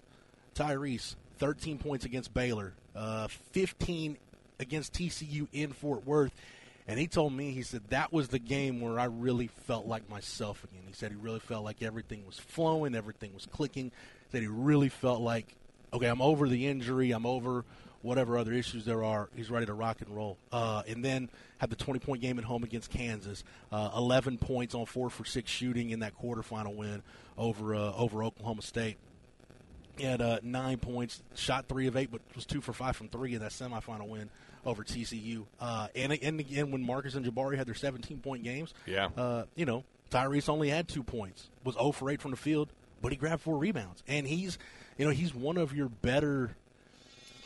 Tyrese, 0.55 1.14
13 1.38 1.78
points 1.78 2.05
against 2.05 2.35
Baylor, 2.35 2.74
uh, 2.94 3.28
15 3.52 4.16
against 4.59 4.92
TCU 4.92 5.46
in 5.52 5.72
Fort 5.72 6.07
Worth. 6.07 6.33
And 6.88 6.98
he 6.98 7.06
told 7.06 7.32
me, 7.32 7.52
he 7.52 7.62
said, 7.62 7.82
that 7.90 8.12
was 8.12 8.28
the 8.28 8.38
game 8.38 8.80
where 8.80 8.98
I 8.98 9.04
really 9.04 9.46
felt 9.46 9.86
like 9.86 10.08
myself 10.10 10.64
again. 10.64 10.82
He 10.86 10.92
said 10.92 11.12
he 11.12 11.16
really 11.16 11.38
felt 11.38 11.64
like 11.64 11.82
everything 11.82 12.26
was 12.26 12.38
flowing, 12.38 12.94
everything 12.94 13.32
was 13.34 13.46
clicking. 13.46 13.92
Said 14.30 14.42
he 14.42 14.48
really 14.48 14.88
felt 14.88 15.20
like, 15.20 15.54
okay, 15.92 16.06
I'm 16.06 16.22
over 16.22 16.48
the 16.48 16.66
injury, 16.66 17.12
I'm 17.12 17.26
over 17.26 17.64
whatever 18.02 18.36
other 18.36 18.52
issues 18.52 18.84
there 18.84 19.04
are. 19.04 19.28
He's 19.36 19.48
ready 19.48 19.66
to 19.66 19.74
rock 19.74 20.00
and 20.00 20.14
roll. 20.14 20.38
Uh, 20.50 20.82
and 20.88 21.04
then 21.04 21.30
had 21.58 21.70
the 21.70 21.76
20 21.76 22.00
point 22.00 22.20
game 22.20 22.38
at 22.38 22.44
home 22.44 22.64
against 22.64 22.90
Kansas, 22.90 23.44
uh, 23.70 23.90
11 23.96 24.38
points 24.38 24.74
on 24.74 24.86
four 24.86 25.08
for 25.08 25.24
six 25.24 25.50
shooting 25.50 25.90
in 25.90 26.00
that 26.00 26.18
quarterfinal 26.20 26.74
win 26.74 27.02
over 27.38 27.74
uh, 27.74 27.92
over 27.94 28.24
Oklahoma 28.24 28.62
State. 28.62 28.96
He 29.96 30.04
had 30.04 30.20
uh, 30.20 30.40
nine 30.42 30.78
points, 30.78 31.22
shot 31.34 31.66
three 31.68 31.86
of 31.86 31.96
eight, 31.96 32.10
but 32.10 32.20
was 32.34 32.46
two 32.46 32.60
for 32.60 32.72
five 32.72 32.96
from 32.96 33.08
three 33.08 33.34
in 33.34 33.40
that 33.40 33.52
semifinal 33.52 34.08
win 34.08 34.30
over 34.64 34.85
TCU. 34.85 35.44
Uh, 35.61 35.88
and, 35.94 36.12
and 36.12 36.40
again, 36.40 36.70
when 36.70 36.85
Marcus 36.85 37.14
and 37.14 37.25
Jabari 37.27 37.57
had 37.57 37.66
their 37.66 37.75
17 37.75 38.18
point 38.20 38.42
games, 38.44 38.72
Yeah. 38.87 39.09
uh, 39.16 39.44
you 39.57 39.64
know, 39.66 39.85
Tyrese 40.11 40.48
only 40.48 40.68
had 40.68 40.88
two 40.88 41.03
points, 41.03 41.48
was 41.64 41.75
0 41.75 41.92
for 41.92 42.11
8 42.11 42.20
from 42.20 42.31
the 42.33 42.37
field, 42.37 42.68
but 43.01 43.12
he 43.12 43.16
grabbed 43.16 43.42
four 43.42 43.57
rebounds. 43.59 44.03
And 44.07 44.27
he's, 44.27 44.59
you 44.98 45.05
know, 45.05 45.11
he's 45.11 45.35
one 45.35 45.57
of 45.57 45.75
your 45.75 45.88
better. 45.88 46.55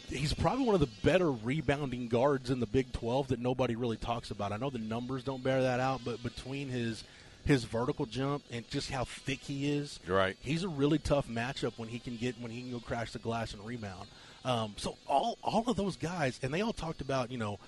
He's 0.08 0.34
probably 0.34 0.64
one 0.66 0.74
of 0.74 0.80
the 0.80 0.90
better 1.02 1.30
rebounding 1.32 2.08
guards 2.08 2.50
in 2.50 2.60
the 2.60 2.66
Big 2.66 2.92
12 2.92 3.28
that 3.28 3.40
nobody 3.40 3.74
really 3.74 3.96
talks 3.96 4.30
about. 4.30 4.52
I 4.52 4.56
know 4.56 4.70
the 4.70 4.78
numbers 4.78 5.24
don't 5.24 5.42
bear 5.42 5.62
that 5.62 5.80
out, 5.80 6.02
but 6.04 6.22
between 6.22 6.68
his 6.68 7.02
his 7.46 7.64
vertical 7.64 8.06
jump 8.06 8.42
and 8.50 8.68
just 8.70 8.90
how 8.90 9.04
thick 9.04 9.40
he 9.40 9.72
is, 9.72 10.00
Right. 10.06 10.36
He's 10.40 10.64
a 10.64 10.68
really 10.68 10.98
tough 10.98 11.28
matchup 11.28 11.72
when 11.76 11.88
he 11.88 11.98
can 11.98 12.16
get 12.16 12.40
when 12.40 12.50
he 12.50 12.60
can 12.62 12.72
go 12.72 12.80
crash 12.80 13.12
the 13.12 13.18
glass 13.18 13.54
and 13.54 13.64
rebound. 13.64 14.08
Um, 14.44 14.74
so 14.76 14.96
all 15.08 15.38
all 15.42 15.64
of 15.66 15.76
those 15.76 15.96
guys, 15.96 16.38
and 16.42 16.52
they 16.52 16.60
all 16.60 16.72
talked 16.72 17.00
about 17.00 17.30
you 17.30 17.38
know 17.38 17.58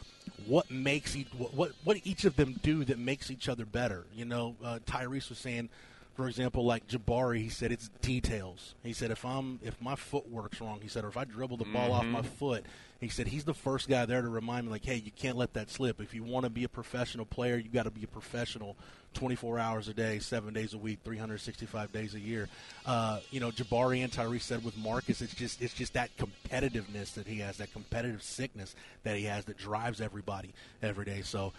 what 0.47 0.71
makes 0.71 1.17
each 1.17 1.29
what 1.37 1.73
what, 1.85 1.97
each 2.05 2.25
of 2.25 2.37
them 2.37 2.59
do 2.63 2.85
that 2.85 2.99
makes 2.99 3.31
each 3.31 3.49
other 3.49 3.65
better. 3.65 4.05
You 4.15 4.25
know, 4.25 4.55
uh, 4.65 4.79
Tyrese 4.87 5.29
was 5.29 5.39
saying, 5.39 5.71
for 6.15 6.29
example, 6.29 6.65
like 6.65 6.87
Jabari, 6.87 7.39
he 7.39 7.49
said 7.49 7.73
it's 7.73 7.89
details. 8.03 8.75
He 8.85 8.93
said 8.93 9.11
if 9.11 9.25
I'm 9.25 9.59
if 9.65 9.81
my 9.81 9.95
footwork's 9.97 10.61
wrong, 10.61 10.81
he 10.83 10.89
said, 10.89 11.05
or 11.05 11.09
if 11.09 11.17
I 11.17 11.25
dribble 11.25 11.57
the 11.57 11.65
ball 11.65 11.93
off 11.93 12.05
my 12.05 12.23
foot, 12.23 12.65
he 13.01 13.09
said 13.09 13.29
he's 13.29 13.45
the 13.45 13.55
first 13.55 13.89
guy 13.89 14.07
there 14.07 14.23
to 14.23 14.29
remind 14.29 14.67
me 14.67 14.73
like, 14.73 14.85
hey, 14.85 14.97
you 14.97 15.11
can't 15.11 15.37
let 15.37 15.55
that 15.55 15.71
slip. 15.71 16.01
If 16.01 16.15
you 16.15 16.23
want 16.25 16.45
to 16.45 16.51
be 16.51 16.65
a 16.65 16.69
professional 16.69 17.25
player, 17.25 17.57
you 17.57 17.69
got 17.71 17.85
to 17.85 17.91
be 17.91 18.05
a 18.05 18.09
professional. 18.09 18.77
24 19.15 19.59
hours 19.59 19.89
a 19.89 19.95
day, 19.95 20.19
seven 20.19 20.55
days 20.55 20.75
a 20.75 20.79
week, 20.79 21.01
365 21.05 21.93
days 21.93 22.15
a 22.15 22.21
year. 22.21 22.49
Uh, 22.87 23.21
you 23.31 23.41
know, 23.41 23.51
Jabari 23.51 24.03
and 24.03 24.13
Tyrese 24.13 24.43
said 24.43 24.65
with 24.65 24.77
Marcus, 24.77 25.21
it's 25.21 25.35
just 25.35 25.61
it's 25.63 25.75
just 25.75 25.95
that 25.95 26.11
competitiveness 26.17 27.15
that 27.15 27.27
he 27.27 27.41
has, 27.41 27.57
that 27.59 27.73
competitive 27.73 28.23
sickness 28.23 28.75
that 29.03 29.17
he 29.17 29.25
has 29.25 29.45
that 29.47 29.57
drives 29.57 30.01
everybody 30.01 30.53
every 30.83 31.05
day. 31.05 31.23
So 31.23 31.53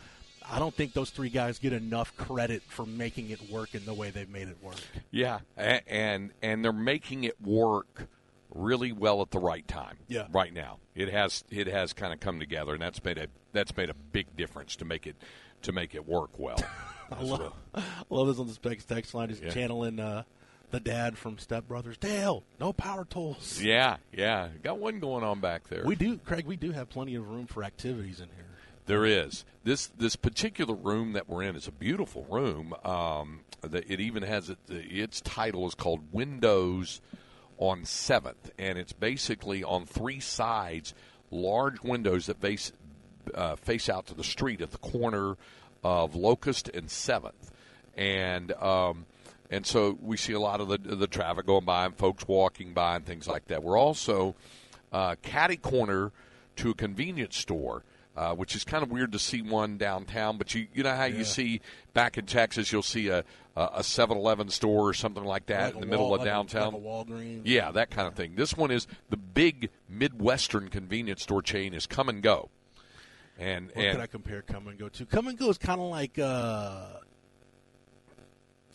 I 0.50 0.60
don't 0.60 0.74
think 0.74 0.94
those 0.94 1.10
three 1.10 1.30
guys 1.30 1.60
get 1.60 1.74
enough 1.74 2.16
credit 2.18 2.64
for 2.64 2.86
making 2.86 3.30
it 3.30 3.50
work 3.52 3.76
in 3.76 3.86
the 3.86 3.94
way 3.94 4.10
they've 4.10 4.30
made 4.30 4.48
it 4.48 4.58
work. 4.64 4.80
Yeah, 5.12 5.40
and 5.58 6.32
and 6.42 6.64
they're 6.64 6.72
making 6.74 7.24
it 7.26 7.40
work 7.42 8.08
really 8.54 8.92
well 8.92 9.22
at 9.22 9.32
the 9.32 9.40
right 9.40 9.68
time. 9.68 9.98
Yeah. 10.08 10.26
right 10.32 10.52
now 10.52 10.80
it 10.96 11.10
has 11.12 11.44
it 11.50 11.68
has 11.68 11.94
kind 11.94 12.14
of 12.14 12.20
come 12.20 12.40
together, 12.40 12.74
and 12.74 12.82
that's 12.82 13.04
made 13.04 13.18
a 13.18 13.28
that's 13.54 13.76
made 13.76 13.90
a 13.90 13.94
big 13.94 14.36
difference 14.36 14.76
to 14.78 14.86
make 14.86 15.08
it 15.08 15.16
to 15.64 15.72
make 15.72 15.96
it 15.96 16.08
work 16.08 16.32
well. 16.38 16.62
I 17.12 17.24
love, 17.24 17.54
I 17.74 17.82
love 18.10 18.28
this 18.28 18.40
on 18.40 18.48
the 18.48 18.54
specs 18.54 18.86
text 18.86 19.14
line. 19.14 19.30
He's 19.30 19.40
Yeah. 19.42 19.50
channeling 19.50 20.00
uh, 20.00 20.24
the 20.72 20.80
dad 20.80 21.18
from 21.18 21.38
Step 21.40 21.68
Brothers. 21.68 21.98
Dale, 21.98 22.44
no 22.60 22.72
power 22.74 23.04
tools. 23.06 23.60
yeah, 23.62 23.98
yeah, 24.14 24.50
got 24.62 24.78
one 24.78 25.00
going 25.00 25.24
on 25.24 25.40
back 25.40 25.68
there. 25.70 25.84
We 25.86 25.96
do, 25.96 26.18
Craig. 26.18 26.46
We 26.46 26.56
do 26.58 26.72
have 26.72 26.90
plenty 26.90 27.16
of 27.16 27.28
room 27.28 27.48
for 27.48 27.64
activities 27.64 28.20
in 28.20 28.28
here. 28.36 28.46
There 28.86 29.06
is 29.06 29.46
this 29.64 29.88
this 29.98 30.16
particular 30.16 30.74
room 30.76 31.14
that 31.14 31.28
we're 31.30 31.44
in 31.44 31.56
is 31.56 31.68
a 31.68 31.72
beautiful 31.72 32.26
room. 32.30 32.74
Um, 32.84 33.42
the, 33.62 33.80
it 33.92 34.00
even 34.00 34.24
has 34.24 34.50
it, 34.50 34.58
its 34.68 35.22
title 35.22 35.68
is 35.68 35.76
called 35.76 36.12
Windows 36.12 37.02
on 37.58 37.86
Seventh, 37.86 38.52
and 38.58 38.78
it's 38.78 38.94
basically 38.94 39.64
on 39.64 39.86
three 39.86 40.20
sides, 40.20 40.94
large 41.30 41.82
windows 41.84 42.28
that 42.28 42.40
face 42.42 42.72
uh, 43.36 43.56
face 43.56 43.90
out 43.90 44.08
to 44.08 44.14
the 44.14 44.24
street 44.24 44.62
at 44.62 44.72
the 44.72 44.78
corner 44.78 45.36
of 45.84 46.16
Locust 46.16 46.70
and 46.70 46.90
Seventh, 46.90 47.52
and 47.96 48.52
um, 48.54 49.06
and 49.50 49.66
so 49.66 49.98
we 50.02 50.18
see 50.18 50.34
a 50.34 50.40
lot 50.40 50.62
of 50.62 50.68
the 50.68 50.78
the 50.78 51.08
traffic 51.08 51.46
going 51.46 51.66
by 51.66 51.86
and 51.86 51.96
folks 51.96 52.28
walking 52.28 52.74
by 52.74 52.96
and 52.98 53.06
things 53.06 53.28
like 53.28 53.46
that. 53.48 53.64
We're 53.64 53.78
also 53.78 54.36
uh, 54.92 55.16
catty 55.22 55.58
corner 55.58 56.12
to 56.58 56.72
a 56.72 56.74
convenience 56.74 57.38
store. 57.38 57.84
Uh, 58.18 58.34
which 58.36 58.54
is 58.54 58.66
kind 58.66 58.84
of 58.84 58.92
weird 58.92 59.14
to 59.14 59.20
see 59.20 59.42
one 59.42 59.78
downtown, 59.78 60.38
but 60.38 60.54
you 60.54 60.68
you 60.74 60.84
know 60.84 60.94
how 60.94 61.06
you 61.06 61.24
see 61.24 61.62
back 61.94 62.18
in 62.18 62.26
Texas, 62.26 62.70
you'll 62.70 62.82
see 62.82 63.08
a 63.08 63.24
a 63.56 63.82
Seven 63.82 64.18
Eleven 64.18 64.50
store 64.50 64.90
or 64.90 64.94
something 64.94 65.24
like 65.24 65.46
that 65.46 65.68
Like 65.68 65.76
in 65.76 65.78
a 65.78 65.86
the 65.86 65.86
middle 65.90 66.14
of 66.14 66.20
like 66.20 66.28
a- 66.28 66.30
downtown. 66.30 66.74
like 66.84 67.08
a. 67.10 67.40
Yeah, 67.46 67.72
that 67.72 67.92
kind 67.92 68.10
of 68.10 68.16
thing. 68.16 68.34
This 68.36 68.58
one 68.58 68.72
is 68.72 68.88
the 69.10 69.16
big 69.16 69.70
Midwestern 69.88 70.68
convenience 70.68 71.22
store 71.24 71.42
chain 71.42 71.74
is 71.74 71.88
Kum 71.88 72.20
& 72.20 72.22
Go, 72.22 72.50
and 73.40 73.68
What 73.74 73.78
and 73.86 73.96
could 73.96 74.04
I 74.04 74.08
compare 74.08 74.42
Kum 74.42 74.72
& 74.76 74.78
Go 74.78 74.90
to? 74.90 75.06
Kum 75.06 75.34
& 75.36 75.38
Go 75.38 75.50
is 75.50 75.58
kind 75.58 75.80
of 75.80 75.88
like, 75.90 76.20
uh, 76.20 76.86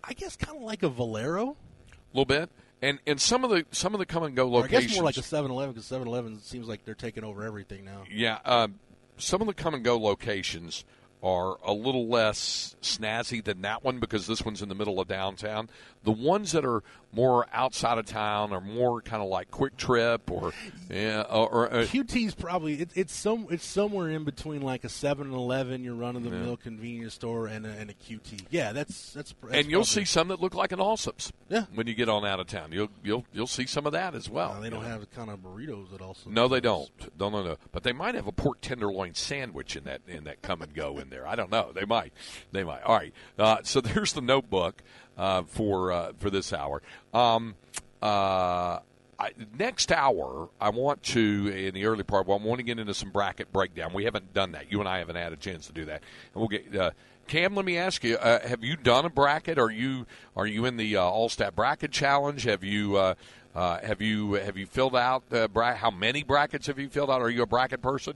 I 0.02 0.12
guess, 0.14 0.36
kind 0.36 0.56
of 0.56 0.62
like 0.64 0.82
a 0.82 0.88
Valero. 0.88 1.56
a 1.92 2.16
little 2.16 2.24
bit, 2.24 2.50
and 2.82 2.98
and 3.06 3.20
some 3.20 3.44
of 3.44 3.50
the 3.50 3.64
some 3.70 3.94
of 3.94 3.98
the 3.98 4.06
Kum 4.06 4.32
& 4.32 4.34
Go 4.34 4.48
Or 4.50 4.58
I 4.58 4.62
locations. 4.62 4.86
guess 4.92 4.96
more 4.96 5.04
like 5.04 5.16
a 5.16 5.20
7-Eleven 5.20 5.74
because 5.74 5.88
7-Eleven 5.88 6.40
seems 6.40 6.66
like 6.68 6.84
they're 6.84 6.94
taking 6.94 7.24
over 7.24 7.42
everything 7.44 7.84
now. 7.84 8.04
Yeah, 8.10 8.38
um, 8.44 8.78
some 9.16 9.40
of 9.40 9.46
the 9.46 9.54
Kum 9.54 9.80
& 9.82 9.84
Go 9.84 9.98
locations 9.98 10.84
are 11.24 11.56
a 11.64 11.72
little 11.72 12.06
less 12.06 12.76
snazzy 12.82 13.42
than 13.42 13.62
that 13.62 13.82
one 13.82 13.98
because 13.98 14.26
this 14.26 14.44
one's 14.44 14.60
in 14.60 14.68
the 14.68 14.74
middle 14.74 15.00
of 15.00 15.08
downtown. 15.08 15.70
The 16.02 16.12
ones 16.12 16.52
that 16.52 16.66
are 16.66 16.82
more 17.14 17.46
outside 17.50 17.96
of 17.96 18.04
town 18.04 18.52
are 18.52 18.60
more 18.60 19.00
kind 19.00 19.22
of 19.22 19.30
like 19.30 19.50
QuikTrip 19.50 20.30
or 20.30 20.52
yeah, 20.90 21.22
or, 21.22 21.48
or 21.48 21.72
uh, 21.72 21.76
QT's 21.84 22.34
probably 22.34 22.74
it, 22.74 22.90
it's 22.94 23.14
some 23.14 23.46
it's 23.50 23.64
somewhere 23.64 24.10
in 24.10 24.24
between 24.24 24.60
like 24.60 24.84
a 24.84 24.88
7-Eleven, 24.88 25.82
your 25.82 25.94
run 25.94 26.14
of 26.16 26.24
the 26.24 26.30
mill 26.30 26.58
convenience 26.58 27.14
store, 27.14 27.46
and 27.46 27.64
a, 27.64 27.70
and 27.70 27.88
a 27.88 27.94
QT. 27.94 28.42
Yeah, 28.50 28.72
that's 28.72 29.14
that's. 29.14 29.34
that's 29.40 29.54
and 29.54 29.70
you'll 29.70 29.84
see 29.84 30.04
some 30.04 30.28
that 30.28 30.42
look 30.42 30.54
like 30.54 30.72
an 30.72 30.78
Allsup's. 30.78 31.32
Yeah. 31.48 31.64
when 31.74 31.86
you 31.86 31.94
get 31.94 32.10
on 32.10 32.26
out 32.26 32.38
of 32.38 32.48
town, 32.48 32.70
you'll 32.72 32.90
you'll 33.02 33.24
you'll 33.32 33.46
see 33.46 33.64
some 33.64 33.86
of 33.86 33.92
that 33.92 34.14
as 34.14 34.28
well. 34.28 34.52
Uh, 34.52 34.60
they 34.60 34.68
don't 34.68 34.82
know. 34.82 34.88
have 34.88 35.00
the 35.00 35.06
kind 35.06 35.30
of 35.30 35.38
burritos 35.38 35.94
at 35.94 36.02
also. 36.02 36.28
No, 36.28 36.48
they 36.48 36.60
don't. 36.60 36.90
No, 37.18 37.30
no, 37.30 37.42
no. 37.42 37.56
But 37.72 37.82
they 37.82 37.92
might 37.92 38.14
have 38.14 38.26
a 38.26 38.32
pork 38.32 38.60
tenderloin 38.60 39.14
sandwich 39.14 39.74
in 39.74 39.84
that 39.84 40.02
in 40.06 40.24
that 40.24 40.42
Kum 40.42 40.62
& 40.68 40.74
Go 40.74 40.98
in 40.98 41.08
there. 41.14 41.26
I 41.26 41.36
don't 41.36 41.50
know. 41.50 41.70
They 41.72 41.84
might. 41.84 42.12
They 42.52 42.64
might. 42.64 42.82
All 42.82 42.96
right. 42.96 43.12
Uh, 43.38 43.58
so 43.62 43.80
there's 43.82 44.12
the 44.12 44.20
notebook 44.20 44.82
uh, 45.16 45.42
for 45.44 45.92
uh, 45.92 46.12
for 46.18 46.30
this 46.30 46.52
hour. 46.52 46.82
Um, 47.12 47.54
uh, 48.02 48.80
I, 49.18 49.30
next 49.58 49.92
hour, 49.92 50.48
I 50.60 50.70
want 50.70 51.02
to 51.04 51.48
in 51.48 51.74
the 51.74 51.86
early 51.86 52.02
part. 52.02 52.26
Well, 52.26 52.38
I 52.38 52.44
want 52.44 52.58
to 52.58 52.64
get 52.64 52.78
into 52.78 52.94
some 52.94 53.10
bracket 53.10 53.52
breakdown. 53.52 53.92
We 53.94 54.04
haven't 54.04 54.34
done 54.34 54.52
that. 54.52 54.70
You 54.72 54.80
and 54.80 54.88
I 54.88 54.98
haven't 54.98 55.16
had 55.16 55.32
a 55.32 55.36
chance 55.36 55.66
to 55.68 55.72
do 55.72 55.84
that, 55.86 56.02
and 56.34 56.40
we'll 56.40 56.48
get. 56.48 56.74
Uh, 56.74 56.90
Cam, 57.26 57.54
let 57.54 57.64
me 57.64 57.78
ask 57.78 58.04
you: 58.04 58.16
uh, 58.16 58.46
Have 58.46 58.62
you 58.62 58.76
done 58.76 59.04
a 59.06 59.10
bracket? 59.10 59.58
Are 59.58 59.70
you 59.70 60.06
are 60.36 60.46
you 60.46 60.66
in 60.66 60.76
the 60.76 60.96
uh, 60.96 61.02
Allstate 61.02 61.54
Bracket 61.54 61.90
Challenge? 61.90 62.42
Have 62.42 62.64
you 62.64 62.96
uh, 62.96 63.14
uh, 63.54 63.80
have 63.80 64.02
you 64.02 64.34
have 64.34 64.56
you 64.56 64.66
filled 64.66 64.96
out 64.96 65.22
uh, 65.32 65.48
bra- 65.48 65.76
how 65.76 65.90
many 65.90 66.22
brackets 66.22 66.66
have 66.66 66.78
you 66.78 66.88
filled 66.88 67.10
out? 67.10 67.22
Are 67.22 67.30
you 67.30 67.42
a 67.42 67.46
bracket 67.46 67.80
person? 67.80 68.14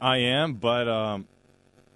I 0.00 0.18
am, 0.18 0.54
but 0.54 0.88
um, 0.88 1.28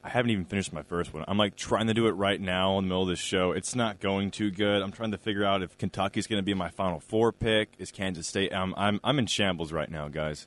I 0.06 0.10
haven't 0.10 0.30
even 0.30 0.44
finished 0.44 0.72
my 0.72 0.84
first 0.84 1.12
one. 1.12 1.24
I'm 1.26 1.36
like 1.36 1.56
trying 1.56 1.88
to 1.88 1.94
do 1.94 2.06
it 2.06 2.12
right 2.12 2.40
now 2.40 2.78
in 2.78 2.84
the 2.84 2.88
middle 2.88 3.02
of 3.02 3.08
this 3.08 3.18
show. 3.18 3.50
It's 3.50 3.74
not 3.74 3.98
going 3.98 4.30
too 4.30 4.52
good. 4.52 4.80
I'm 4.80 4.92
trying 4.92 5.10
to 5.10 5.18
figure 5.18 5.44
out 5.44 5.62
if 5.62 5.76
Kentucky's 5.78 6.28
going 6.28 6.38
to 6.38 6.44
be 6.44 6.54
my 6.54 6.68
Final 6.70 7.00
Four 7.00 7.32
pick. 7.32 7.70
Is 7.78 7.90
Kansas 7.90 8.28
State? 8.28 8.54
I'm 8.54 8.72
I'm 8.76 9.00
I'm 9.02 9.18
in 9.18 9.26
shambles 9.26 9.72
right 9.72 9.90
now, 9.90 10.06
guys. 10.06 10.46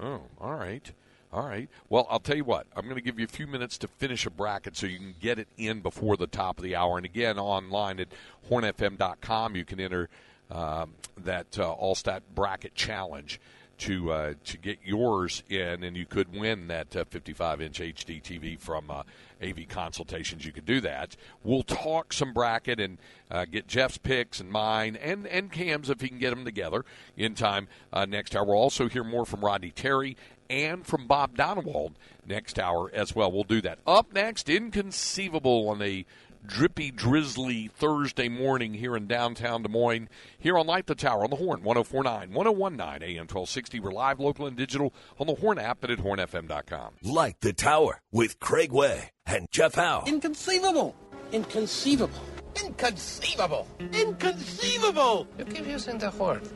Oh, 0.00 0.22
all 0.40 0.54
right. 0.54 0.90
All 1.32 1.46
right. 1.46 1.68
Well, 1.88 2.08
I'll 2.10 2.18
tell 2.18 2.36
you 2.36 2.42
what. 2.42 2.66
I'm 2.74 2.84
going 2.86 2.96
to 2.96 3.00
give 3.00 3.20
you 3.20 3.24
a 3.24 3.28
few 3.28 3.46
minutes 3.46 3.78
to 3.78 3.88
finish 3.88 4.26
a 4.26 4.30
bracket 4.30 4.76
so 4.76 4.88
you 4.88 4.98
can 4.98 5.14
get 5.20 5.38
it 5.38 5.46
in 5.56 5.80
before 5.80 6.16
the 6.16 6.26
top 6.26 6.58
of 6.58 6.64
the 6.64 6.74
hour. 6.74 6.96
And 6.96 7.06
again, 7.06 7.38
online 7.38 8.00
at 8.00 8.08
hornfm.com, 8.50 9.54
you 9.54 9.64
can 9.64 9.78
enter 9.78 10.08
um, 10.50 10.94
that 11.18 11.56
uh, 11.56 11.76
Allstate 11.80 12.22
Bracket 12.34 12.74
Challenge 12.74 13.40
to 13.78 14.12
uh, 14.12 14.34
to 14.44 14.58
get 14.58 14.78
yours 14.84 15.42
in, 15.48 15.82
and 15.82 15.96
you 15.96 16.06
could 16.06 16.34
win 16.34 16.68
that 16.68 16.94
uh, 16.96 17.04
55 17.04 17.60
inch 17.60 17.80
HD 17.80 18.22
TV 18.22 18.58
from 18.58 18.90
uh, 18.90 19.02
AV 19.42 19.68
Consultations. 19.68 20.44
You 20.44 20.52
could 20.52 20.66
do 20.66 20.80
that. 20.80 21.16
We'll 21.42 21.62
talk 21.62 22.12
some 22.12 22.32
bracket 22.32 22.80
and 22.80 22.98
uh, 23.30 23.44
get 23.44 23.66
Jeff's 23.66 23.98
picks 23.98 24.40
and 24.40 24.50
mine 24.50 24.96
and 24.96 25.26
and 25.26 25.50
Cam's 25.50 25.90
if 25.90 26.00
he 26.00 26.08
can 26.08 26.18
get 26.18 26.30
them 26.30 26.44
together 26.44 26.84
in 27.16 27.34
time 27.34 27.68
uh, 27.92 28.04
next 28.04 28.34
hour. 28.34 28.44
We'll 28.44 28.56
also 28.56 28.88
hear 28.88 29.04
more 29.04 29.24
from 29.24 29.40
Rodney 29.40 29.70
Terry 29.70 30.16
and 30.50 30.86
from 30.86 31.06
Bob 31.06 31.36
Donewald 31.36 31.92
next 32.26 32.58
hour 32.58 32.90
as 32.92 33.14
well. 33.14 33.30
We'll 33.30 33.44
do 33.44 33.60
that. 33.62 33.78
Up 33.86 34.12
next, 34.12 34.48
inconceivable 34.48 35.68
on 35.68 35.82
a 35.82 36.04
drippy, 36.46 36.90
drizzly 36.90 37.68
Thursday 37.68 38.28
morning 38.28 38.74
here 38.74 38.96
in 38.96 39.06
downtown 39.06 39.62
Des 39.62 39.68
Moines, 39.68 40.08
here 40.38 40.58
on 40.58 40.66
Light 40.66 40.86
the 40.86 40.94
Tower 40.94 41.24
on 41.24 41.30
the 41.30 41.36
Horn, 41.36 41.62
1049, 41.62 42.32
1019 42.32 43.02
AM 43.02 43.22
1260. 43.22 43.80
We're 43.80 43.92
live, 43.92 44.20
local, 44.20 44.46
and 44.46 44.56
digital 44.56 44.92
on 45.18 45.26
the 45.26 45.34
Horn 45.34 45.58
app 45.58 45.82
and 45.84 45.92
at 45.92 45.98
hornfm.com. 45.98 46.94
Light 47.02 47.36
the 47.40 47.52
Tower 47.52 48.00
with 48.12 48.40
Craig 48.40 48.72
Way 48.72 49.10
and 49.26 49.48
Jeff 49.50 49.74
Howe. 49.74 50.04
Inconceivable. 50.06 50.94
Inconceivable. 51.32 52.20
Inconceivable! 52.64 53.68
Inconceivable! 53.92 55.28
You 55.38 55.44
keep 55.44 55.66
using 55.66 55.98
the 55.98 56.10
word. 56.10 56.48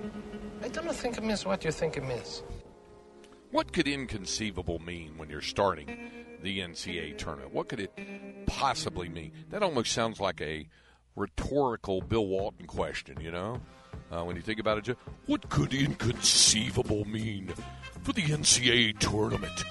I 0.63 0.69
don't 0.69 0.95
think 0.95 1.19
it 1.19 1.23
means 1.25 1.45
what 1.45 1.65
you 1.65 1.71
think 1.71 1.97
it 1.97 2.05
means. 2.05 2.43
What 3.51 3.73
could 3.73 3.87
inconceivable 3.87 4.79
mean 4.79 5.19
when 5.19 5.29
you're 5.29 5.43
starting 5.43 6.11
the 6.43 6.59
NCAA 6.59 7.17
tournament? 7.17 7.53
What 7.53 7.69
could 7.69 7.81
it 7.81 7.93
possibly 8.47 9.09
mean? 9.09 9.33
That 9.51 9.63
almost 9.63 9.93
sounds 9.93 10.21
like 10.21 10.41
a 10.41 10.69
rhetorical 11.17 12.01
Bill 12.01 12.27
Walton 12.27 12.67
question, 12.67 13.21
you 13.21 13.31
know? 13.31 13.61
Uh, 14.11 14.25
when 14.25 14.37
you 14.37 14.43
think 14.43 14.61
about 14.61 14.87
it, 14.87 14.97
what 15.27 15.49
could 15.49 15.73
inconceivable 15.73 17.05
mean 17.07 17.53
for 18.03 18.13
the 18.13 18.23
NCAA 18.23 18.99
tournament? 18.99 19.65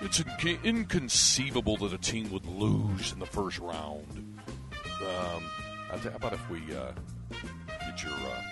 It's 0.00 0.18
inc- 0.20 0.62
inconceivable 0.64 1.76
that 1.78 1.92
a 1.92 1.98
team 1.98 2.30
would 2.30 2.46
lose 2.46 3.12
in 3.12 3.18
the 3.18 3.26
first 3.26 3.58
round. 3.58 4.06
Um, 5.02 5.42
how 5.90 6.14
about 6.14 6.32
if 6.32 6.50
we 6.50 6.58
uh, 6.74 6.92
get 7.80 8.02
your 8.02 8.12
uh, 8.12 8.42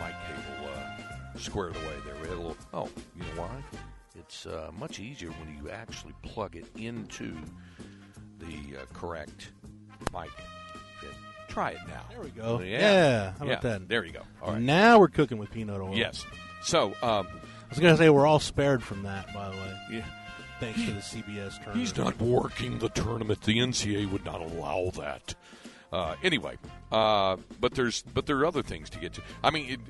mic 0.00 0.14
cable 0.26 0.70
uh, 0.74 1.38
squared 1.38 1.76
away 1.76 1.94
there? 2.06 2.14
We 2.22 2.28
had 2.28 2.38
a 2.38 2.40
little. 2.40 2.56
Oh, 2.72 2.88
you 3.14 3.22
know 3.22 3.42
why? 3.42 3.62
It's 4.18 4.46
uh, 4.46 4.70
much 4.78 5.00
easier 5.00 5.30
when 5.30 5.56
you 5.56 5.70
actually 5.70 6.14
plug 6.22 6.56
it 6.56 6.66
into 6.76 7.34
the 8.38 8.78
uh, 8.78 8.84
correct 8.92 9.50
mic. 10.12 10.30
Try 11.48 11.72
it 11.72 11.80
now. 11.86 12.04
There 12.10 12.22
we 12.22 12.30
go. 12.30 12.60
Yeah. 12.60 12.78
Yeah, 12.78 13.30
how 13.32 13.36
about 13.44 13.48
Yeah, 13.48 13.58
that? 13.60 13.88
There 13.88 14.04
you 14.06 14.12
go. 14.12 14.22
All 14.40 14.54
right. 14.54 14.62
Now 14.62 14.98
we're 14.98 15.08
cooking 15.08 15.36
with 15.36 15.50
peanut 15.50 15.82
oil. 15.82 15.94
Yes. 15.94 16.24
So, 16.62 16.94
um, 17.02 17.26
I 17.26 17.68
was 17.68 17.78
going 17.78 17.92
to 17.92 17.98
say 17.98 18.08
we're 18.08 18.26
all 18.26 18.38
spared 18.38 18.82
from 18.82 19.02
that, 19.02 19.32
by 19.34 19.50
the 19.50 19.56
way, 19.56 19.78
yeah. 19.90 20.04
thanks 20.60 20.80
to 20.84 20.92
the 20.92 21.00
CBS 21.00 21.56
tournament. 21.56 21.76
He's 21.78 21.94
not 21.96 22.18
working 22.20 22.78
the 22.78 22.88
tournament. 22.88 23.42
The 23.42 23.58
NCAA 23.58 24.10
would 24.10 24.24
not 24.24 24.40
allow 24.40 24.90
that. 24.96 25.34
Uh, 25.92 26.14
anyway, 26.22 26.56
uh, 26.90 27.36
but 27.60 27.74
there's 27.74 28.00
but 28.14 28.24
there 28.24 28.38
are 28.38 28.46
other 28.46 28.62
things 28.62 28.88
to 28.90 28.98
get 28.98 29.12
to. 29.14 29.22
I 29.44 29.50
mean, 29.50 29.72
it, 29.72 29.80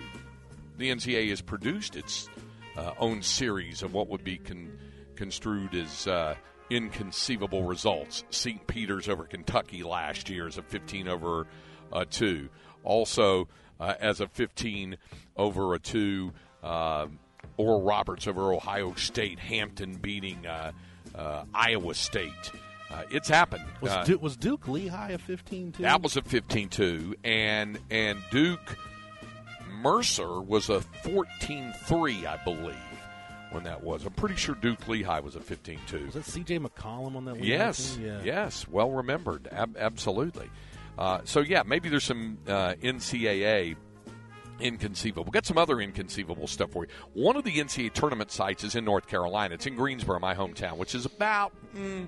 the 0.78 0.90
NCAA 0.90 1.30
has 1.30 1.40
produced 1.40 1.94
its 1.94 2.28
uh, 2.76 2.92
own 2.98 3.22
series 3.22 3.82
of 3.82 3.92
what 3.92 4.08
would 4.08 4.24
be 4.24 4.38
con- 4.38 4.78
construed 5.16 5.74
as 5.74 6.06
uh, 6.06 6.34
inconceivable 6.70 7.64
results. 7.64 8.24
St. 8.30 8.66
Peter's 8.66 9.08
over 9.08 9.24
Kentucky 9.24 9.82
last 9.82 10.28
year 10.28 10.46
as 10.46 10.58
a 10.58 10.62
15 10.62 11.08
over 11.08 11.46
uh, 11.92 12.04
two. 12.08 12.48
Also, 12.84 13.48
uh, 13.80 13.94
as 14.00 14.20
a 14.20 14.26
15 14.28 14.96
over 15.36 15.74
a 15.74 15.78
two. 15.78 16.32
Uh, 16.62 17.06
Oral 17.58 17.82
Roberts 17.82 18.26
over 18.26 18.52
Ohio 18.54 18.94
State. 18.94 19.38
Hampton 19.38 19.96
beating 19.96 20.46
uh, 20.46 20.72
uh, 21.14 21.44
Iowa 21.54 21.94
State. 21.94 22.32
Uh, 22.90 23.02
it's 23.10 23.28
happened. 23.28 23.64
was, 23.80 23.90
Uh, 23.92 24.04
Duke, 24.04 24.22
was 24.22 24.36
Duke 24.36 24.68
Lehigh 24.68 25.10
a 25.10 25.18
15 25.18 25.72
too? 25.72 25.82
that 25.82 26.02
was 26.02 26.16
a 26.16 26.22
15-2, 26.22 27.14
and 27.24 27.78
and 27.90 28.18
Duke 28.30 28.76
Mercer 29.72 30.40
was 30.40 30.68
a 30.68 30.80
14-3, 31.04 32.26
I 32.26 32.36
believe, 32.44 32.76
when 33.50 33.64
that 33.64 33.82
was. 33.82 34.04
I'm 34.04 34.12
pretty 34.12 34.36
sure 34.36 34.54
Duke 34.54 34.86
Lehigh 34.88 35.20
was 35.20 35.36
a 35.36 35.40
15-2. 35.40 36.06
Was 36.06 36.14
that 36.14 36.24
C.J. 36.24 36.58
McCollum 36.58 37.16
on 37.16 37.24
that? 37.26 37.34
Lehigh 37.34 37.46
Yes? 37.46 37.98
Yeah. 38.00 38.20
yes, 38.24 38.66
well 38.68 38.90
remembered. 38.90 39.48
Ab- 39.50 39.76
absolutely. 39.78 40.50
Uh, 40.98 41.20
so 41.24 41.40
yeah, 41.40 41.62
maybe 41.64 41.88
there's 41.88 42.04
some 42.04 42.38
uh, 42.46 42.74
NCAA 42.82 43.76
inconceivable. 44.60 45.24
We've 45.24 45.32
got 45.32 45.46
some 45.46 45.58
other 45.58 45.80
inconceivable 45.80 46.46
stuff 46.46 46.70
for 46.70 46.84
you. 46.84 46.90
One 47.14 47.36
of 47.36 47.44
the 47.44 47.56
NCAA 47.56 47.92
tournament 47.92 48.30
sites 48.30 48.64
is 48.64 48.74
in 48.74 48.84
North 48.84 49.06
Carolina. 49.06 49.54
It's 49.54 49.66
in 49.66 49.74
Greensboro, 49.74 50.18
my 50.20 50.34
hometown, 50.34 50.76
which 50.76 50.94
is 50.94 51.06
about 51.06 51.52
mm, 51.74 52.06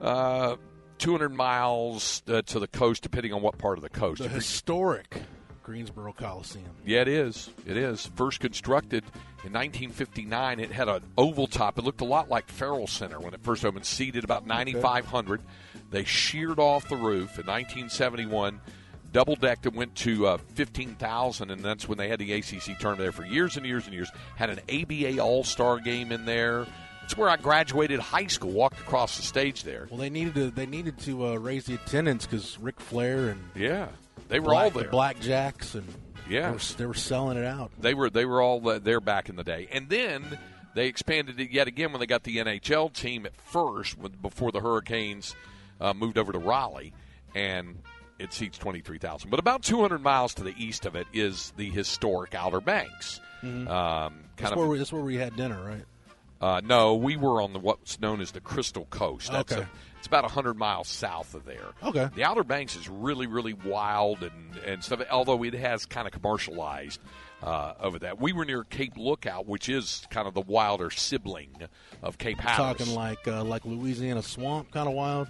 uh, 0.00 0.56
200 0.98 1.28
miles 1.30 2.22
uh, 2.28 2.42
to 2.42 2.58
the 2.58 2.66
coast, 2.68 3.02
depending 3.02 3.32
on 3.32 3.42
what 3.42 3.58
part 3.58 3.78
of 3.78 3.82
the 3.82 3.90
coast. 3.90 4.22
The 4.22 4.28
historic 4.28 5.22
Greensboro 5.70 6.12
Coliseum. 6.12 6.64
yeah, 6.84 7.00
it 7.02 7.06
is. 7.06 7.48
It 7.64 7.76
is. 7.76 8.06
First 8.16 8.40
constructed 8.40 9.04
in 9.44 9.52
1959. 9.52 10.58
It 10.58 10.72
had 10.72 10.88
an 10.88 11.02
oval 11.16 11.46
top. 11.46 11.78
It 11.78 11.84
looked 11.84 12.00
a 12.00 12.04
lot 12.04 12.28
like 12.28 12.48
Farrell 12.48 12.88
Center 12.88 13.20
when 13.20 13.34
it 13.34 13.40
first 13.44 13.64
opened, 13.64 13.86
seated 13.86 14.24
about 14.24 14.48
9,500. 14.48 15.40
They 15.92 16.02
sheared 16.02 16.58
off 16.58 16.88
the 16.88 16.96
roof 16.96 17.38
in 17.38 17.46
1971, 17.46 18.60
double 19.12 19.36
decked 19.36 19.64
and 19.66 19.76
went 19.76 19.94
to 19.96 20.26
uh, 20.26 20.38
15,000, 20.54 21.52
and 21.52 21.62
that's 21.64 21.88
when 21.88 21.98
they 21.98 22.08
had 22.08 22.18
the 22.18 22.32
ACC 22.32 22.76
tournament 22.80 22.98
there 22.98 23.12
for 23.12 23.24
years 23.24 23.56
and 23.56 23.64
years 23.64 23.84
and 23.84 23.94
years. 23.94 24.10
Had 24.34 24.50
an 24.50 24.58
ABA 24.68 25.20
All 25.20 25.44
Star 25.44 25.78
game 25.78 26.10
in 26.10 26.24
there. 26.24 26.66
It's 27.04 27.16
where 27.16 27.28
I 27.28 27.36
graduated 27.36 28.00
high 28.00 28.26
school. 28.26 28.50
Walked 28.50 28.80
across 28.80 29.16
the 29.16 29.22
stage 29.22 29.62
there. 29.62 29.86
Well, 29.88 29.98
they 30.00 30.10
needed 30.10 30.34
to 30.34 30.50
they 30.50 30.66
needed 30.66 30.98
to 31.00 31.26
uh, 31.26 31.34
raise 31.36 31.66
the 31.66 31.74
attendance 31.74 32.26
because 32.26 32.58
Ric 32.60 32.80
Flair 32.80 33.28
and 33.28 33.40
Yeah, 33.54 33.88
they 34.28 34.40
were 34.40 34.46
Black, 34.46 34.64
all 34.64 34.70
the 34.70 34.80
there. 34.80 34.90
Blackjacks 34.90 35.74
and 35.74 35.86
Yeah. 36.28 36.48
they 36.48 36.52
were, 36.52 36.58
they 36.78 36.86
were 36.86 36.94
selling 36.94 37.36
it 37.38 37.44
out. 37.44 37.70
They 37.80 37.94
were 37.94 38.10
they 38.10 38.24
were 38.24 38.40
all 38.42 38.60
there 38.60 39.00
back 39.00 39.28
in 39.28 39.36
the 39.36 39.44
day, 39.44 39.68
and 39.72 39.88
then 39.88 40.38
they 40.74 40.86
expanded 40.86 41.40
it 41.40 41.50
yet 41.50 41.66
again 41.68 41.92
when 41.92 42.00
they 42.00 42.06
got 42.06 42.22
the 42.24 42.36
NHL 42.38 42.92
team 42.92 43.26
at 43.26 43.34
first, 43.36 43.98
when, 43.98 44.12
before 44.12 44.52
the 44.52 44.60
Hurricanes 44.60 45.34
uh, 45.80 45.92
moved 45.94 46.16
over 46.18 46.32
to 46.32 46.38
Raleigh, 46.38 46.92
and 47.34 47.78
it 48.18 48.32
seats 48.32 48.58
twenty 48.58 48.80
three 48.80 48.98
thousand. 48.98 49.30
But 49.30 49.40
about 49.40 49.62
two 49.62 49.80
hundred 49.80 50.02
miles 50.02 50.34
to 50.34 50.44
the 50.44 50.54
east 50.56 50.86
of 50.86 50.94
it 50.94 51.06
is 51.12 51.52
the 51.56 51.68
historic 51.70 52.34
Outer 52.34 52.60
Banks. 52.60 53.20
Um, 53.42 53.66
kind 53.66 54.18
That's 54.36 54.52
of 54.52 54.58
where 54.58 54.66
we, 54.68 54.78
that's 54.78 54.92
where 54.92 55.02
we 55.02 55.16
had 55.16 55.34
dinner, 55.34 55.62
right? 55.64 55.84
Uh, 56.42 56.60
no, 56.64 56.94
we 56.94 57.16
were 57.16 57.40
on 57.42 57.52
the 57.52 57.58
what's 57.58 57.98
known 58.00 58.20
as 58.20 58.32
the 58.32 58.40
Crystal 58.40 58.84
Coast. 58.90 59.30
That's 59.32 59.52
Okay. 59.52 59.66
It's 60.00 60.06
about 60.08 60.28
hundred 60.30 60.54
miles 60.58 60.88
south 60.88 61.34
of 61.34 61.44
there. 61.44 61.68
Okay. 61.82 62.08
The 62.14 62.24
Outer 62.24 62.42
Banks 62.42 62.74
is 62.74 62.88
really, 62.88 63.28
really 63.28 63.52
wild 63.54 64.22
and 64.22 64.56
and 64.66 64.82
stuff. 64.82 65.00
Although 65.10 65.44
it 65.44 65.54
has 65.54 65.86
kind 65.86 66.06
of 66.08 66.12
commercialized 66.12 67.00
uh, 67.42 67.74
over 67.80 67.98
that. 68.00 68.20
We 68.20 68.32
were 68.32 68.44
near 68.44 68.64
Cape 68.64 68.94
Lookout, 68.96 69.46
which 69.46 69.68
is 69.68 70.06
kind 70.10 70.26
of 70.26 70.34
the 70.34 70.40
wilder 70.42 70.90
sibling 70.90 71.50
of 72.02 72.18
Cape 72.18 72.38
Hatteras. 72.40 72.78
Talking 72.78 72.94
like 72.94 73.26
uh, 73.28 73.44
like 73.44 73.64
Louisiana 73.64 74.22
swamp, 74.22 74.70
kind 74.72 74.88
of 74.88 74.94
wild. 74.94 75.28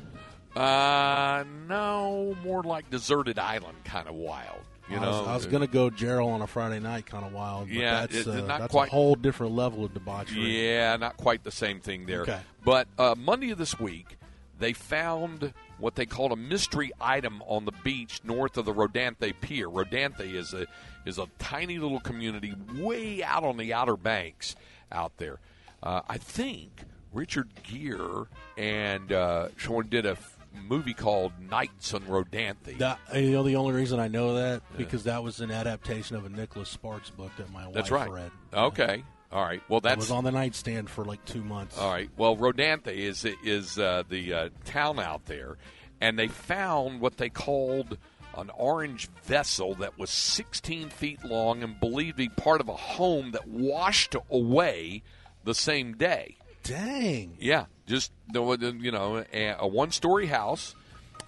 Uh, 0.56 1.44
no, 1.68 2.36
more 2.44 2.62
like 2.62 2.90
deserted 2.90 3.38
island 3.38 3.76
kind 3.84 4.08
of 4.08 4.14
wild. 4.14 4.60
You 4.88 4.96
I 4.96 5.00
know, 5.02 5.10
was, 5.20 5.28
I 5.28 5.34
was 5.36 5.46
gonna 5.46 5.68
go 5.68 5.88
Gerald 5.90 6.32
on 6.32 6.42
a 6.42 6.48
Friday 6.48 6.80
night, 6.80 7.06
kind 7.06 7.24
of 7.24 7.32
wild. 7.32 7.68
But 7.68 7.76
Yeah, 7.76 8.00
that's, 8.00 8.16
it- 8.16 8.26
uh, 8.26 8.40
not 8.46 8.58
that's 8.60 8.72
quite- 8.72 8.88
a 8.88 8.90
whole 8.90 9.14
different 9.14 9.54
level 9.54 9.84
of 9.84 9.94
debauchery. 9.94 10.66
Yeah, 10.68 10.96
not 10.96 11.16
quite 11.16 11.44
the 11.44 11.52
same 11.52 11.78
thing 11.78 12.06
there. 12.06 12.22
Okay. 12.22 12.40
But 12.64 12.88
uh, 12.98 13.14
Monday 13.16 13.50
of 13.50 13.58
this 13.58 13.78
week, 13.78 14.16
they 14.60 14.72
found 14.72 15.52
what 15.78 15.96
they 15.96 16.06
called 16.06 16.30
a 16.32 16.36
mystery 16.36 16.92
item 17.00 17.42
on 17.46 17.64
the 17.64 17.72
beach 17.82 18.20
north 18.22 18.56
of 18.56 18.64
the 18.66 18.72
Rodanthe 18.74 19.32
Pier. 19.40 19.68
Rodanthe 19.68 20.20
is 20.34 20.54
a 20.54 20.66
is 21.04 21.18
a 21.18 21.26
tiny 21.38 21.78
little 21.78 22.00
community 22.00 22.54
way 22.76 23.22
out 23.22 23.42
on 23.42 23.56
the 23.56 23.72
Outer 23.74 23.96
Banks 23.96 24.54
out 24.92 25.16
there. 25.16 25.38
Uh, 25.82 26.02
I 26.08 26.18
think 26.18 26.82
Richard 27.12 27.48
Gere 27.64 28.26
and 28.58 29.10
uh, 29.10 29.48
someone 29.58 29.88
did 29.88 30.04
a 30.04 30.10
f- 30.10 30.36
movie 30.68 30.92
called 30.94 31.32
Nights 31.40 31.94
on 31.94 32.02
Rodanthe. 32.02 32.76
That, 32.78 32.98
you 33.14 33.30
know, 33.30 33.42
the 33.42 33.56
only 33.56 33.72
reason 33.72 33.98
I 33.98 34.08
know 34.08 34.34
that 34.34 34.62
because 34.76 35.04
that 35.04 35.22
was 35.22 35.40
an 35.40 35.50
adaptation 35.50 36.16
of 36.16 36.26
a 36.26 36.28
Nicholas 36.28 36.68
Sparks 36.68 37.08
book 37.08 37.30
that 37.38 37.50
my 37.50 37.70
That's 37.72 37.90
wife 37.90 38.08
right. 38.08 38.10
read. 38.10 38.30
Okay. 38.52 39.04
All 39.32 39.44
right. 39.44 39.62
Well, 39.68 39.80
that 39.82 39.96
was 39.96 40.10
on 40.10 40.24
the 40.24 40.32
nightstand 40.32 40.90
for 40.90 41.04
like 41.04 41.24
two 41.24 41.42
months. 41.42 41.78
All 41.78 41.90
right. 41.90 42.10
Well, 42.16 42.36
Rodanthe 42.36 42.88
is 42.88 43.24
is 43.44 43.78
uh, 43.78 44.02
the 44.08 44.32
uh, 44.32 44.48
town 44.64 44.98
out 44.98 45.26
there, 45.26 45.56
and 46.00 46.18
they 46.18 46.26
found 46.26 47.00
what 47.00 47.16
they 47.16 47.28
called 47.28 47.96
an 48.36 48.50
orange 48.56 49.08
vessel 49.24 49.74
that 49.76 49.98
was 49.98 50.10
16 50.10 50.88
feet 50.90 51.24
long 51.24 51.62
and 51.62 51.78
believed 51.80 52.16
to 52.16 52.16
be 52.16 52.28
part 52.28 52.60
of 52.60 52.68
a 52.68 52.76
home 52.76 53.32
that 53.32 53.46
washed 53.48 54.14
away 54.30 55.02
the 55.44 55.54
same 55.54 55.94
day. 55.96 56.36
Dang. 56.62 57.36
Yeah, 57.40 57.66
just 57.86 58.12
you 58.32 58.92
know, 58.92 59.24
a, 59.32 59.56
a 59.58 59.66
one-story 59.66 60.26
house 60.26 60.74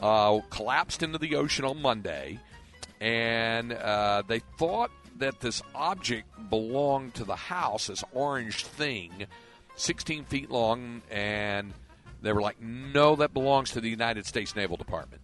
uh, 0.00 0.40
collapsed 0.50 1.02
into 1.02 1.18
the 1.18 1.36
ocean 1.36 1.64
on 1.64 1.80
Monday, 1.80 2.38
and 3.00 3.72
uh, 3.72 4.22
they 4.26 4.40
thought 4.58 4.90
that 5.22 5.40
this 5.40 5.62
object 5.74 6.28
belonged 6.50 7.14
to 7.14 7.24
the 7.24 7.36
house, 7.36 7.86
this 7.86 8.04
orange 8.12 8.64
thing, 8.64 9.26
16 9.76 10.24
feet 10.24 10.50
long, 10.50 11.02
and 11.10 11.72
they 12.20 12.32
were 12.32 12.42
like, 12.42 12.60
"No, 12.60 13.16
that 13.16 13.32
belongs 13.32 13.70
to 13.72 13.80
the 13.80 13.88
United 13.88 14.26
States 14.26 14.54
Naval 14.54 14.76
Department." 14.76 15.22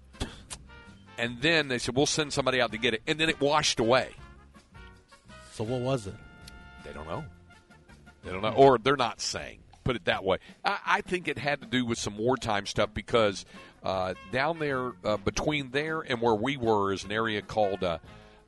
And 1.18 1.42
then 1.42 1.66
they 1.68 1.78
said, 1.78 1.96
"We'll 1.96 2.06
send 2.06 2.32
somebody 2.32 2.60
out 2.60 2.70
to 2.72 2.78
get 2.78 2.94
it," 2.94 3.02
and 3.06 3.18
then 3.18 3.28
it 3.28 3.40
washed 3.40 3.80
away. 3.80 4.14
So 5.52 5.64
what 5.64 5.80
was 5.80 6.06
it? 6.06 6.14
They 6.84 6.92
don't 6.92 7.08
know. 7.08 7.24
They 8.24 8.30
don't 8.30 8.42
know, 8.42 8.54
or 8.54 8.78
they're 8.78 8.96
not 8.96 9.20
saying. 9.20 9.58
Put 9.82 9.96
it 9.96 10.04
that 10.04 10.22
way. 10.22 10.38
I, 10.64 10.78
I 10.86 11.00
think 11.00 11.26
it 11.26 11.38
had 11.38 11.60
to 11.62 11.66
do 11.66 11.84
with 11.84 11.98
some 11.98 12.16
wartime 12.18 12.66
stuff 12.66 12.90
because 12.94 13.44
uh, 13.82 14.14
down 14.30 14.60
there, 14.60 14.92
uh, 15.04 15.16
between 15.16 15.70
there 15.70 16.00
and 16.02 16.20
where 16.20 16.34
we 16.34 16.56
were, 16.56 16.92
is 16.92 17.04
an 17.04 17.10
area 17.10 17.42
called, 17.42 17.82
uh, 17.82 17.86
uh, 17.86 17.98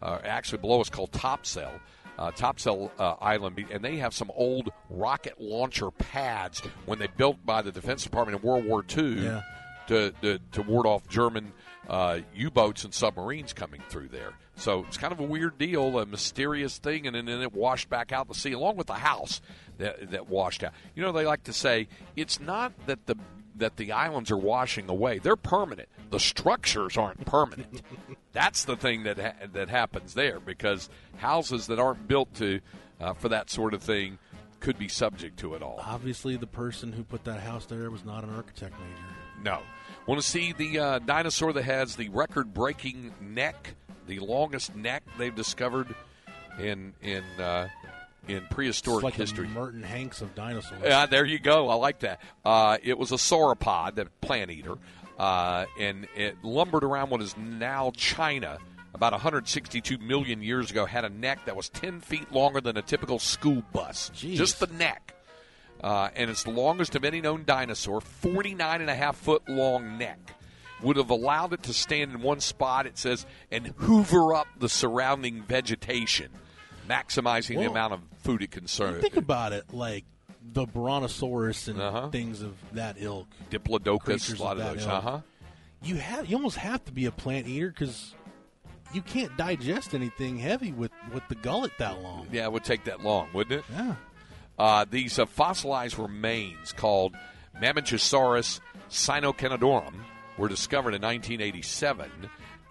actually 0.03 0.59
below 0.59 0.81
us 0.81 0.91
called 0.91 1.13
Topsail. 1.13 1.73
Uh, 2.19 2.31
Topsail 2.33 2.93
uh, 2.99 3.15
Island, 3.21 3.65
and 3.71 3.83
they 3.83 3.97
have 3.97 4.13
some 4.13 4.31
old 4.35 4.69
rocket 4.91 5.41
launcher 5.41 5.91
pads 5.91 6.61
when 6.85 6.99
they 6.99 7.07
built 7.07 7.39
by 7.47 7.63
the 7.63 7.73
Defense 7.73 8.03
Department 8.03 8.39
in 8.39 8.47
World 8.47 8.67
War 8.67 8.85
II 8.95 9.25
Yeah. 9.25 9.41
to, 9.87 10.13
to, 10.21 10.39
to 10.53 10.63
ward 10.63 10.85
off 10.87 11.09
German 11.09 11.53
uh, 11.89 12.19
U 12.35 12.51
boats 12.51 12.85
and 12.85 12.93
submarines 12.93 13.55
coming 13.55 13.81
through 13.89 14.09
there. 14.09 14.35
So 14.61 14.85
it's 14.87 14.99
kind 14.99 15.13
of 15.13 15.21
a 15.21 15.25
weird 15.25 15.57
deal, 15.57 15.99
a 15.99 16.05
mysterious 16.05 16.77
thing, 16.77 17.07
and 17.07 17.17
then, 17.17 17.25
then 17.25 17.41
it 17.41 17.55
washed 17.55 17.89
back 17.89 18.13
out 18.13 18.29
to 18.29 18.39
sea, 18.39 18.53
along 18.53 18.77
with 18.77 18.89
the 18.89 18.93
house 18.95 19.41
that, 19.79 20.11
that 20.11 20.29
washed 20.29 20.63
out. 20.63 20.73
You 20.95 21.03
know, 21.03 21.13
they 21.13 21.25
like 21.25 21.45
to 21.45 21.53
say 21.55 21.89
it's 22.15 22.39
not 22.39 22.73
that 22.87 23.07
the 23.07 23.17
that 23.57 23.77
the 23.77 23.93
islands 23.93 24.31
are 24.31 24.37
washing 24.37 24.89
away; 24.91 25.19
they're 25.19 25.35
permanent. 25.35 25.89
The 26.11 26.21
structures 26.21 26.99
aren't 26.99 27.25
permanent. 27.25 27.83
That's 28.33 28.65
the 28.65 28.77
thing 28.77 29.05
that 29.05 29.19
ha- 29.19 29.47
that 29.53 29.71
happens 29.71 30.13
there 30.13 30.41
because 30.41 30.91
houses 31.17 31.67
that 31.69 31.79
aren't 31.79 32.07
built 32.07 32.35
to 32.35 32.61
uh, 33.01 33.15
for 33.15 33.31
that 33.31 33.49
sort 33.51 33.73
of 33.73 33.83
thing 33.83 34.19
could 34.61 34.79
be 34.79 34.89
subject 34.89 35.39
to 35.39 35.55
it 35.55 35.63
all. 35.63 35.81
Obviously, 35.83 36.37
the 36.37 36.47
person 36.47 36.93
who 36.93 37.03
put 37.03 37.25
that 37.25 37.41
house 37.41 37.65
there 37.65 37.91
was 37.91 38.05
not 38.05 38.25
an 38.25 38.31
architect 38.31 38.75
major. 38.79 39.03
No. 39.43 39.61
Want 40.07 40.21
to 40.21 40.27
see 40.27 40.53
the 40.53 40.79
uh, 40.79 40.99
dinosaur 40.99 41.53
that 41.55 41.63
has 41.63 41.97
the 41.97 42.09
record-breaking 42.11 43.15
neck, 43.21 43.75
the 44.11 44.19
longest 44.19 44.75
neck 44.75 45.05
they've 45.19 45.35
discovered 45.35 45.95
in 46.59 46.93
in 47.01 47.23
uh, 47.39 47.69
in 48.29 48.45
prehistoric 48.51 48.99
It's 48.99 49.05
like 49.05 49.15
history. 49.15 49.47
Merton 49.49 49.83
Hanks 49.83 50.21
of 50.21 50.35
dinosaurs. 50.35 50.83
Yeah, 50.85 51.07
there 51.07 51.25
you 51.25 51.39
go. 51.39 51.69
I 51.69 51.75
like 51.75 52.01
that. 52.01 52.21
Uh, 52.45 52.79
it 52.83 52.99
was 52.99 53.13
a 53.13 53.17
sauropod, 53.17 53.95
the 53.95 54.07
plant 54.21 54.51
eater, 54.51 54.75
uh, 55.19 55.65
and 55.79 56.09
it 56.17 56.37
lumbered 56.43 56.85
around 56.85 57.11
what 57.11 57.23
is 57.23 57.37
now 57.37 57.93
China. 57.97 58.59
About 58.93 59.13
162 59.13 59.99
million 59.99 60.43
years 60.43 60.73
ago, 60.73 60.85
had 60.85 61.05
a 61.05 61.09
neck 61.09 61.45
that 61.45 61.55
was 61.55 61.69
10 61.69 62.01
feet 62.01 62.33
longer 62.33 62.61
than 62.61 62.77
a 62.77 62.83
typical 62.83 63.21
school 63.21 63.63
bus. 63.73 64.11
Jeez. 64.17 64.35
Just 64.35 64.59
the 64.59 64.67
neck. 64.67 65.15
Uh, 65.81 66.09
and 66.17 66.29
it's 66.29 66.43
the 66.43 66.51
longest 66.51 66.97
of 66.97 67.05
any 67.05 67.21
known 67.21 67.45
dinosaur, 67.47 68.01
49 68.01 68.81
and 68.81 68.91
a 68.91 68.95
half 68.95 69.17
foot 69.17 69.49
long 69.49 69.97
neck. 69.97 70.19
Would 70.83 70.97
have 70.97 71.11
allowed 71.11 71.53
it 71.53 71.63
to 71.65 71.73
stand 71.75 72.13
in 72.13 72.23
one 72.23 72.41
spot, 72.41 72.87
it 72.87 72.97
says, 72.97 73.27
and 73.51 73.67
hoover 73.77 74.35
up 74.35 74.47
the 74.59 74.69
surrounding 74.69 75.43
vegetation, 75.43 76.31
maximizing 76.89 77.59
the 77.59 77.67
amount 77.67 77.93
of 77.93 78.01
food 78.23 78.43
it 78.43 78.69
serve. 78.69 79.01
Think 79.03 79.17
about 79.17 79.53
it, 79.53 79.73
like 79.75 80.05
the 80.43 80.67
Brontosaurus 80.67 81.69
and 81.69 81.81
Uh-huh. 81.81 82.09
things 82.09 82.41
of 82.41 82.57
that 82.73 82.97
ilk. 82.99 83.29
Diplodocus, 83.51 84.39
a 84.39 84.43
lot 84.43 84.57
of 84.59 84.63
of 84.67 84.75
those. 84.77 84.87
Uh 84.87 85.01
huh. 85.01 85.21
You 85.83 85.97
have 85.97 86.27
you 86.27 86.37
almost 86.37 86.57
have 86.57 86.85
to 86.87 86.93
be 86.93 87.07
a 87.07 87.11
plant 87.13 87.47
eater 87.47 87.69
because 87.71 88.15
you 88.93 89.03
can't 89.03 89.37
digest 89.37 89.95
anything 89.95 90.39
heavy 90.39 90.73
with 90.73 90.91
with 91.13 91.23
the 91.29 91.35
gullet 91.37 91.73
that 91.79 92.03
long. 92.03 92.27
Yeah, 92.33 92.45
it 92.45 92.53
would 92.53 92.65
take 92.65 92.85
that 92.85 93.03
long, 93.03 93.29
wouldn't 93.35 93.61
it? 93.61 93.65
Yeah. 93.73 93.95
Uh, 94.59 94.85
these 94.91 95.19
uh, 95.19 95.25
fossilized 95.27 95.99
remains 95.99 96.73
called 96.73 97.15
Mamenchisaurus 97.63 98.61
sinocanadorum 98.91 99.95
were 100.41 100.49
discovered 100.49 100.95
in 100.95 101.03
1987 101.03 102.11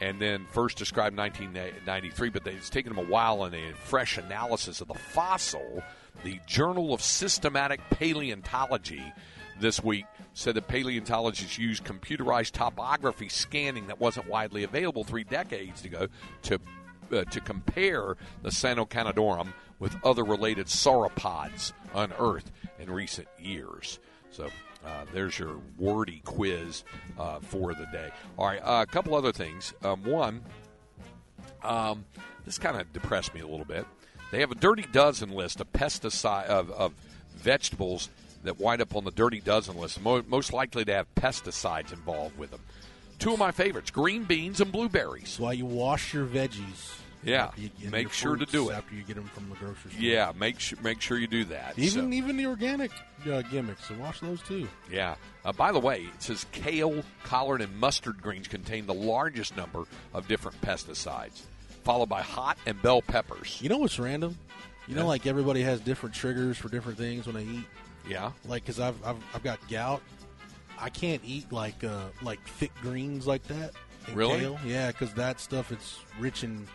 and 0.01 0.19
then 0.19 0.45
first 0.51 0.77
described 0.77 1.13
in 1.13 1.17
1993, 1.17 2.29
but 2.29 2.43
they- 2.43 2.53
it's 2.53 2.69
taken 2.69 2.93
them 2.93 3.05
a 3.05 3.09
while 3.09 3.45
in 3.45 3.53
a 3.53 3.73
fresh 3.73 4.17
analysis 4.17 4.81
of 4.81 4.87
the 4.87 4.93
fossil. 4.95 5.83
The 6.23 6.39
Journal 6.47 6.93
of 6.93 7.01
Systematic 7.01 7.81
Paleontology 7.91 9.13
this 9.59 9.83
week 9.83 10.05
said 10.33 10.55
that 10.55 10.67
paleontologists 10.67 11.57
used 11.57 11.83
computerized 11.83 12.51
topography 12.51 13.29
scanning 13.29 13.87
that 13.87 13.99
wasn't 13.99 14.27
widely 14.27 14.63
available 14.63 15.03
three 15.03 15.23
decades 15.23 15.83
ago 15.85 16.07
to 16.43 16.59
uh, 17.11 17.23
to 17.25 17.41
compare 17.41 18.15
the 18.43 18.49
Sinocanadorum 18.49 19.51
with 19.79 19.95
other 20.05 20.23
related 20.23 20.67
sauropods 20.67 21.73
unearthed 21.95 22.51
in 22.77 22.91
recent 22.91 23.27
years. 23.39 23.99
So 24.29 24.47
uh, 24.85 25.05
there's 25.13 25.37
your 25.37 25.57
wordy 25.77 26.21
quiz 26.25 26.83
uh, 27.17 27.39
for 27.39 27.73
the 27.73 27.85
day. 27.91 28.09
All 28.37 28.47
right, 28.47 28.61
uh, 28.63 28.85
a 28.87 28.91
couple 28.91 29.15
other 29.15 29.31
things. 29.31 29.73
Um, 29.83 30.03
one, 30.03 30.43
um, 31.63 32.05
this 32.45 32.57
kind 32.57 32.79
of 32.79 32.91
depressed 32.93 33.33
me 33.33 33.41
a 33.41 33.47
little 33.47 33.65
bit. 33.65 33.85
They 34.31 34.39
have 34.39 34.51
a 34.51 34.55
dirty 34.55 34.85
dozen 34.91 35.31
list 35.31 35.59
of 35.59 35.71
pesticide 35.73 36.45
of, 36.45 36.69
of 36.71 36.93
vegetables 37.35 38.09
that 38.43 38.59
wind 38.59 38.81
up 38.81 38.95
on 38.95 39.03
the 39.03 39.11
dirty 39.11 39.39
dozen 39.39 39.77
list, 39.77 40.01
mo- 40.01 40.23
most 40.27 40.53
likely 40.53 40.85
to 40.85 40.93
have 40.93 41.13
pesticides 41.15 41.91
involved 41.91 42.37
with 42.37 42.51
them. 42.51 42.61
Two 43.17 43.33
of 43.33 43.39
my 43.39 43.51
favorites: 43.51 43.91
green 43.91 44.23
beans 44.23 44.61
and 44.61 44.71
blueberries. 44.71 45.37
Why 45.39 45.53
you 45.53 45.65
wash 45.65 46.13
your 46.13 46.25
veggies. 46.25 46.98
Yeah, 47.23 47.45
after 47.47 47.61
you- 47.61 47.69
make 47.89 48.11
sure 48.13 48.35
to 48.37 48.45
do 48.45 48.69
it. 48.69 48.73
after 48.75 48.95
you 48.95 49.03
get 49.03 49.15
them 49.15 49.25
from 49.33 49.49
the 49.49 49.55
grocery 49.55 49.91
store. 49.91 50.01
Yeah, 50.01 50.31
make 50.37 50.59
sure 50.59 50.79
make 50.81 51.01
sure 51.01 51.17
you 51.17 51.27
do 51.27 51.43
that. 51.45 51.77
Even 51.77 52.09
So- 52.11 52.15
even 52.15 52.37
the 52.37 52.45
organic 52.45 52.91
uh, 53.29 53.41
gimmicks, 53.43 53.87
so 53.87 53.95
wash 53.95 54.19
those 54.21 54.41
too. 54.41 54.67
yeah. 54.89 55.15
Uh, 55.43 55.51
by 55.51 55.71
the 55.71 55.79
way, 55.79 56.03
it 56.03 56.23
says 56.23 56.45
kale, 56.51 57.03
collard, 57.23 57.61
and 57.61 57.77
mustard 57.77 58.21
greens 58.21 58.47
contain 58.47 58.85
the 58.85 58.93
largest 58.93 59.57
number 59.57 59.83
of 60.13 60.27
different 60.27 60.59
pesticides, 60.61 61.41
followed 61.83 62.07
by 62.09 62.21
hot 62.21 62.57
and 62.65 62.81
bell 62.81 63.01
peppers. 63.01 63.59
You 63.61 63.67
know 63.69 63.79
what's 63.79 63.99
random? 63.99 64.37
You 64.87 64.95
Yeah. 64.95 65.01
know, 65.01 65.07
like 65.07 65.27
everybody 65.27 65.61
has 65.63 65.81
different 65.81 66.15
triggers 66.15 66.57
for 66.57 66.69
different 66.69 66.97
things 66.97 67.25
when 67.27 67.35
they 67.35 67.43
eat. 67.43 67.65
Yeah. 68.07 68.31
Like, 68.45 68.65
cause 68.65 68.79
I've 68.79 68.95
I've, 69.05 69.17
I've 69.33 69.43
got 69.43 69.59
gout. 69.69 70.01
I 70.79 70.89
can't 70.89 71.21
eat 71.25 71.51
like 71.51 71.83
uh, 71.83 72.05
like 72.21 72.39
thick 72.47 72.71
greens 72.81 73.27
like 73.27 73.43
that. 73.47 73.73
and 74.07 74.15
Really? 74.15 74.39
Kale. 74.39 74.57
Yeah, 74.65 74.87
because 74.87 75.13
that 75.15 75.41
stuff 75.41 75.71
it's 75.73 75.99
rich 76.17 76.43
in 76.45 76.65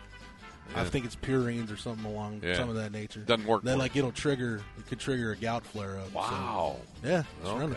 I 0.73 0.83
think 0.85 1.05
it's 1.05 1.15
purines 1.15 1.71
or 1.71 1.77
something 1.77 2.05
along 2.05 2.41
Yeah. 2.43 2.55
some 2.55 2.69
of 2.69 2.75
that 2.75 2.91
nature. 2.91 3.19
Doesn't 3.21 3.45
work 3.45 3.63
Then 3.63 3.77
like 3.77 3.95
it'll 3.95 4.11
trigger. 4.11 4.61
It 4.77 4.87
could 4.87 4.99
trigger 4.99 5.31
a 5.31 5.35
gout 5.35 5.65
flare 5.65 5.97
up. 5.99 6.09
so- 6.11 6.15
Wow. 6.17 6.75
yeah. 7.03 7.23
Okay. 7.45 7.75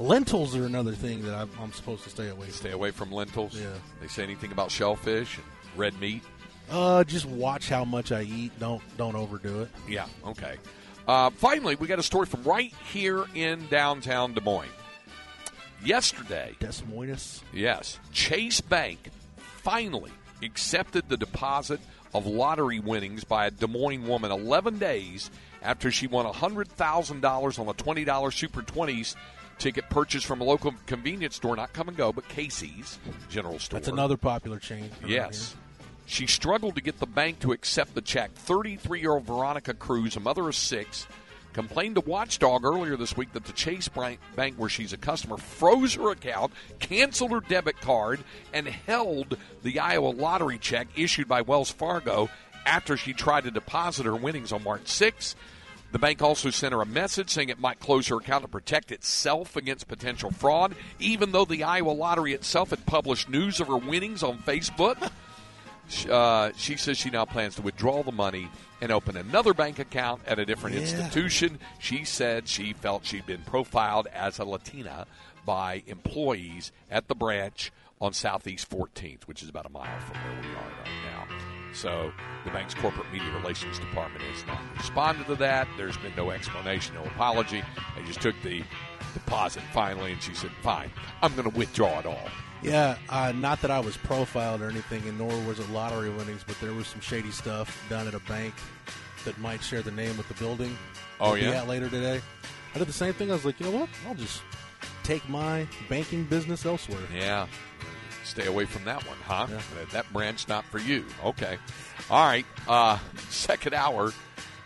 Lentils 0.00 0.54
are 0.54 0.64
another 0.66 0.92
thing 0.92 1.22
that 1.22 1.34
I'm, 1.34 1.50
I'm 1.60 1.72
supposed 1.72 2.04
to 2.04 2.10
stay 2.10 2.28
away 2.28 2.46
from. 2.46 2.52
Stay 2.54 2.70
away 2.70 2.90
from 2.92 3.10
lentils. 3.10 3.56
Yeah. 3.58 3.66
They 4.00 4.06
say 4.08 4.22
anything 4.22 4.52
about 4.52 4.70
shellfish 4.70 5.36
and 5.36 5.44
red 5.76 5.98
meat? 5.98 6.22
Uh, 6.70 7.02
just 7.02 7.24
watch 7.26 7.68
how 7.68 7.84
much 7.84 8.12
I 8.12 8.22
eat. 8.22 8.52
Don't 8.60 8.82
don't 8.98 9.16
overdo 9.16 9.62
it. 9.62 9.70
Yeah. 9.88 10.06
Okay. 10.26 10.56
Uh, 11.08 11.30
finally, 11.30 11.74
we 11.76 11.86
got 11.88 11.98
a 11.98 12.02
story 12.02 12.26
from 12.26 12.42
right 12.44 12.72
here 12.92 13.24
in 13.34 13.66
downtown 13.68 14.34
Des 14.34 14.42
Moines. 14.42 14.68
Yesterday, 15.84 16.54
Des 16.60 16.82
Moines. 16.88 17.42
Yes. 17.52 17.98
Chase 18.12 18.60
Bank 18.60 19.10
finally 19.62 20.12
accepted 20.42 21.08
the 21.08 21.16
deposit 21.16 21.80
of 22.14 22.26
lottery 22.26 22.80
winnings 22.80 23.24
by 23.24 23.46
a 23.46 23.50
Des 23.50 23.66
Moines 23.66 24.06
woman 24.06 24.30
11 24.30 24.78
days 24.78 25.30
after 25.62 25.90
she 25.90 26.06
won 26.06 26.26
$100,000 26.26 27.58
on 27.58 27.68
a 27.68 27.74
$20 27.74 28.32
Super 28.32 28.62
20s 28.62 29.16
ticket 29.58 29.88
purchased 29.90 30.26
from 30.26 30.40
a 30.40 30.44
local 30.44 30.72
convenience 30.86 31.36
store, 31.36 31.56
not 31.56 31.72
Kum 31.72 31.92
& 31.94 31.96
Go, 31.96 32.12
but 32.12 32.28
Casey's 32.28 32.98
General 33.28 33.58
Store. 33.58 33.80
That's 33.80 33.88
another 33.88 34.16
popular 34.16 34.58
chain. 34.58 34.90
Yes. 35.06 35.56
She 36.06 36.26
struggled 36.26 36.76
to 36.76 36.80
get 36.80 37.00
the 37.00 37.06
bank 37.06 37.40
to 37.40 37.52
accept 37.52 37.94
the 37.94 38.00
check. 38.00 38.32
33 38.32 39.00
year 39.00 39.12
old 39.12 39.24
Veronica 39.24 39.74
Cruz, 39.74 40.16
a 40.16 40.20
mother 40.20 40.48
of 40.48 40.54
six, 40.54 41.06
complained 41.58 41.96
to 41.96 42.00
Watchdog 42.02 42.64
earlier 42.64 42.96
this 42.96 43.16
week 43.16 43.32
that 43.32 43.44
the 43.44 43.52
Chase 43.52 43.88
Bank, 43.88 44.20
where 44.56 44.68
she's 44.68 44.92
a 44.92 44.96
customer, 44.96 45.36
froze 45.36 45.94
her 45.94 46.12
account, 46.12 46.52
canceled 46.78 47.32
her 47.32 47.40
debit 47.40 47.80
card, 47.80 48.20
and 48.52 48.68
held 48.68 49.36
the 49.64 49.80
Iowa 49.80 50.10
lottery 50.10 50.58
check 50.58 50.86
issued 50.94 51.26
by 51.26 51.40
Wells 51.40 51.72
Fargo 51.72 52.30
after 52.64 52.96
she 52.96 53.12
tried 53.12 53.42
to 53.42 53.50
deposit 53.50 54.06
her 54.06 54.14
winnings 54.14 54.52
on 54.52 54.62
March 54.62 54.86
6. 54.86 55.34
The 55.90 55.98
bank 55.98 56.22
also 56.22 56.50
sent 56.50 56.72
her 56.72 56.80
a 56.80 56.86
message 56.86 57.28
saying 57.28 57.48
it 57.48 57.58
might 57.58 57.80
close 57.80 58.06
her 58.06 58.18
account 58.18 58.44
to 58.44 58.48
protect 58.48 58.92
itself 58.92 59.56
against 59.56 59.88
potential 59.88 60.30
fraud, 60.30 60.76
even 61.00 61.32
though 61.32 61.44
the 61.44 61.64
Iowa 61.64 61.90
lottery 61.90 62.34
itself 62.34 62.70
had 62.70 62.86
published 62.86 63.28
news 63.28 63.58
of 63.58 63.66
her 63.66 63.78
winnings 63.78 64.22
on 64.22 64.38
Facebook. 64.38 65.10
Uh, 66.08 66.52
she 66.56 66.76
says 66.76 66.98
she 66.98 67.10
now 67.10 67.24
plans 67.24 67.54
to 67.56 67.62
withdraw 67.62 68.02
the 68.02 68.12
money 68.12 68.48
and 68.80 68.92
open 68.92 69.16
another 69.16 69.54
bank 69.54 69.78
account 69.78 70.20
at 70.26 70.38
a 70.38 70.44
different 70.46 70.76
Yeah. 70.76 70.82
institution. 70.82 71.58
She 71.78 72.04
said 72.04 72.46
she 72.48 72.72
felt 72.72 73.04
she'd 73.04 73.26
been 73.26 73.42
profiled 73.42 74.06
as 74.08 74.38
a 74.38 74.44
Latina 74.44 75.06
by 75.44 75.82
employees 75.86 76.72
at 76.90 77.08
the 77.08 77.14
branch 77.14 77.72
on 78.00 78.12
Southeast 78.12 78.68
14th, 78.70 79.22
which 79.26 79.42
is 79.42 79.48
about 79.48 79.66
a 79.66 79.70
mile 79.70 79.98
from 80.00 80.16
where 80.22 80.40
we 80.42 80.48
are 80.48 80.54
right 80.54 81.04
now. 81.06 81.34
So 81.72 82.12
the 82.44 82.50
bank's 82.50 82.74
corporate 82.74 83.10
media 83.12 83.30
relations 83.36 83.78
department 83.78 84.22
has 84.24 84.46
not 84.46 84.58
responded 84.76 85.26
to 85.26 85.34
that. 85.36 85.66
There's 85.76 85.96
been 85.98 86.14
no 86.16 86.30
explanation, 86.30 86.94
no 86.94 87.04
apology. 87.04 87.62
They 87.96 88.02
just 88.04 88.20
took 88.20 88.34
the 88.42 88.62
deposit 89.14 89.62
finally, 89.72 90.12
and 90.12 90.22
she 90.22 90.34
said, 90.34 90.50
"Fine, 90.62 90.90
I'm 91.22 91.34
going 91.34 91.50
to 91.50 91.56
withdraw 91.56 91.98
it 91.98 92.06
all." 92.06 92.28
Yeah, 92.62 92.96
uh, 93.08 93.32
not 93.32 93.60
that 93.62 93.70
I 93.70 93.80
was 93.80 93.96
profiled 93.96 94.62
or 94.62 94.68
anything, 94.68 95.06
and 95.08 95.18
nor 95.18 95.28
was 95.46 95.58
it 95.60 95.70
lottery 95.70 96.10
winnings, 96.10 96.44
but 96.44 96.60
there 96.60 96.72
was 96.72 96.86
some 96.86 97.00
shady 97.00 97.30
stuff 97.30 97.86
done 97.88 98.08
at 98.08 98.14
a 98.14 98.20
bank 98.20 98.54
that 99.24 99.38
might 99.38 99.62
share 99.62 99.82
the 99.82 99.90
name 99.90 100.16
with 100.16 100.28
the 100.28 100.34
building. 100.34 100.76
Oh, 101.20 101.32
we'll 101.32 101.42
yeah? 101.42 101.62
at 101.62 101.68
later 101.68 101.88
today. 101.88 102.20
I 102.74 102.78
did 102.78 102.88
the 102.88 102.92
same 102.92 103.12
thing. 103.12 103.30
I 103.30 103.34
was 103.34 103.44
like, 103.44 103.58
you 103.60 103.66
know 103.66 103.78
what? 103.78 103.88
I'll 104.06 104.14
just 104.14 104.42
take 105.02 105.26
my 105.28 105.66
banking 105.88 106.24
business 106.24 106.66
elsewhere. 106.66 107.00
Yeah. 107.14 107.46
Stay 108.24 108.46
away 108.46 108.66
from 108.66 108.84
that 108.84 109.06
one, 109.06 109.16
huh? 109.24 109.46
Yeah. 109.50 109.60
That, 109.76 109.90
that 109.90 110.12
branch 110.12 110.48
not 110.48 110.64
for 110.66 110.78
you. 110.78 111.04
Okay. 111.24 111.56
All 112.10 112.26
right. 112.26 112.44
Uh, 112.66 112.98
second 113.30 113.74
hour 113.74 114.12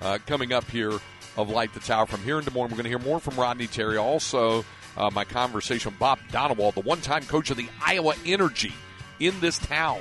uh, 0.01 0.19
coming 0.27 0.53
up 0.53 0.69
here 0.71 0.93
of 1.37 1.49
Light 1.49 1.73
the 1.75 1.81
Tower. 1.81 2.07
From 2.07 2.23
here 2.23 2.39
in 2.39 2.45
Des 2.45 2.51
Moines, 2.51 2.71
we're 2.71 2.77
going 2.77 2.85
to 2.85 2.91
hear 2.91 2.99
more 2.99 3.21
from 3.21 3.37
Rodney 3.37 3.67
Terry. 3.67 3.97
Also, 3.97 4.65
uh, 4.97 5.11
my 5.11 5.25
conversation 5.25 5.95
Bob 5.99 6.19
Donewald, 6.31 6.75
the 6.75 6.81
one-time 6.81 7.25
coach 7.25 7.51
of 7.51 7.57
the 7.57 7.69
Iowa 7.85 8.15
Energy 8.25 8.73
in 9.21 9.39
this 9.41 9.59
town. 9.59 10.01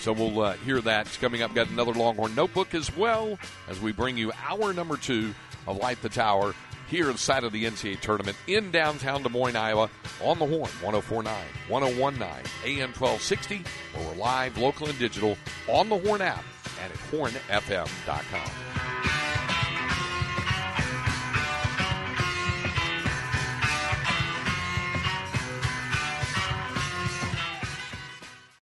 So 0.00 0.12
we'll 0.12 0.40
uh, 0.40 0.52
hear 0.54 0.80
that. 0.80 1.06
It's 1.06 1.16
coming 1.16 1.42
up. 1.42 1.54
Got 1.54 1.68
another 1.68 1.92
Longhorn 1.92 2.34
notebook 2.34 2.74
as 2.74 2.94
well 2.96 3.38
as 3.68 3.80
we 3.80 3.92
bring 3.92 4.16
you 4.16 4.32
hour 4.48 4.72
number 4.72 4.96
two 4.96 5.34
of 5.66 5.76
Light 5.76 6.00
the 6.02 6.08
Tower 6.08 6.54
here 6.88 7.10
inside 7.10 7.44
of 7.44 7.52
the 7.52 7.64
NCAA 7.64 8.00
tournament 8.00 8.36
in 8.46 8.70
downtown 8.70 9.22
Des 9.22 9.28
Moines, 9.28 9.56
Iowa, 9.56 9.90
on 10.22 10.38
the 10.38 10.46
Horn 10.46 10.70
1049, 10.82 11.34
1019, 11.68 12.28
AM 12.64 12.92
1260, 12.92 13.64
or 13.96 14.04
we're 14.04 14.14
live, 14.16 14.58
local, 14.58 14.88
and 14.88 14.98
digital 14.98 15.36
on 15.68 15.88
the 15.88 15.98
Horn 15.98 16.20
app 16.20 16.44
and 16.82 16.92
at 16.92 16.98
hornfm.com. 17.10 19.19